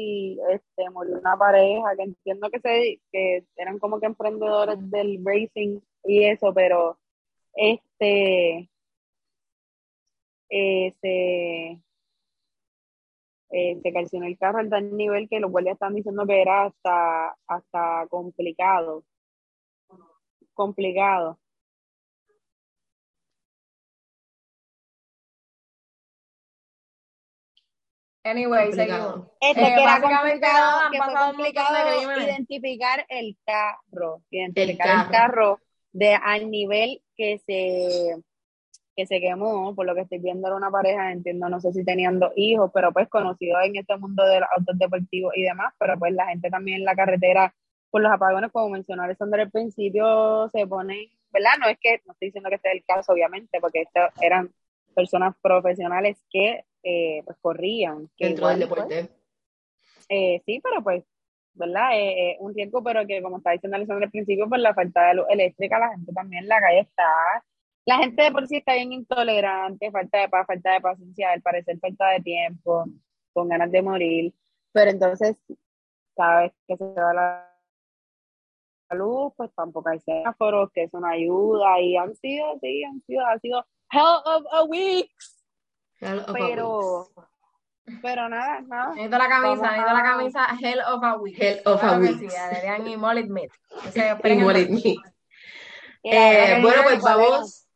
este, 0.52 0.90
murió 0.90 1.20
una 1.20 1.38
pareja, 1.38 1.96
que 1.96 2.04
entiendo 2.04 2.50
que, 2.50 2.60
se, 2.60 3.00
que 3.12 3.46
eran 3.56 3.78
como 3.80 4.00
que 4.00 4.08
emprendedores 4.08 4.78
del 4.90 5.24
racing 5.24 5.80
y 6.06 6.24
eso, 6.26 6.54
pero 6.54 6.98
este 7.54 8.70
eh, 10.50 10.94
se, 11.02 11.82
eh, 13.52 13.80
se 13.82 13.94
calcinó 13.94 14.26
el 14.26 14.38
carro 14.38 14.60
al 14.60 14.70
tal 14.70 14.96
nivel 14.96 15.30
que 15.30 15.40
los 15.40 15.52
guardias 15.52 15.74
están 15.74 15.94
diciendo 15.96 16.26
que 16.26 16.42
era 16.42 16.66
hasta, 16.66 17.38
hasta 17.48 18.08
complicado. 18.10 19.04
Complicado. 20.54 21.38
Anyway, 28.30 28.74
seguimos. 28.74 29.28
Este, 29.40 29.62
que 29.62 29.84
era 29.84 30.02
complicado, 30.02 30.92
que 30.92 30.98
fue 30.98 31.14
complicado 31.14 32.22
identificar 32.22 33.06
el 33.10 33.38
carro, 33.46 34.22
identificar 34.30 35.06
el 35.06 35.12
carro. 35.12 35.60
de 35.94 36.14
al 36.16 36.52
nivel 36.52 37.02
que 37.16 37.40
se 37.40 38.22
que 38.98 39.06
se 39.06 39.22
quemó, 39.22 39.76
por 39.76 39.86
lo 39.86 39.94
que 39.94 40.02
estoy 40.02 40.18
viendo 40.18 40.48
era 40.48 40.58
una 40.58 40.72
pareja, 40.72 41.12
entiendo, 41.12 41.48
no 41.50 41.62
sé 41.62 41.72
si 41.72 41.86
tenían 41.86 42.20
dos 42.20 42.34
hijos, 42.36 42.72
pero 42.74 42.92
pues 42.92 43.08
conocido 43.08 43.62
en 43.62 43.76
este 43.76 43.96
mundo 43.96 44.26
de 44.26 44.40
los 44.40 44.50
autos 44.58 44.76
deportivos 44.80 45.34
y 45.36 45.44
demás, 45.44 45.72
pero 45.78 46.00
pues 46.00 46.14
la 46.14 46.26
gente 46.26 46.50
también 46.50 46.80
en 46.80 46.86
la 46.86 46.96
carretera, 46.96 47.54
por 47.92 48.02
los 48.02 48.12
apagones, 48.12 48.52
como 48.52 48.70
mencionó 48.70 49.04
Alessandra 49.04 49.44
al 49.44 49.52
principio, 49.52 50.50
se 50.52 50.66
ponen, 50.66 51.10
¿verdad? 51.32 51.52
No 51.60 51.68
es 51.68 51.78
que, 51.80 52.02
no 52.08 52.14
estoy 52.14 52.30
diciendo 52.30 52.50
que 52.50 52.56
este 52.56 52.70
es 52.70 52.76
el 52.76 52.86
caso, 52.86 53.14
obviamente, 53.14 53.60
porque 53.62 53.82
estos 53.82 54.10
eran 54.20 54.52
personas 54.96 55.36
profesionales 55.44 56.18
que 56.32 56.64
eh, 56.84 57.22
pues 57.26 57.38
corrían. 57.42 58.10
Que 58.18 58.26
Dentro 58.26 58.48
del 58.48 58.58
pues, 58.58 58.70
deporte. 58.70 59.10
eh, 60.10 60.42
sí, 60.46 60.60
pero 60.64 60.84
pues, 60.84 61.04
¿verdad? 61.54 61.90
Eh, 61.94 62.38
un 62.40 62.54
riesgo, 62.54 62.84
pero 62.84 63.06
que 63.06 63.22
como 63.22 63.38
estaba 63.38 63.54
diciendo 63.54 63.78
Alessandra 63.78 64.06
al 64.06 64.12
principio, 64.12 64.48
por 64.48 64.60
la 64.60 64.74
falta 64.74 65.08
de 65.08 65.16
luz 65.16 65.26
eléctrica, 65.30 65.80
la 65.80 65.90
gente 65.90 66.14
también 66.14 66.44
en 66.44 66.50
la 66.50 66.60
calle 66.60 66.80
está 66.82 67.06
la 67.88 68.00
gente 68.00 68.22
de 68.22 68.32
por 68.34 68.46
sí 68.48 68.58
está 68.58 68.74
bien 68.74 68.92
intolerante, 68.92 69.90
falta 69.92 70.20
de 70.20 70.28
paz, 70.28 70.46
falta 70.46 70.74
de 70.74 70.82
paciencia, 70.82 71.32
al 71.32 71.42
parecer 71.42 71.80
falta 71.80 72.10
de 72.10 72.20
tiempo, 72.20 72.84
con 73.32 73.48
ganas 73.48 73.72
de 73.72 73.82
morir, 73.82 74.34
pero 74.74 74.92
entonces 74.92 75.38
cada 76.14 76.42
vez 76.42 76.54
que 76.68 76.76
se 76.76 76.84
da 76.94 77.14
la 77.14 77.54
luz, 78.92 79.32
pues 79.38 79.50
tampoco 79.56 79.88
hay 79.88 80.00
semáforos, 80.02 80.70
que 80.74 80.84
eso 80.84 81.00
no 81.00 81.08
ayuda, 81.08 81.80
y 81.80 81.96
han 81.96 82.14
sido, 82.16 82.60
sí, 82.60 82.84
han 82.84 83.02
sido, 83.04 83.26
ha 83.26 83.40
sido 83.40 83.66
hell 83.90 84.22
of 84.26 84.46
a 84.52 84.64
weeks. 84.66 85.37
Pero, 86.00 87.08
pero 88.02 88.30
nada, 88.30 88.62
nada. 88.62 88.90
Necesito 88.90 89.18
la 89.18 89.30
camisa, 89.30 89.72
necesito 89.72 89.94
la 89.94 90.04
camisa 90.04 90.48
Hell 90.62 90.80
of 90.88 91.04
a 91.04 91.16
Week. 91.18 91.38
Hell 91.40 91.62
of 91.66 91.84
a 91.84 91.98
Week. 91.98 92.32
y 92.86 92.98
Molly 92.98 93.24
Smith. 93.26 93.52
Eh, 96.10 96.60
bueno, 96.62 96.84
pues 96.86 97.02
vamos 97.02 97.68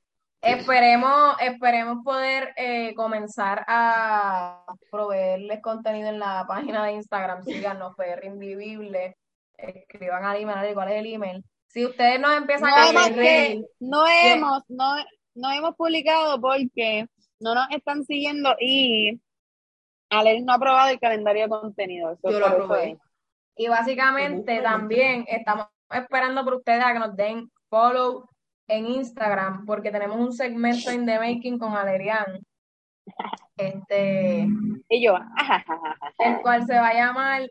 Esperemos, 0.42 1.36
esperemos 1.40 2.04
poder 2.04 2.52
eh, 2.58 2.96
comenzar 2.96 3.64
a 3.68 4.64
proveerles 4.90 5.62
contenido 5.62 6.10
en 6.10 6.18
la 6.18 6.46
página 6.48 6.84
de 6.84 6.94
Instagram. 6.94 7.44
Síganos, 7.44 7.96
PR 7.96 8.26
Invivible. 8.26 9.18
Escriban 9.56 10.26
al 10.26 10.38
email, 10.38 10.74
cuál 10.74 10.92
es 10.92 11.00
el 11.00 11.14
email. 11.14 11.46
Si 11.68 11.86
ustedes 11.86 12.20
nos 12.20 12.36
empiezan 12.36 12.74
a 12.74 13.04
seguir, 13.04 13.64
no 13.80 14.08
hemos, 14.08 14.64
no, 14.68 14.96
no 15.36 15.52
hemos 15.52 15.76
publicado 15.76 16.42
porque 16.42 17.06
no 17.42 17.56
nos 17.56 17.70
están 17.72 18.04
siguiendo 18.06 18.56
y 18.60 19.20
Alex 20.10 20.44
no 20.44 20.54
ha 20.54 20.56
aprobado 20.56 20.90
el 20.90 21.00
calendario 21.00 21.44
de 21.44 21.50
contenido. 21.50 22.18
Yo 22.24 22.40
lo 22.40 22.48
aprobé. 22.48 22.98
Y 23.58 23.68
básicamente 23.68 24.62
también 24.62 25.26
estamos 25.28 25.68
esperando 25.92 26.44
por 26.44 26.56
ustedes 26.56 26.84
a 26.84 26.94
que 26.94 27.00
nos 27.00 27.16
den 27.16 27.52
follow 27.70 28.28
en 28.68 28.86
Instagram 28.88 29.66
porque 29.66 29.92
tenemos 29.92 30.18
un 30.18 30.34
segmento 30.34 30.90
en 30.90 31.06
The 31.06 31.20
Making 31.20 31.60
con 31.60 31.76
Alerian. 31.76 32.40
Este. 33.58 34.48
Y 34.90 35.04
yo. 35.04 35.18
el 36.20 36.42
cual 36.42 36.66
se 36.66 36.76
va 36.76 36.90
a 36.90 36.94
llamar, 36.94 37.50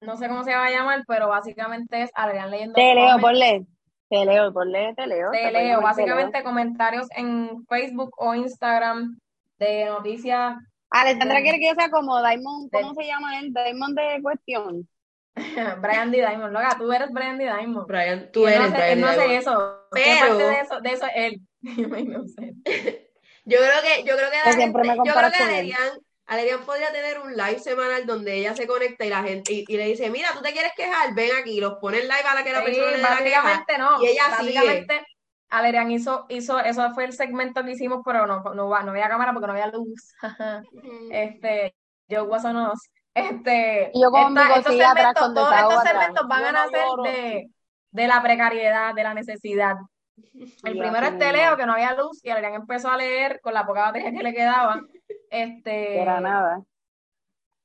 no 0.00 0.16
sé 0.16 0.28
cómo 0.28 0.44
se 0.44 0.54
va 0.54 0.66
a 0.66 0.70
llamar, 0.70 1.04
pero 1.06 1.28
básicamente 1.28 2.02
es 2.02 2.10
Alerian 2.14 2.50
leyendo. 2.50 2.74
Te 2.74 2.94
leo, 2.94 3.18
ponle. 3.18 3.66
Te 4.10 4.24
leo, 4.24 4.52
ponle, 4.52 4.92
te 4.96 5.06
leo. 5.06 5.30
Te, 5.30 5.52
leo, 5.52 5.80
básicamente 5.80 6.42
comentarios 6.42 7.06
en 7.14 7.64
Facebook 7.66 8.12
o 8.18 8.34
Instagram 8.34 9.16
de 9.56 9.84
noticias. 9.84 10.56
Alexandra 10.90 11.40
quiere 11.40 11.60
que 11.60 11.68
yo 11.68 11.74
sea 11.76 11.90
como 11.90 12.20
Diamond, 12.20 12.70
¿cómo 12.72 12.92
se 12.94 13.06
llama 13.06 13.38
él? 13.38 13.54
Diamond 13.54 13.96
de 13.96 14.20
cuestión. 14.20 14.88
Brian 15.80 16.10
D. 16.10 16.18
Diamond, 16.18 16.52
loca, 16.52 16.76
tú 16.76 16.92
eres 16.92 17.08
Brian 17.12 17.38
D. 17.38 17.44
Diamond. 17.44 17.86
Brian, 17.86 18.32
tú 18.32 18.48
eres 18.48 18.62
no 18.62 18.70
Brian 18.70 18.88
Él 18.90 19.00
no 19.00 19.06
hace 19.06 19.36
eso. 19.36 19.86
Pero... 19.92 20.38
de 20.38 20.60
eso, 20.60 20.80
de 20.80 20.90
eso 20.90 21.06
es 21.06 21.12
él. 21.14 21.40
yo 21.62 23.58
creo 23.58 23.82
que, 23.82 24.04
yo 24.04 24.16
creo 24.16 24.30
que, 24.30 24.38
gente, 24.60 24.82
yo 25.06 25.14
creo 25.14 25.30
que 25.30 25.72
Alerian 26.30 26.60
podría 26.60 26.92
tener 26.92 27.18
un 27.18 27.32
live 27.36 27.58
semanal 27.58 28.06
donde 28.06 28.36
ella 28.36 28.54
se 28.54 28.68
conecta 28.68 29.04
y 29.04 29.08
la 29.08 29.24
gente 29.24 29.64
y, 29.66 29.76
le 29.76 29.84
dice, 29.86 30.10
mira, 30.10 30.28
tú 30.32 30.40
te 30.40 30.52
quieres 30.52 30.70
quejar, 30.76 31.12
ven 31.12 31.30
aquí, 31.36 31.60
los 31.60 31.74
pone 31.80 31.98
en 31.98 32.04
live 32.04 32.22
a 32.24 32.34
la 32.36 32.44
que 32.44 32.52
la 32.52 32.62
persona 32.62 32.92
le 32.92 33.00
da 33.00 33.10
la 33.16 33.24
queja, 33.24 33.64
no. 33.78 34.00
Y 34.00 34.06
ella 34.06 34.28
básicamente, 34.30 34.94
sigue. 34.94 35.06
Alerian 35.48 35.90
hizo, 35.90 36.26
hizo, 36.28 36.60
eso 36.60 36.88
fue 36.94 37.06
el 37.06 37.14
segmento 37.14 37.64
que 37.64 37.72
hicimos, 37.72 38.02
pero 38.04 38.28
no, 38.28 38.44
no, 38.44 38.54
no 38.54 38.90
había 38.92 39.08
cámara 39.08 39.32
porque 39.32 39.48
no 39.48 39.54
había 39.54 39.72
luz. 39.72 40.14
este, 41.10 41.74
yo 42.06 42.22
was 42.26 42.44
on 42.44 42.58
us. 42.58 42.78
Este, 43.12 43.90
y 43.92 44.00
yo 44.00 44.12
con 44.12 44.38
esta, 44.38 44.54
estos 44.54 44.76
segmentos, 44.76 45.34
todos 45.34 45.52
estos 45.52 45.82
segmentos 45.82 46.28
van 46.28 46.44
a 46.44 46.52
nacer 46.52 46.86
de, 47.02 47.50
de, 47.90 48.06
la 48.06 48.22
precariedad, 48.22 48.94
de 48.94 49.02
la 49.02 49.14
necesidad. 49.14 49.74
El 50.62 50.78
primero 50.78 51.06
es 51.06 51.18
Teleo, 51.18 51.56
que 51.56 51.66
no 51.66 51.72
había 51.72 51.92
luz, 51.94 52.20
y 52.22 52.30
Adrián 52.30 52.54
empezó 52.54 52.88
a 52.88 52.96
leer 52.96 53.40
con 53.42 53.52
la 53.52 53.66
poca 53.66 53.80
batería 53.80 54.12
que 54.12 54.22
le 54.22 54.32
quedaba. 54.32 54.80
Este, 55.30 56.00
Era 56.00 56.20
nada. 56.20 56.62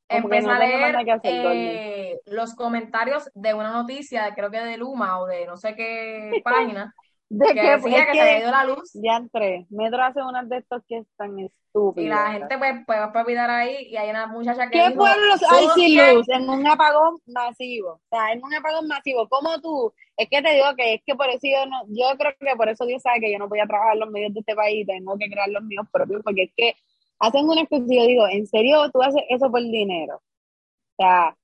Empezó 0.08 0.52
a 0.52 0.60
leer 0.60 0.96
eh, 1.24 2.20
los 2.28 2.54
comentarios 2.54 3.30
de 3.34 3.56
una 3.56 3.72
noticia, 3.72 4.34
creo 4.36 4.52
que 4.52 4.60
de 4.60 4.78
Luma 4.78 5.20
o 5.20 5.26
de 5.26 5.48
no 5.48 5.58
sé 5.58 5.76
qué 5.76 6.42
página, 6.44 6.94
de 7.28 7.46
que, 7.48 7.62
decía 7.62 8.06
que, 8.06 8.14
se 8.14 8.22
había 8.22 8.40
ido 8.40 8.52
la 8.52 8.66
luz. 8.66 8.92
Ya 8.94 9.18
entré. 9.18 9.66
Metro 9.72 10.04
hace 10.04 10.22
unas 10.22 10.48
de 10.48 10.58
estos 10.58 10.84
que 10.88 11.00
están 11.00 11.40
estúpidos. 11.40 12.06
Y 12.06 12.08
la 12.08 12.34
gente 12.34 12.56
pues, 12.60 12.84
pues 12.86 13.00
va 13.00 13.06
a 13.06 13.22
olvidar 13.22 13.50
ahí 13.50 13.88
y 13.90 13.98
hay 13.98 14.12
una 14.12 14.28
muchacha 14.28 14.70
que 14.70 14.78
¿Qué 14.78 14.90
dijo, 14.90 15.00
pueblos 15.00 15.42
hay 15.50 15.68
sin 15.74 16.16
luz 16.16 16.30
en 16.30 16.50
un 16.50 16.68
apagón 16.68 17.18
masivo? 17.26 17.94
O 17.94 18.02
sea, 18.10 18.32
en 18.32 18.44
un 18.44 18.54
apagón 18.54 18.88
masivo, 18.88 19.28
¿cómo 19.28 19.60
tú? 19.60 19.92
Es 20.16 20.30
que 20.30 20.44
te 20.44 20.54
digo 20.54 20.68
que 20.78 20.94
es 20.94 21.02
que 21.04 21.16
por 21.16 21.30
eso 21.30 21.42
yo 21.44 21.66
no, 21.66 21.82
yo 21.88 22.16
creo 22.18 22.34
que 22.40 22.56
por 22.56 22.70
eso 22.70 22.86
Dios 22.86 23.02
sabe 23.02 23.22
que 23.22 23.32
yo 23.32 23.40
no 23.40 23.50
voy 23.50 23.60
a 23.60 23.66
trabajar 23.66 23.98
los 23.98 24.12
medios 24.12 24.36
de 24.36 24.42
este 24.42 24.56
país, 24.56 24.86
tengo 24.86 25.18
que 25.18 25.30
crear 25.30 25.50
los 25.50 25.64
míos 25.64 25.88
propios, 25.92 26.22
porque 26.24 26.44
es 26.44 26.52
que 26.56 26.76
hacen 27.20 27.48
una 27.48 27.62
especie, 27.62 28.00
yo 28.00 28.08
digo, 28.08 28.28
¿en 28.28 28.48
serio 28.48 28.90
tú 28.92 29.02
haces 29.02 29.24
eso 29.30 29.50
por 29.52 29.62
dinero? 29.62 30.18
O 30.18 31.04
sea, 31.04 31.38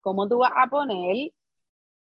¿cómo 0.00 0.28
tú 0.28 0.38
vas 0.38 0.52
a 0.56 0.68
poner 0.68 1.32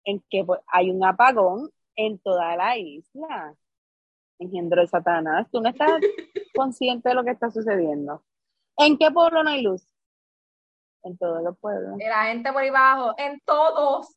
en 0.05 0.23
que 0.31 0.45
pues, 0.45 0.61
hay 0.67 0.91
un 0.91 1.05
apagón 1.05 1.71
en 1.97 2.19
toda 2.19 2.57
la 2.57 2.77
isla. 2.79 3.55
Engendro 4.39 4.81
de 4.81 4.87
Satanás, 4.87 5.47
tú 5.53 5.61
no 5.61 5.69
estás 5.69 5.91
consciente 6.55 7.11
de 7.11 7.15
lo 7.15 7.25
que 7.25 7.31
está 7.31 7.51
sucediendo. 7.51 8.23
¿En 8.77 8.97
qué 8.97 9.11
pueblo 9.11 9.43
no 9.43 9.51
hay 9.51 9.63
luz? 9.63 9.87
en 11.03 11.17
todos 11.17 11.43
los 11.43 11.57
pueblos. 11.59 11.99
Y 11.99 12.05
la 12.05 12.25
gente 12.25 12.53
por 12.53 12.63
ahí 12.63 12.69
abajo, 12.69 13.15
en 13.17 13.41
todos. 13.41 14.15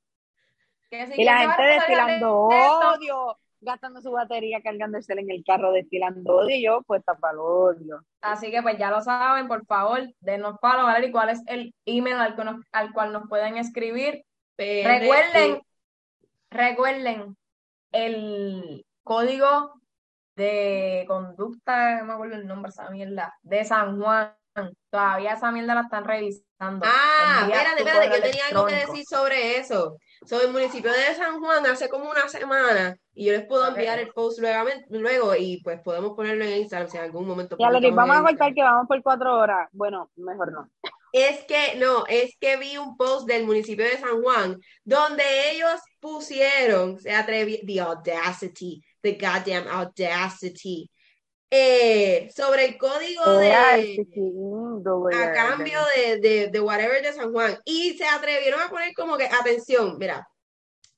Que 0.90 1.08
si 1.08 1.22
Y 1.22 1.24
la 1.24 1.38
¿quién 1.38 1.42
se 1.42 1.48
va 1.48 1.54
a 1.54 1.56
gente 1.56 1.74
destilando 1.74 2.40
odio, 2.42 3.38
gastando 3.64 4.02
su 4.02 4.12
batería, 4.12 4.62
cargándose 4.62 5.14
en 5.14 5.30
el 5.32 5.44
carro, 5.46 5.72
destilando 5.72 6.36
odio, 6.36 6.56
y 6.56 6.64
yo, 6.64 6.82
pues 6.86 7.04
tapa 7.04 7.32
el 7.32 7.38
odio. 7.40 8.04
Así 8.22 8.52
que 8.52 8.62
pues 8.62 8.78
ya 8.78 8.90
lo 8.92 9.02
saben, 9.02 9.48
por 9.48 9.66
favor, 9.66 10.02
denos 10.20 10.58
palo, 10.62 10.84
¿vale? 10.84 11.08
¿Y 11.08 11.12
cuál 11.12 11.30
es 11.30 11.42
el 11.48 11.74
email 11.86 12.18
al, 12.18 12.36
que 12.36 12.44
nos- 12.44 12.64
al 12.72 12.92
cual 12.94 13.12
nos 13.14 13.28
pueden 13.30 13.58
escribir? 13.58 14.24
Recuerden, 14.58 15.62
recuerden 16.50 17.38
el 17.92 18.86
código 19.04 19.74
de 20.36 21.06
conducta, 21.08 21.98
no 22.00 22.06
me 22.06 22.14
acuerdo 22.14 22.36
el 22.36 22.48
nombre, 22.48 22.70
esa 22.70 22.90
mierda, 22.90 23.34
de 23.42 23.66
San 23.66 24.00
Juan. 24.02 24.34
Todavía 24.92 25.34
esa 25.34 25.52
mierda 25.52 25.74
la 25.74 25.82
están 25.82 26.06
revisando. 26.06 26.86
Ah, 26.88 27.48
espérate, 27.52 27.82
espérate, 27.82 28.10
que 28.10 28.16
yo 28.18 28.22
tenía 28.24 28.44
algo 28.52 28.66
que 28.68 28.76
decir 28.76 29.04
sobre 29.06 29.58
eso. 29.58 29.98
Sobre 30.26 30.46
el 30.46 30.52
municipio 30.52 30.92
de 30.92 31.16
San 31.16 31.40
Juan 31.40 31.66
hace 31.66 31.90
como 31.90 32.10
una 32.10 32.28
semana 32.30 32.98
y 33.14 33.26
yo 33.26 33.34
les 33.34 33.46
puedo 33.46 33.68
enviar 33.68 34.00
el 34.00 34.10
post 34.10 34.40
luego, 34.40 34.70
luego 34.90 35.36
y 35.36 35.62
pues 35.64 35.82
podemos 35.82 36.14
ponerlo 36.16 36.46
en 36.46 36.62
Instagram 36.62 36.90
si 36.90 36.98
en 36.98 37.04
algún 37.04 37.28
momento 37.28 37.58
Ya, 37.60 37.68
Lori, 37.68 37.88
publicamos 37.88 38.10
vamos 38.10 38.18
a 38.18 38.30
cortar 38.30 38.54
que 38.54 38.64
vamos 38.64 38.88
por 38.88 39.04
cuatro 39.04 39.38
horas. 39.38 39.70
Bueno, 39.72 40.10
mejor 40.16 40.52
no. 40.52 40.70
Es 41.12 41.44
que, 41.46 41.76
no, 41.78 42.06
es 42.08 42.36
que 42.40 42.58
vi 42.58 42.78
un 42.78 42.98
post 42.98 43.28
del 43.28 43.46
municipio 43.46 43.86
de 43.86 44.00
San 44.00 44.22
Juan 44.24 44.60
donde 44.84 45.24
ellos 45.52 45.80
pusieron, 46.00 47.00
se 47.00 47.12
atrevieron, 47.12 47.68
the 47.68 47.82
audacity, 47.82 48.84
the 49.02 49.12
goddamn 49.14 49.68
audacity, 49.68 50.90
eh, 51.56 52.32
sobre 52.36 52.66
el 52.66 52.78
código 52.80 53.40
Era 53.40 53.78
de, 53.78 54.06
doble 54.82 55.16
a 55.16 55.32
cambio 55.34 55.80
de, 55.96 56.18
de, 56.18 56.48
de 56.48 56.60
whatever 56.60 57.02
de 57.04 57.14
San 57.14 57.32
Juan. 57.32 57.60
Y 57.64 57.96
se 57.96 58.06
atrevieron 58.06 58.60
a 58.60 58.70
poner 58.70 58.94
como 58.96 59.18
que 59.18 59.26
atención, 59.26 59.98
mira, 60.00 60.28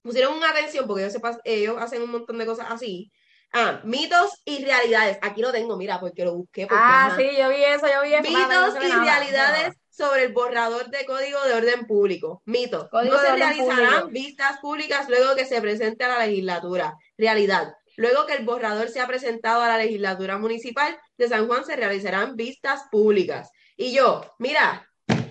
pusieron 0.01 0.33
una 0.35 0.51
atención 0.51 0.87
porque 0.87 1.03
ellos, 1.03 1.13
se 1.13 1.21
ellos 1.43 1.75
hacen 1.79 2.01
un 2.03 2.11
montón 2.11 2.37
de 2.37 2.45
cosas 2.45 2.67
así. 2.69 3.11
Ah, 3.51 3.81
mitos 3.83 4.41
y 4.45 4.63
realidades. 4.65 5.17
Aquí 5.21 5.41
lo 5.41 5.51
tengo, 5.51 5.77
mira, 5.77 5.99
porque 5.99 6.23
lo 6.25 6.35
busqué. 6.35 6.67
Porque, 6.67 6.81
Ah, 6.81 7.07
ajá. 7.07 7.17
sí, 7.17 7.29
yo 7.37 7.49
vi 7.49 7.63
eso, 7.63 7.87
yo 7.87 8.01
vi 8.03 8.13
eso. 8.13 8.31
nada, 8.31 8.67
no 8.67 8.73
Mitos 8.73 8.85
y 8.85 8.89
nada, 8.89 9.03
realidades 9.03 9.61
nada. 9.63 9.75
sobre 9.89 10.23
el 10.23 10.33
borrador 10.33 10.89
de 10.89 11.05
código 11.05 11.41
de 11.43 11.53
orden 11.53 11.85
público. 11.85 12.41
Mito. 12.45 12.89
Código 12.89 13.13
no 13.15 13.21
se 13.21 13.31
realizarán 13.35 14.01
público. 14.03 14.07
vistas 14.09 14.59
públicas 14.59 15.07
luego 15.09 15.35
que 15.35 15.45
se 15.45 15.61
presente 15.61 16.03
a 16.03 16.09
la 16.09 16.25
legislatura. 16.25 16.97
Realidad. 17.17 17.73
Luego 17.97 18.25
que 18.25 18.33
el 18.33 18.45
borrador 18.45 18.89
sea 18.89 19.07
presentado 19.07 19.61
a 19.61 19.67
la 19.67 19.77
legislatura 19.77 20.37
municipal 20.37 20.97
de 21.17 21.27
San 21.27 21.47
Juan, 21.47 21.65
se 21.65 21.75
realizarán 21.75 22.35
vistas 22.35 22.83
públicas. 22.91 23.49
Y 23.77 23.93
yo, 23.93 24.21
mira, 24.39 24.87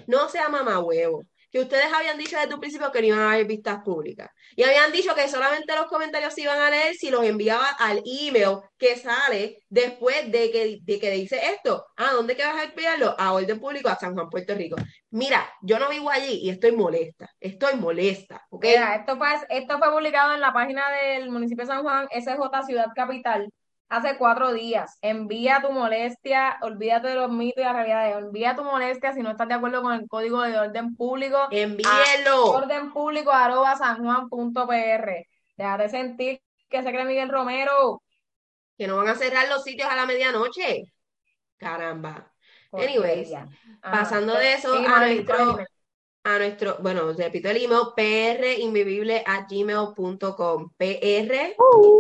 no 0.07 0.29
sea 0.29 0.49
mamá 0.49 0.81
huevo. 0.81 1.25
Que 1.51 1.61
ustedes 1.61 1.93
habían 1.93 2.19
dicho 2.19 2.37
desde 2.37 2.53
un 2.53 2.59
principio 2.59 2.91
que 2.91 3.01
no 3.01 3.07
iban 3.07 3.21
a 3.21 3.33
haber 3.35 3.47
vistas 3.47 3.81
públicas. 3.85 4.29
Y 4.57 4.65
habían 4.65 4.91
dicho 4.91 5.15
que 5.15 5.29
solamente 5.29 5.73
los 5.77 5.87
comentarios 5.87 6.35
se 6.35 6.41
iban 6.41 6.59
a 6.59 6.69
leer 6.69 6.97
si 6.97 7.11
los 7.11 7.25
enviaba 7.25 7.69
al 7.79 8.03
email 8.05 8.59
que 8.77 8.97
sale 8.97 9.63
después 9.69 10.33
de 10.33 10.51
que, 10.51 10.79
de 10.83 10.99
que 10.99 11.11
dice 11.13 11.41
esto. 11.53 11.87
Ah, 11.97 12.11
¿dónde 12.13 12.35
que 12.35 12.45
vas 12.45 12.57
a 12.57 12.65
enviarlo? 12.65 13.15
A 13.19 13.33
orden 13.35 13.61
público 13.61 13.89
a 13.89 13.97
San 13.97 14.15
Juan, 14.15 14.31
Puerto 14.31 14.53
Rico. 14.57 14.75
Mira, 15.15 15.49
yo 15.63 15.79
no 15.79 15.89
vivo 15.91 16.11
allí 16.11 16.41
y 16.43 16.51
estoy 16.51 16.73
molesta. 16.73 17.31
Estoy 17.39 17.77
molesta, 17.77 18.45
¿ok? 18.51 18.65
Mira, 18.65 18.97
esto 18.97 19.17
fue, 19.17 19.29
esto 19.49 19.79
fue 19.79 19.93
publicado 19.93 20.35
en 20.35 20.41
la 20.41 20.53
página 20.53 20.91
del 20.91 21.31
municipio 21.31 21.63
de 21.63 21.69
San 21.69 21.83
Juan, 21.85 22.09
SJ 22.11 22.67
Ciudad 22.67 22.89
Capital, 22.97 23.49
hace 23.89 24.19
cuatro 24.19 24.53
días. 24.53 24.99
Envía 25.03 25.63
tu 25.63 25.71
molestia, 25.71 26.59
olvídate 26.63 27.11
de 27.11 27.15
los 27.15 27.31
mitos 27.31 27.63
y 27.63 27.65
las 27.65 27.75
realidades. 27.75 28.25
Envía 28.25 28.57
tu 28.57 28.65
molestia 28.65 29.13
si 29.13 29.23
no 29.23 29.31
estás 29.31 29.47
de 29.47 29.55
acuerdo 29.55 29.83
con 29.83 29.93
el 29.93 30.09
código 30.09 30.43
de 30.43 30.59
orden 30.59 30.97
público. 30.97 31.47
Envíelo. 31.53 32.47
Orden 32.47 32.93
público 32.93 33.31
arroba 33.31 33.77
sanjuan.pr. 33.77 35.27
Déjate 35.57 35.89
sentir 35.91 36.43
que 36.69 36.83
se 36.83 36.91
cree 36.91 37.05
Miguel 37.05 37.29
Romero. 37.29 38.03
Que 38.77 38.89
no 38.89 38.97
van 38.97 39.07
a 39.07 39.15
cerrar 39.15 39.49
los 39.49 39.63
sitios 39.63 39.89
a 39.89 39.95
la 39.95 40.07
medianoche. 40.07 40.83
Caramba. 41.57 42.34
Anyways. 42.79 43.33
Ajá. 43.33 43.49
pasando 43.83 44.35
de 44.35 44.55
eso 44.55 44.75
a 44.75 45.07
nuestro, 45.07 45.59
a 46.27 46.39
nuestro, 46.39 46.79
bueno, 46.81 47.13
repito 47.13 47.51
el 47.51 47.59
email, 47.59 47.83
gmail.com 49.51 50.71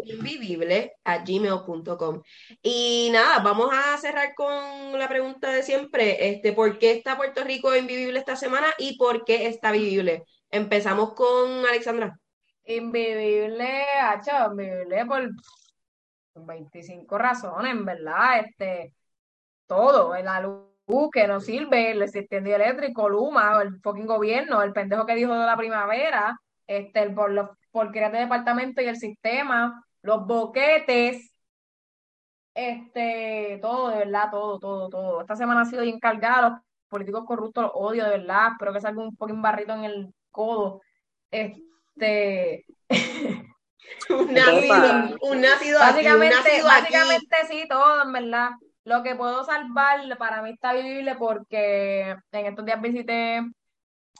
invivible 0.06 0.92
a 1.04 1.18
gmail.com. 1.18 2.22
Y 2.62 3.10
nada, 3.12 3.40
vamos 3.40 3.70
a 3.70 3.98
cerrar 3.98 4.34
con 4.34 4.98
la 4.98 5.08
pregunta 5.08 5.52
de 5.52 5.62
siempre, 5.62 6.30
este, 6.30 6.54
¿por 6.54 6.78
qué 6.78 6.92
está 6.92 7.18
Puerto 7.18 7.44
Rico 7.44 7.76
invivible 7.76 8.18
esta 8.18 8.34
semana 8.34 8.68
y 8.78 8.96
por 8.96 9.24
qué 9.26 9.46
está 9.46 9.72
vivible? 9.72 10.24
Empezamos 10.50 11.12
con 11.12 11.66
Alexandra. 11.66 12.18
Invivible, 12.64 13.84
hacho, 14.00 14.30
invivible 14.52 15.04
por 15.04 15.30
25 16.34 17.18
razones, 17.18 17.72
en 17.72 17.84
verdad, 17.84 18.40
este, 18.40 18.94
todo, 19.66 20.14
la 20.14 20.40
luz 20.40 21.10
que 21.12 21.26
no 21.26 21.40
sirve, 21.40 21.92
el 21.92 22.08
sistema 22.08 22.48
eléctrico, 22.50 23.08
Luma, 23.08 23.60
el 23.62 23.80
fucking 23.80 24.06
gobierno, 24.06 24.62
el 24.62 24.72
pendejo 24.72 25.06
que 25.06 25.14
dijo 25.14 25.34
de 25.34 25.46
la 25.46 25.56
primavera, 25.56 26.38
este, 26.66 27.02
el, 27.02 27.14
por 27.14 27.30
los 27.30 27.50
porquerías 27.70 28.12
de 28.12 28.18
departamento 28.20 28.82
y 28.82 28.86
el 28.86 28.96
sistema, 28.96 29.84
los 30.02 30.26
boquetes, 30.26 31.32
este, 32.54 33.58
todo, 33.60 33.90
de 33.90 33.98
verdad, 33.98 34.30
todo, 34.30 34.58
todo, 34.58 34.88
todo. 34.88 35.20
Esta 35.22 35.36
semana 35.36 35.62
ha 35.62 35.64
sido 35.64 35.82
bien 35.82 35.98
cargada, 35.98 36.50
los 36.50 36.58
políticos 36.88 37.24
corruptos 37.26 37.64
los 37.64 37.72
odio, 37.74 38.04
de 38.04 38.18
verdad, 38.18 38.52
espero 38.52 38.72
que 38.72 38.80
salga 38.80 39.02
un 39.02 39.16
fucking 39.16 39.42
barrito 39.42 39.74
en 39.74 39.84
el 39.84 40.14
codo. 40.30 40.80
Este, 41.30 42.64
Un 44.10 44.32
nacido, 44.32 44.68
pasa? 44.68 45.14
un 45.22 45.40
nacido 45.40 45.78
aquí, 45.82 45.88
un 45.88 45.94
Básicamente, 45.94 46.36
aquí. 46.36 46.62
básicamente 46.62 47.36
sí, 47.48 47.66
todo, 47.68 48.02
en 48.02 48.12
verdad. 48.12 48.50
Lo 48.84 49.02
que 49.02 49.14
puedo 49.14 49.44
salvar 49.44 50.00
para 50.18 50.42
mí 50.42 50.50
está 50.50 50.72
vivible 50.74 51.16
porque 51.16 52.16
en 52.32 52.46
estos 52.46 52.64
días 52.64 52.80
visité 52.80 53.42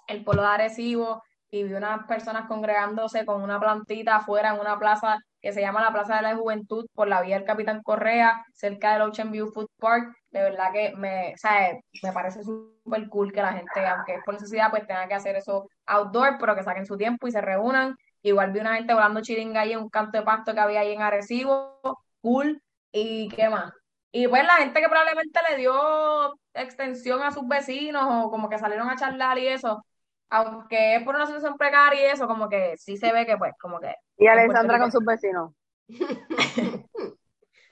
el 0.07 0.25
pueblo 0.25 0.43
de 0.43 0.49
Arecibo 0.49 1.23
y 1.51 1.65
vi 1.65 1.75
unas 1.75 2.07
personas 2.07 2.49
congregándose 2.49 3.25
con 3.25 3.43
una 3.43 3.61
plantita 3.61 4.17
afuera 4.17 4.55
en 4.55 4.61
una 4.61 4.79
plaza 4.79 5.19
que 5.41 5.53
se 5.53 5.61
llama 5.61 5.83
la 5.83 5.93
Plaza 5.93 6.17
de 6.17 6.23
la 6.23 6.35
Juventud 6.35 6.87
por 6.95 7.07
la 7.07 7.21
vía 7.21 7.37
del 7.37 7.45
Capitán 7.45 7.83
Correa, 7.83 8.43
cerca 8.55 8.95
del 8.95 9.03
Ocean 9.03 9.31
View 9.31 9.53
Food 9.53 9.69
Park. 9.79 10.17
De 10.31 10.41
verdad 10.41 10.73
que 10.73 10.95
me, 10.97 11.35
o 11.35 11.37
sea, 11.37 11.79
me 12.03 12.13
parece 12.13 12.43
súper 12.43 13.09
cool 13.11 13.31
que 13.31 13.43
la 13.43 13.53
gente, 13.53 13.87
aunque 13.87 14.15
es 14.15 14.25
por 14.25 14.35
necesidad, 14.35 14.71
pues 14.71 14.87
tenga 14.87 15.07
que 15.07 15.15
hacer 15.15 15.37
eso 15.37 15.69
outdoor, 15.87 16.39
pero 16.41 16.57
que 16.57 16.63
saquen 16.63 16.87
su 16.87 16.97
tiempo 16.97 17.29
y 17.29 17.33
se 17.33 17.43
reúnan. 17.43 17.95
Igual 18.23 18.53
vi 18.53 18.61
una 18.61 18.77
gente 18.77 18.95
volando 18.95 19.21
chiringa 19.21 19.61
ahí 19.61 19.73
en 19.73 19.81
un 19.81 19.91
canto 19.91 20.17
de 20.17 20.25
pasto 20.25 20.55
que 20.55 20.61
había 20.61 20.81
ahí 20.81 20.93
en 20.93 21.03
Arecibo, 21.03 21.79
cool. 22.23 22.63
¿Y 22.91 23.29
qué 23.29 23.51
más? 23.51 23.71
Y 24.17 24.29
pues 24.29 24.45
la 24.45 24.55
gente 24.55 24.81
que 24.81 24.89
probablemente 24.89 25.41
le 25.51 25.57
dio 25.57 26.39
extensión 26.55 27.21
a 27.25 27.33
sus 27.33 27.49
vecinos 27.49 28.05
o 28.09 28.31
como 28.31 28.49
que 28.49 28.61
salieron 28.61 28.89
a 28.89 28.95
charlar 28.95 29.37
y 29.39 29.49
eso, 29.49 29.85
aunque 30.31 30.95
es 30.95 31.03
por 31.03 31.17
una 31.17 31.27
situación 31.27 31.59
precaria 31.59 32.01
y 32.01 32.11
eso, 32.13 32.29
como 32.29 32.49
que 32.49 32.77
sí 32.77 32.97
se 32.97 33.13
ve 33.13 33.27
que 33.27 33.37
pues 33.37 33.55
como 33.61 33.81
que 33.81 33.93
Y 34.17 34.29
Alexandra 34.29 34.79
con 34.79 34.93
sus 34.93 35.05
vecinos. 35.05 35.53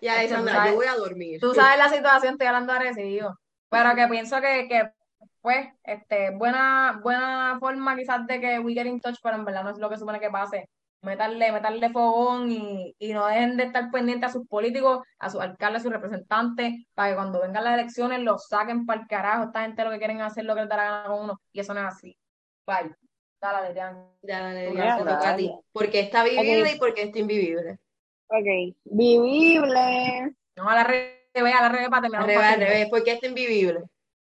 Y 0.01 0.09
Alexandra, 0.09 0.67
yo 0.67 0.75
voy 0.75 0.87
a 0.87 0.97
dormir. 0.97 1.39
tú 1.39 1.55
sabes 1.55 1.79
la 1.79 1.89
situación, 1.89 2.33
estoy 2.33 2.49
hablando 2.49 2.73
de 2.73 2.79
Arecibo, 2.81 3.39
pero 3.69 3.95
que 3.95 4.09
pienso 4.09 4.41
que, 4.41 4.67
que 4.67 4.91
pues, 5.41 5.69
este, 5.85 6.31
buena, 6.33 6.99
buena 7.05 7.57
forma 7.61 7.95
quizás 7.95 8.27
de 8.27 8.41
que 8.41 8.59
we 8.59 8.75
get 8.75 8.87
in 8.87 9.01
touch, 9.01 9.21
pero 9.23 9.37
en 9.37 9.45
verdad 9.45 9.63
no 9.63 9.71
es 9.71 9.79
lo 9.79 9.89
que 9.89 9.97
supone 9.97 10.19
que 10.19 10.29
pase. 10.29 10.69
Meterle, 11.03 11.51
meterle 11.51 11.91
fogón 11.91 12.51
y, 12.51 12.95
y 12.99 13.13
no 13.13 13.27
dejen 13.27 13.57
de 13.57 13.65
estar 13.65 13.91
pendientes 13.91 14.31
a 14.31 14.33
sus 14.33 14.47
políticos, 14.47 15.01
a 15.19 15.31
sus 15.31 15.41
alcaldes, 15.41 15.81
a 15.81 15.83
sus 15.83 15.93
representantes, 15.93 16.75
para 16.95 17.09
que 17.11 17.15
cuando 17.17 17.41
vengan 17.41 17.65
las 17.65 17.75
elecciones 17.75 18.21
los 18.21 18.47
saquen 18.47 18.87
para 18.87 19.01
el 19.01 19.09
carajo. 19.09 19.45
Esta 19.45 19.63
gente 19.63 19.83
lo 19.85 19.91
que 19.91 19.99
quieren 19.99 20.21
hacer 20.21 20.45
lo 20.45 20.55
que 20.55 20.61
les 20.61 20.69
da 20.71 20.77
la 20.77 20.85
gana 20.85 21.09
con 21.09 21.25
uno, 21.25 21.41
y 21.53 21.59
eso 21.61 21.75
no 21.75 21.81
es 21.81 21.87
así. 21.87 22.17
Bye. 22.67 22.95
Dale, 23.41 23.67
Adrián. 23.67 24.07
Dale, 24.23 24.69
Adrián, 24.69 24.99
te 24.99 25.05
toca 25.05 25.31
a 25.31 25.37
ti. 25.37 25.49
dale. 25.49 25.61
Porque 25.73 26.01
está 26.01 26.23
vivible 26.23 26.63
Ok. 26.63 26.75
y 26.77 26.79
porque 26.79 27.03
está 27.03 27.19
invivible. 27.19 27.79
Ok. 28.29 28.77
Vivible. 28.85 30.33
No, 30.57 30.69
a 30.69 30.75
la 30.77 30.85
revés, 30.85 31.19
a 31.35 31.63
la 31.63 31.69
revés 31.69 31.89
para 31.89 32.03
terminar 32.03 32.31
al 32.31 32.35
fácil. 32.37 32.61
revés, 32.61 32.87
porque 32.91 33.13
está 33.13 33.27
invivible. 33.27 33.81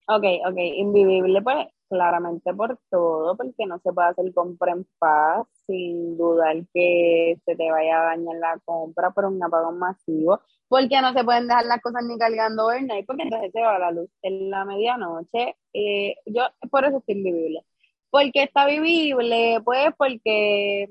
Ok, 0.08 0.24
ok. 0.47 0.58
Invivible, 0.58 1.41
pues 1.41 1.68
claramente 1.93 2.54
por 2.54 2.80
todo, 2.89 3.38
porque 3.38 3.66
no 3.68 3.80
se 3.80 3.93
puede 3.93 4.10
hacer 4.10 4.34
compra 4.34 4.72
en 4.74 4.86
paz 4.99 5.47
sin 5.68 6.18
dudar 6.18 6.56
que 6.74 7.38
se 7.45 7.56
te 7.56 7.72
vaya 7.72 8.01
a 8.01 8.06
dañar 8.06 8.36
la 8.38 8.60
compra 8.66 9.12
por 9.12 9.26
un 9.26 9.41
apagón 9.43 9.78
masivo, 9.80 10.41
porque 10.68 11.01
no 11.01 11.14
se 11.14 11.24
pueden 11.24 11.47
dejar 11.47 11.66
las 11.66 11.82
cosas 11.82 12.04
ni 12.06 12.18
cargando 12.18 12.66
overnight, 12.66 13.06
porque 13.06 13.24
entonces 13.24 13.51
se 13.54 13.62
va 13.62 13.78
la 13.80 13.91
luz 13.91 14.10
en 14.24 14.49
la 14.49 14.66
medianoche. 14.66 15.56
Eh, 15.74 16.16
yo 16.26 16.43
por 16.72 16.86
eso 16.86 16.97
estoy 16.97 17.16
invivible. 17.16 17.62
Porque 18.10 18.43
está 18.43 18.66
vivible, 18.68 19.60
pues 19.64 19.89
porque 19.97 20.88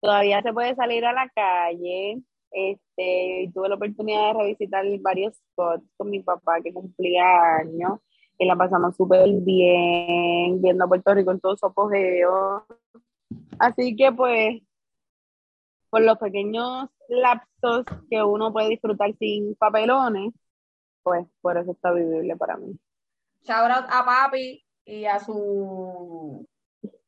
todavía 0.00 0.42
se 0.42 0.52
puede 0.52 0.74
salir 0.76 1.04
a 1.04 1.12
la 1.12 1.28
calle. 1.30 2.22
Este, 2.52 3.50
tuve 3.54 3.68
la 3.68 3.76
oportunidad 3.76 4.28
de 4.34 4.40
revisitar 4.40 4.84
varios 5.00 5.36
spots 5.36 5.84
con 5.96 6.10
mi 6.10 6.20
papá 6.22 6.60
que 6.62 6.72
cumplía 6.72 7.24
años. 7.58 8.00
Y 8.40 8.46
la 8.46 8.56
pasamos 8.56 8.96
súper 8.96 9.28
bien 9.42 10.62
viendo 10.62 10.84
a 10.84 10.88
Puerto 10.88 11.12
Rico 11.12 11.30
en 11.30 11.40
todo 11.40 11.58
su 11.58 11.66
apogeo. 11.66 12.66
Así 13.58 13.94
que 13.94 14.10
pues, 14.12 14.62
por 15.90 16.00
los 16.00 16.16
pequeños 16.16 16.88
lapsos 17.08 17.84
que 18.08 18.22
uno 18.22 18.50
puede 18.50 18.70
disfrutar 18.70 19.14
sin 19.18 19.54
papelones, 19.56 20.32
pues 21.02 21.26
por 21.42 21.58
eso 21.58 21.72
está 21.72 21.92
vivible 21.92 22.34
para 22.36 22.56
mí. 22.56 22.78
Shout 23.42 23.70
out 23.70 23.84
a 23.90 24.04
papi 24.06 24.64
y 24.86 25.04
a 25.04 25.20
su 25.20 26.48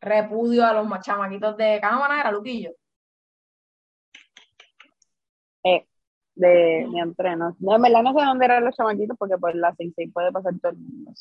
repudio 0.02 0.66
a 0.66 0.74
los 0.74 1.00
chamaquitos 1.00 1.56
de 1.56 1.78
Cámara, 1.80 2.20
era 2.20 2.30
Luquillo. 2.30 2.72
Eh, 5.64 5.86
de 6.42 6.86
mi 6.88 7.00
entreno. 7.00 7.56
No, 7.60 7.76
en 7.76 7.82
verdad 7.82 8.02
no 8.02 8.12
sé 8.12 8.24
dónde 8.24 8.44
eran 8.44 8.64
los 8.64 8.76
chamaquitos 8.76 9.16
porque 9.18 9.38
por 9.38 9.54
la 9.54 9.74
6 9.74 9.92
puede 10.12 10.30
pasar 10.32 10.52
todo 10.60 10.72
el 10.72 10.78
mundo. 10.78 11.12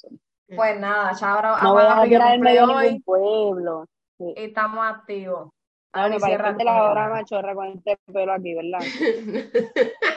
Pues 0.55 0.80
nada, 0.80 1.09
out 1.11 1.63
No 1.63 1.74
voy 1.74 1.84
a 1.88 2.03
tirar 2.03 2.34
en 2.34 2.39
cumple 2.41 2.49
medio 2.51 2.67
de 2.67 2.74
hoy 2.74 2.86
ningún 2.88 3.03
pueblo. 3.03 3.86
Sí. 4.17 4.34
y 4.38 4.43
estamos 4.43 4.86
activos. 4.86 5.49
Ah, 5.93 6.07
me 6.07 6.19
parece 6.19 6.53
tu 6.57 6.63
la 6.65 6.84
hora 6.84 7.09
machorra 7.09 7.53
con 7.55 7.67
este 7.67 7.97
pelo 8.11 8.34
aquí, 8.34 8.53
¿verdad? 8.53 8.80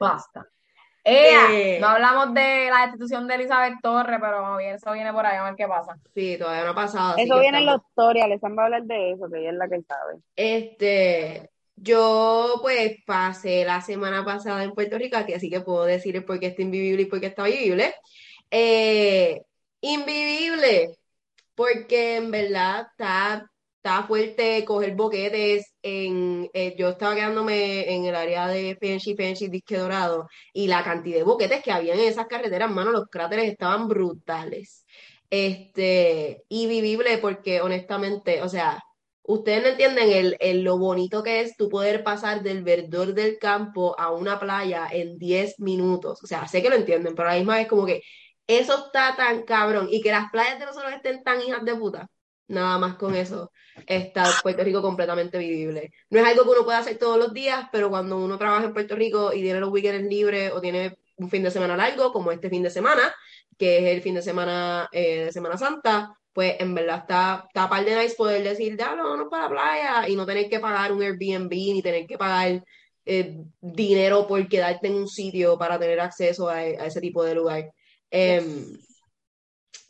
Basta. 0.00 0.46
Ea, 1.04 1.46
Eh. 1.50 1.78
no 1.80 1.88
hablamos 1.88 2.34
de 2.34 2.68
la 2.70 2.82
destitución 2.82 3.26
de 3.26 3.34
Elizabeth 3.36 3.74
Torres, 3.82 4.18
pero 4.20 4.58
eso 4.60 4.92
viene 4.92 5.12
por 5.12 5.24
ahí, 5.24 5.36
a 5.38 5.44
ver 5.44 5.54
qué 5.56 5.66
pasa. 5.66 5.96
Sí, 6.14 6.36
todavía 6.38 6.64
no 6.64 6.70
ha 6.70 6.74
pasado. 6.74 7.14
Eso 7.16 7.40
viene 7.40 7.58
en 7.58 7.66
los 7.66 7.80
tutoriales, 7.94 8.44
han 8.44 8.56
va 8.56 8.62
a 8.62 8.64
hablar 8.66 8.82
de 8.82 9.12
eso, 9.12 9.28
que 9.30 9.38
ella 9.40 9.50
es 9.50 9.56
la 9.56 9.68
que 9.68 9.82
sabe. 9.82 10.16
Este, 10.36 11.50
yo 11.82 12.58
pues 12.62 12.96
pasé 13.06 13.64
la 13.64 13.80
semana 13.80 14.24
pasada 14.24 14.64
en 14.64 14.72
Puerto 14.72 14.98
Rico, 14.98 15.16
así 15.16 15.50
que 15.50 15.60
puedo 15.60 15.84
decir 15.84 16.24
por 16.24 16.38
qué 16.40 16.48
está 16.48 16.62
invivible 16.62 17.02
y 17.02 17.06
por 17.06 17.20
qué 17.20 17.26
está 17.26 17.44
vivible. 17.44 17.94
Eh, 18.50 19.42
invivible, 19.80 20.96
porque 21.54 22.16
en 22.16 22.30
verdad 22.30 22.86
está, 22.90 23.50
está 23.76 24.04
fuerte 24.04 24.64
coger 24.64 24.94
boquetes 24.94 25.74
en, 25.82 26.48
eh, 26.52 26.74
yo 26.78 26.90
estaba 26.90 27.14
quedándome 27.14 27.94
en 27.94 28.04
el 28.06 28.14
área 28.14 28.48
de 28.48 28.76
Penchi, 28.76 29.14
Penchi, 29.14 29.48
Disque 29.48 29.76
Dorado, 29.76 30.28
y 30.52 30.66
la 30.68 30.84
cantidad 30.84 31.18
de 31.18 31.24
boquetes 31.24 31.62
que 31.62 31.72
había 31.72 31.94
en 31.94 32.00
esas 32.00 32.26
carreteras, 32.26 32.70
mano, 32.70 32.92
los 32.92 33.08
cráteres 33.10 33.50
estaban 33.50 33.88
brutales. 33.88 34.84
Este, 35.30 36.44
y 36.48 36.66
vivible 36.66 37.18
porque 37.18 37.60
honestamente, 37.60 38.42
o 38.42 38.48
sea, 38.48 38.82
Ustedes 39.28 39.62
no 39.62 39.68
entienden 39.70 40.10
el, 40.10 40.36
el- 40.40 40.62
lo 40.64 40.78
bonito 40.78 41.22
que 41.22 41.40
es 41.42 41.56
tú 41.56 41.68
poder 41.68 42.02
pasar 42.04 42.42
del 42.42 42.62
verdor 42.64 43.14
del 43.14 43.38
campo 43.38 43.94
a 43.98 44.10
una 44.12 44.38
playa 44.40 44.88
en 44.90 45.18
10 45.18 45.58
minutos. 45.60 46.22
O 46.24 46.26
sea, 46.26 46.48
sé 46.48 46.62
que 46.62 46.70
lo 46.70 46.76
entienden, 46.76 47.14
pero 47.14 47.28
a 47.28 47.32
la 47.32 47.38
misma 47.38 47.56
vez 47.56 47.68
como 47.68 47.86
que 47.86 48.02
eso 48.46 48.86
está 48.86 49.14
tan 49.16 49.42
cabrón 49.42 49.88
y 49.90 50.00
que 50.00 50.10
las 50.10 50.30
playas 50.30 50.58
de 50.58 50.66
nosotros 50.66 50.92
estén 50.92 51.22
tan 51.22 51.40
hijas 51.42 51.64
de 51.64 51.74
puta. 51.76 52.08
Nada 52.48 52.78
más 52.78 52.96
con 52.96 53.14
eso 53.14 53.52
está 53.86 54.40
Puerto 54.42 54.64
Rico 54.64 54.80
completamente 54.82 55.36
vivible. 55.38 55.90
No 56.10 56.20
es 56.20 56.26
algo 56.26 56.44
que 56.44 56.50
uno 56.50 56.64
pueda 56.64 56.78
hacer 56.78 56.98
todos 56.98 57.18
los 57.18 57.32
días, 57.34 57.66
pero 57.70 57.90
cuando 57.90 58.16
uno 58.18 58.38
trabaja 58.38 58.64
en 58.64 58.72
Puerto 58.72 58.96
Rico 58.96 59.32
y 59.34 59.42
tiene 59.42 59.60
los 59.60 59.70
weekends 59.70 60.08
libres 60.08 60.52
o 60.52 60.60
tiene 60.60 60.96
un 61.16 61.28
fin 61.30 61.42
de 61.42 61.50
semana 61.50 61.76
largo, 61.76 62.12
como 62.12 62.32
este 62.32 62.48
fin 62.48 62.62
de 62.62 62.70
semana, 62.70 63.14
que 63.58 63.78
es 63.78 63.84
el 63.96 64.02
fin 64.02 64.14
de 64.14 64.22
semana 64.22 64.88
eh, 64.92 65.24
de 65.26 65.32
Semana 65.32 65.58
Santa, 65.58 66.17
pues 66.32 66.56
en 66.58 66.74
verdad 66.74 66.98
está, 66.98 67.44
está 67.48 67.68
par 67.68 67.84
de 67.84 67.96
nice 67.96 68.14
poder 68.14 68.42
decir, 68.42 68.76
diablo, 68.76 69.04
vámonos 69.04 69.28
para 69.28 69.44
la 69.44 69.50
playa 69.50 70.08
y 70.08 70.16
no 70.16 70.24
tener 70.24 70.48
que 70.48 70.60
pagar 70.60 70.92
un 70.92 71.02
Airbnb 71.02 71.50
ni 71.50 71.82
tener 71.82 72.06
que 72.06 72.16
pagar 72.16 72.62
eh, 73.04 73.36
dinero 73.60 74.26
por 74.26 74.46
quedarte 74.48 74.88
en 74.88 74.94
un 74.94 75.08
sitio 75.08 75.58
para 75.58 75.78
tener 75.78 75.98
acceso 75.98 76.48
a, 76.48 76.56
a 76.56 76.86
ese 76.86 77.00
tipo 77.00 77.24
de 77.24 77.34
lugar. 77.34 77.72
Em, 78.10 78.78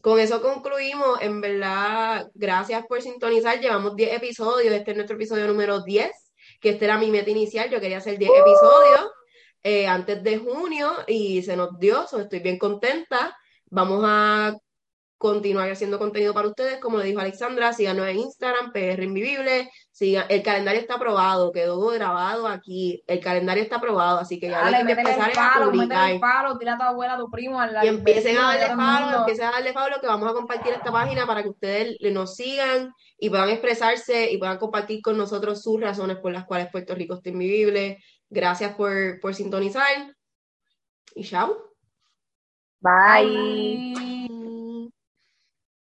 con 0.00 0.18
eso 0.20 0.40
concluimos, 0.40 1.20
en 1.20 1.40
verdad, 1.40 2.28
gracias 2.34 2.86
por 2.86 3.02
sintonizar, 3.02 3.60
llevamos 3.60 3.96
10 3.96 4.14
episodios, 4.14 4.72
este 4.72 4.92
es 4.92 4.96
nuestro 4.96 5.16
episodio 5.16 5.46
número 5.48 5.82
10, 5.82 6.10
que 6.60 6.70
este 6.70 6.84
era 6.84 6.98
mi 6.98 7.10
meta 7.10 7.30
inicial, 7.30 7.68
yo 7.68 7.80
quería 7.80 7.98
hacer 7.98 8.16
10 8.18 8.30
episodios 8.30 9.10
eh, 9.64 9.86
antes 9.86 10.22
de 10.22 10.38
junio 10.38 10.92
y 11.06 11.42
se 11.42 11.56
nos 11.56 11.78
dio, 11.78 12.06
so 12.06 12.20
estoy 12.20 12.38
bien 12.38 12.58
contenta, 12.58 13.36
vamos 13.70 14.02
a 14.06 14.56
continuar 15.18 15.68
haciendo 15.70 15.98
contenido 15.98 16.32
para 16.32 16.46
ustedes, 16.48 16.78
como 16.78 16.98
le 16.98 17.04
dijo 17.06 17.18
Alexandra, 17.18 17.72
síganos 17.72 18.06
en 18.06 18.18
Instagram, 18.20 18.70
PR 18.72 19.02
Invivible, 19.02 19.68
sigan, 19.90 20.26
el 20.28 20.42
calendario 20.44 20.80
está 20.80 20.94
aprobado, 20.94 21.50
quedó 21.50 21.80
grabado 21.88 22.46
aquí, 22.46 23.02
el 23.08 23.18
calendario 23.20 23.64
está 23.64 23.76
aprobado, 23.76 24.18
así 24.20 24.38
que 24.38 24.48
ya 24.48 24.60
Dale, 24.60 24.76
hay 24.76 24.86
que 24.86 24.92
empezar 24.92 25.30
el 25.32 25.38
a 25.38 25.52
palo, 25.54 25.66
publicar. 25.72 25.88
métele 25.88 26.14
el 26.14 26.20
palo, 26.20 26.56
tira 26.58 26.74
a 26.74 26.78
tu 26.78 26.82
abuela, 26.84 27.14
a 27.14 27.18
tu 27.18 27.28
primo, 27.30 27.60
al 27.60 27.84
Y 27.84 27.88
empiecen 27.88 28.38
a 28.38 28.42
darle 28.56 28.64
a 28.66 28.76
mundo. 28.76 29.18
empiecen 29.18 29.46
a 29.46 29.50
darle 29.50 29.72
follow, 29.72 30.00
que 30.00 30.06
vamos 30.06 30.30
a 30.30 30.34
compartir 30.34 30.72
esta 30.72 30.92
página 30.92 31.26
para 31.26 31.42
que 31.42 31.48
ustedes 31.48 31.96
le- 31.98 32.12
nos 32.12 32.36
sigan 32.36 32.94
y 33.18 33.28
puedan 33.28 33.50
expresarse 33.50 34.30
y 34.30 34.38
puedan 34.38 34.58
compartir 34.58 35.02
con 35.02 35.18
nosotros 35.18 35.60
sus 35.62 35.80
razones 35.80 36.18
por 36.18 36.30
las 36.32 36.44
cuales 36.46 36.68
Puerto 36.70 36.94
Rico 36.94 37.14
está 37.14 37.30
invivible. 37.30 37.98
Gracias 38.30 38.74
por, 38.76 39.18
por 39.20 39.34
sintonizar 39.34 40.14
y 41.16 41.24
chao. 41.24 41.56
Bye. 42.80 43.92
Bye. 43.94 44.37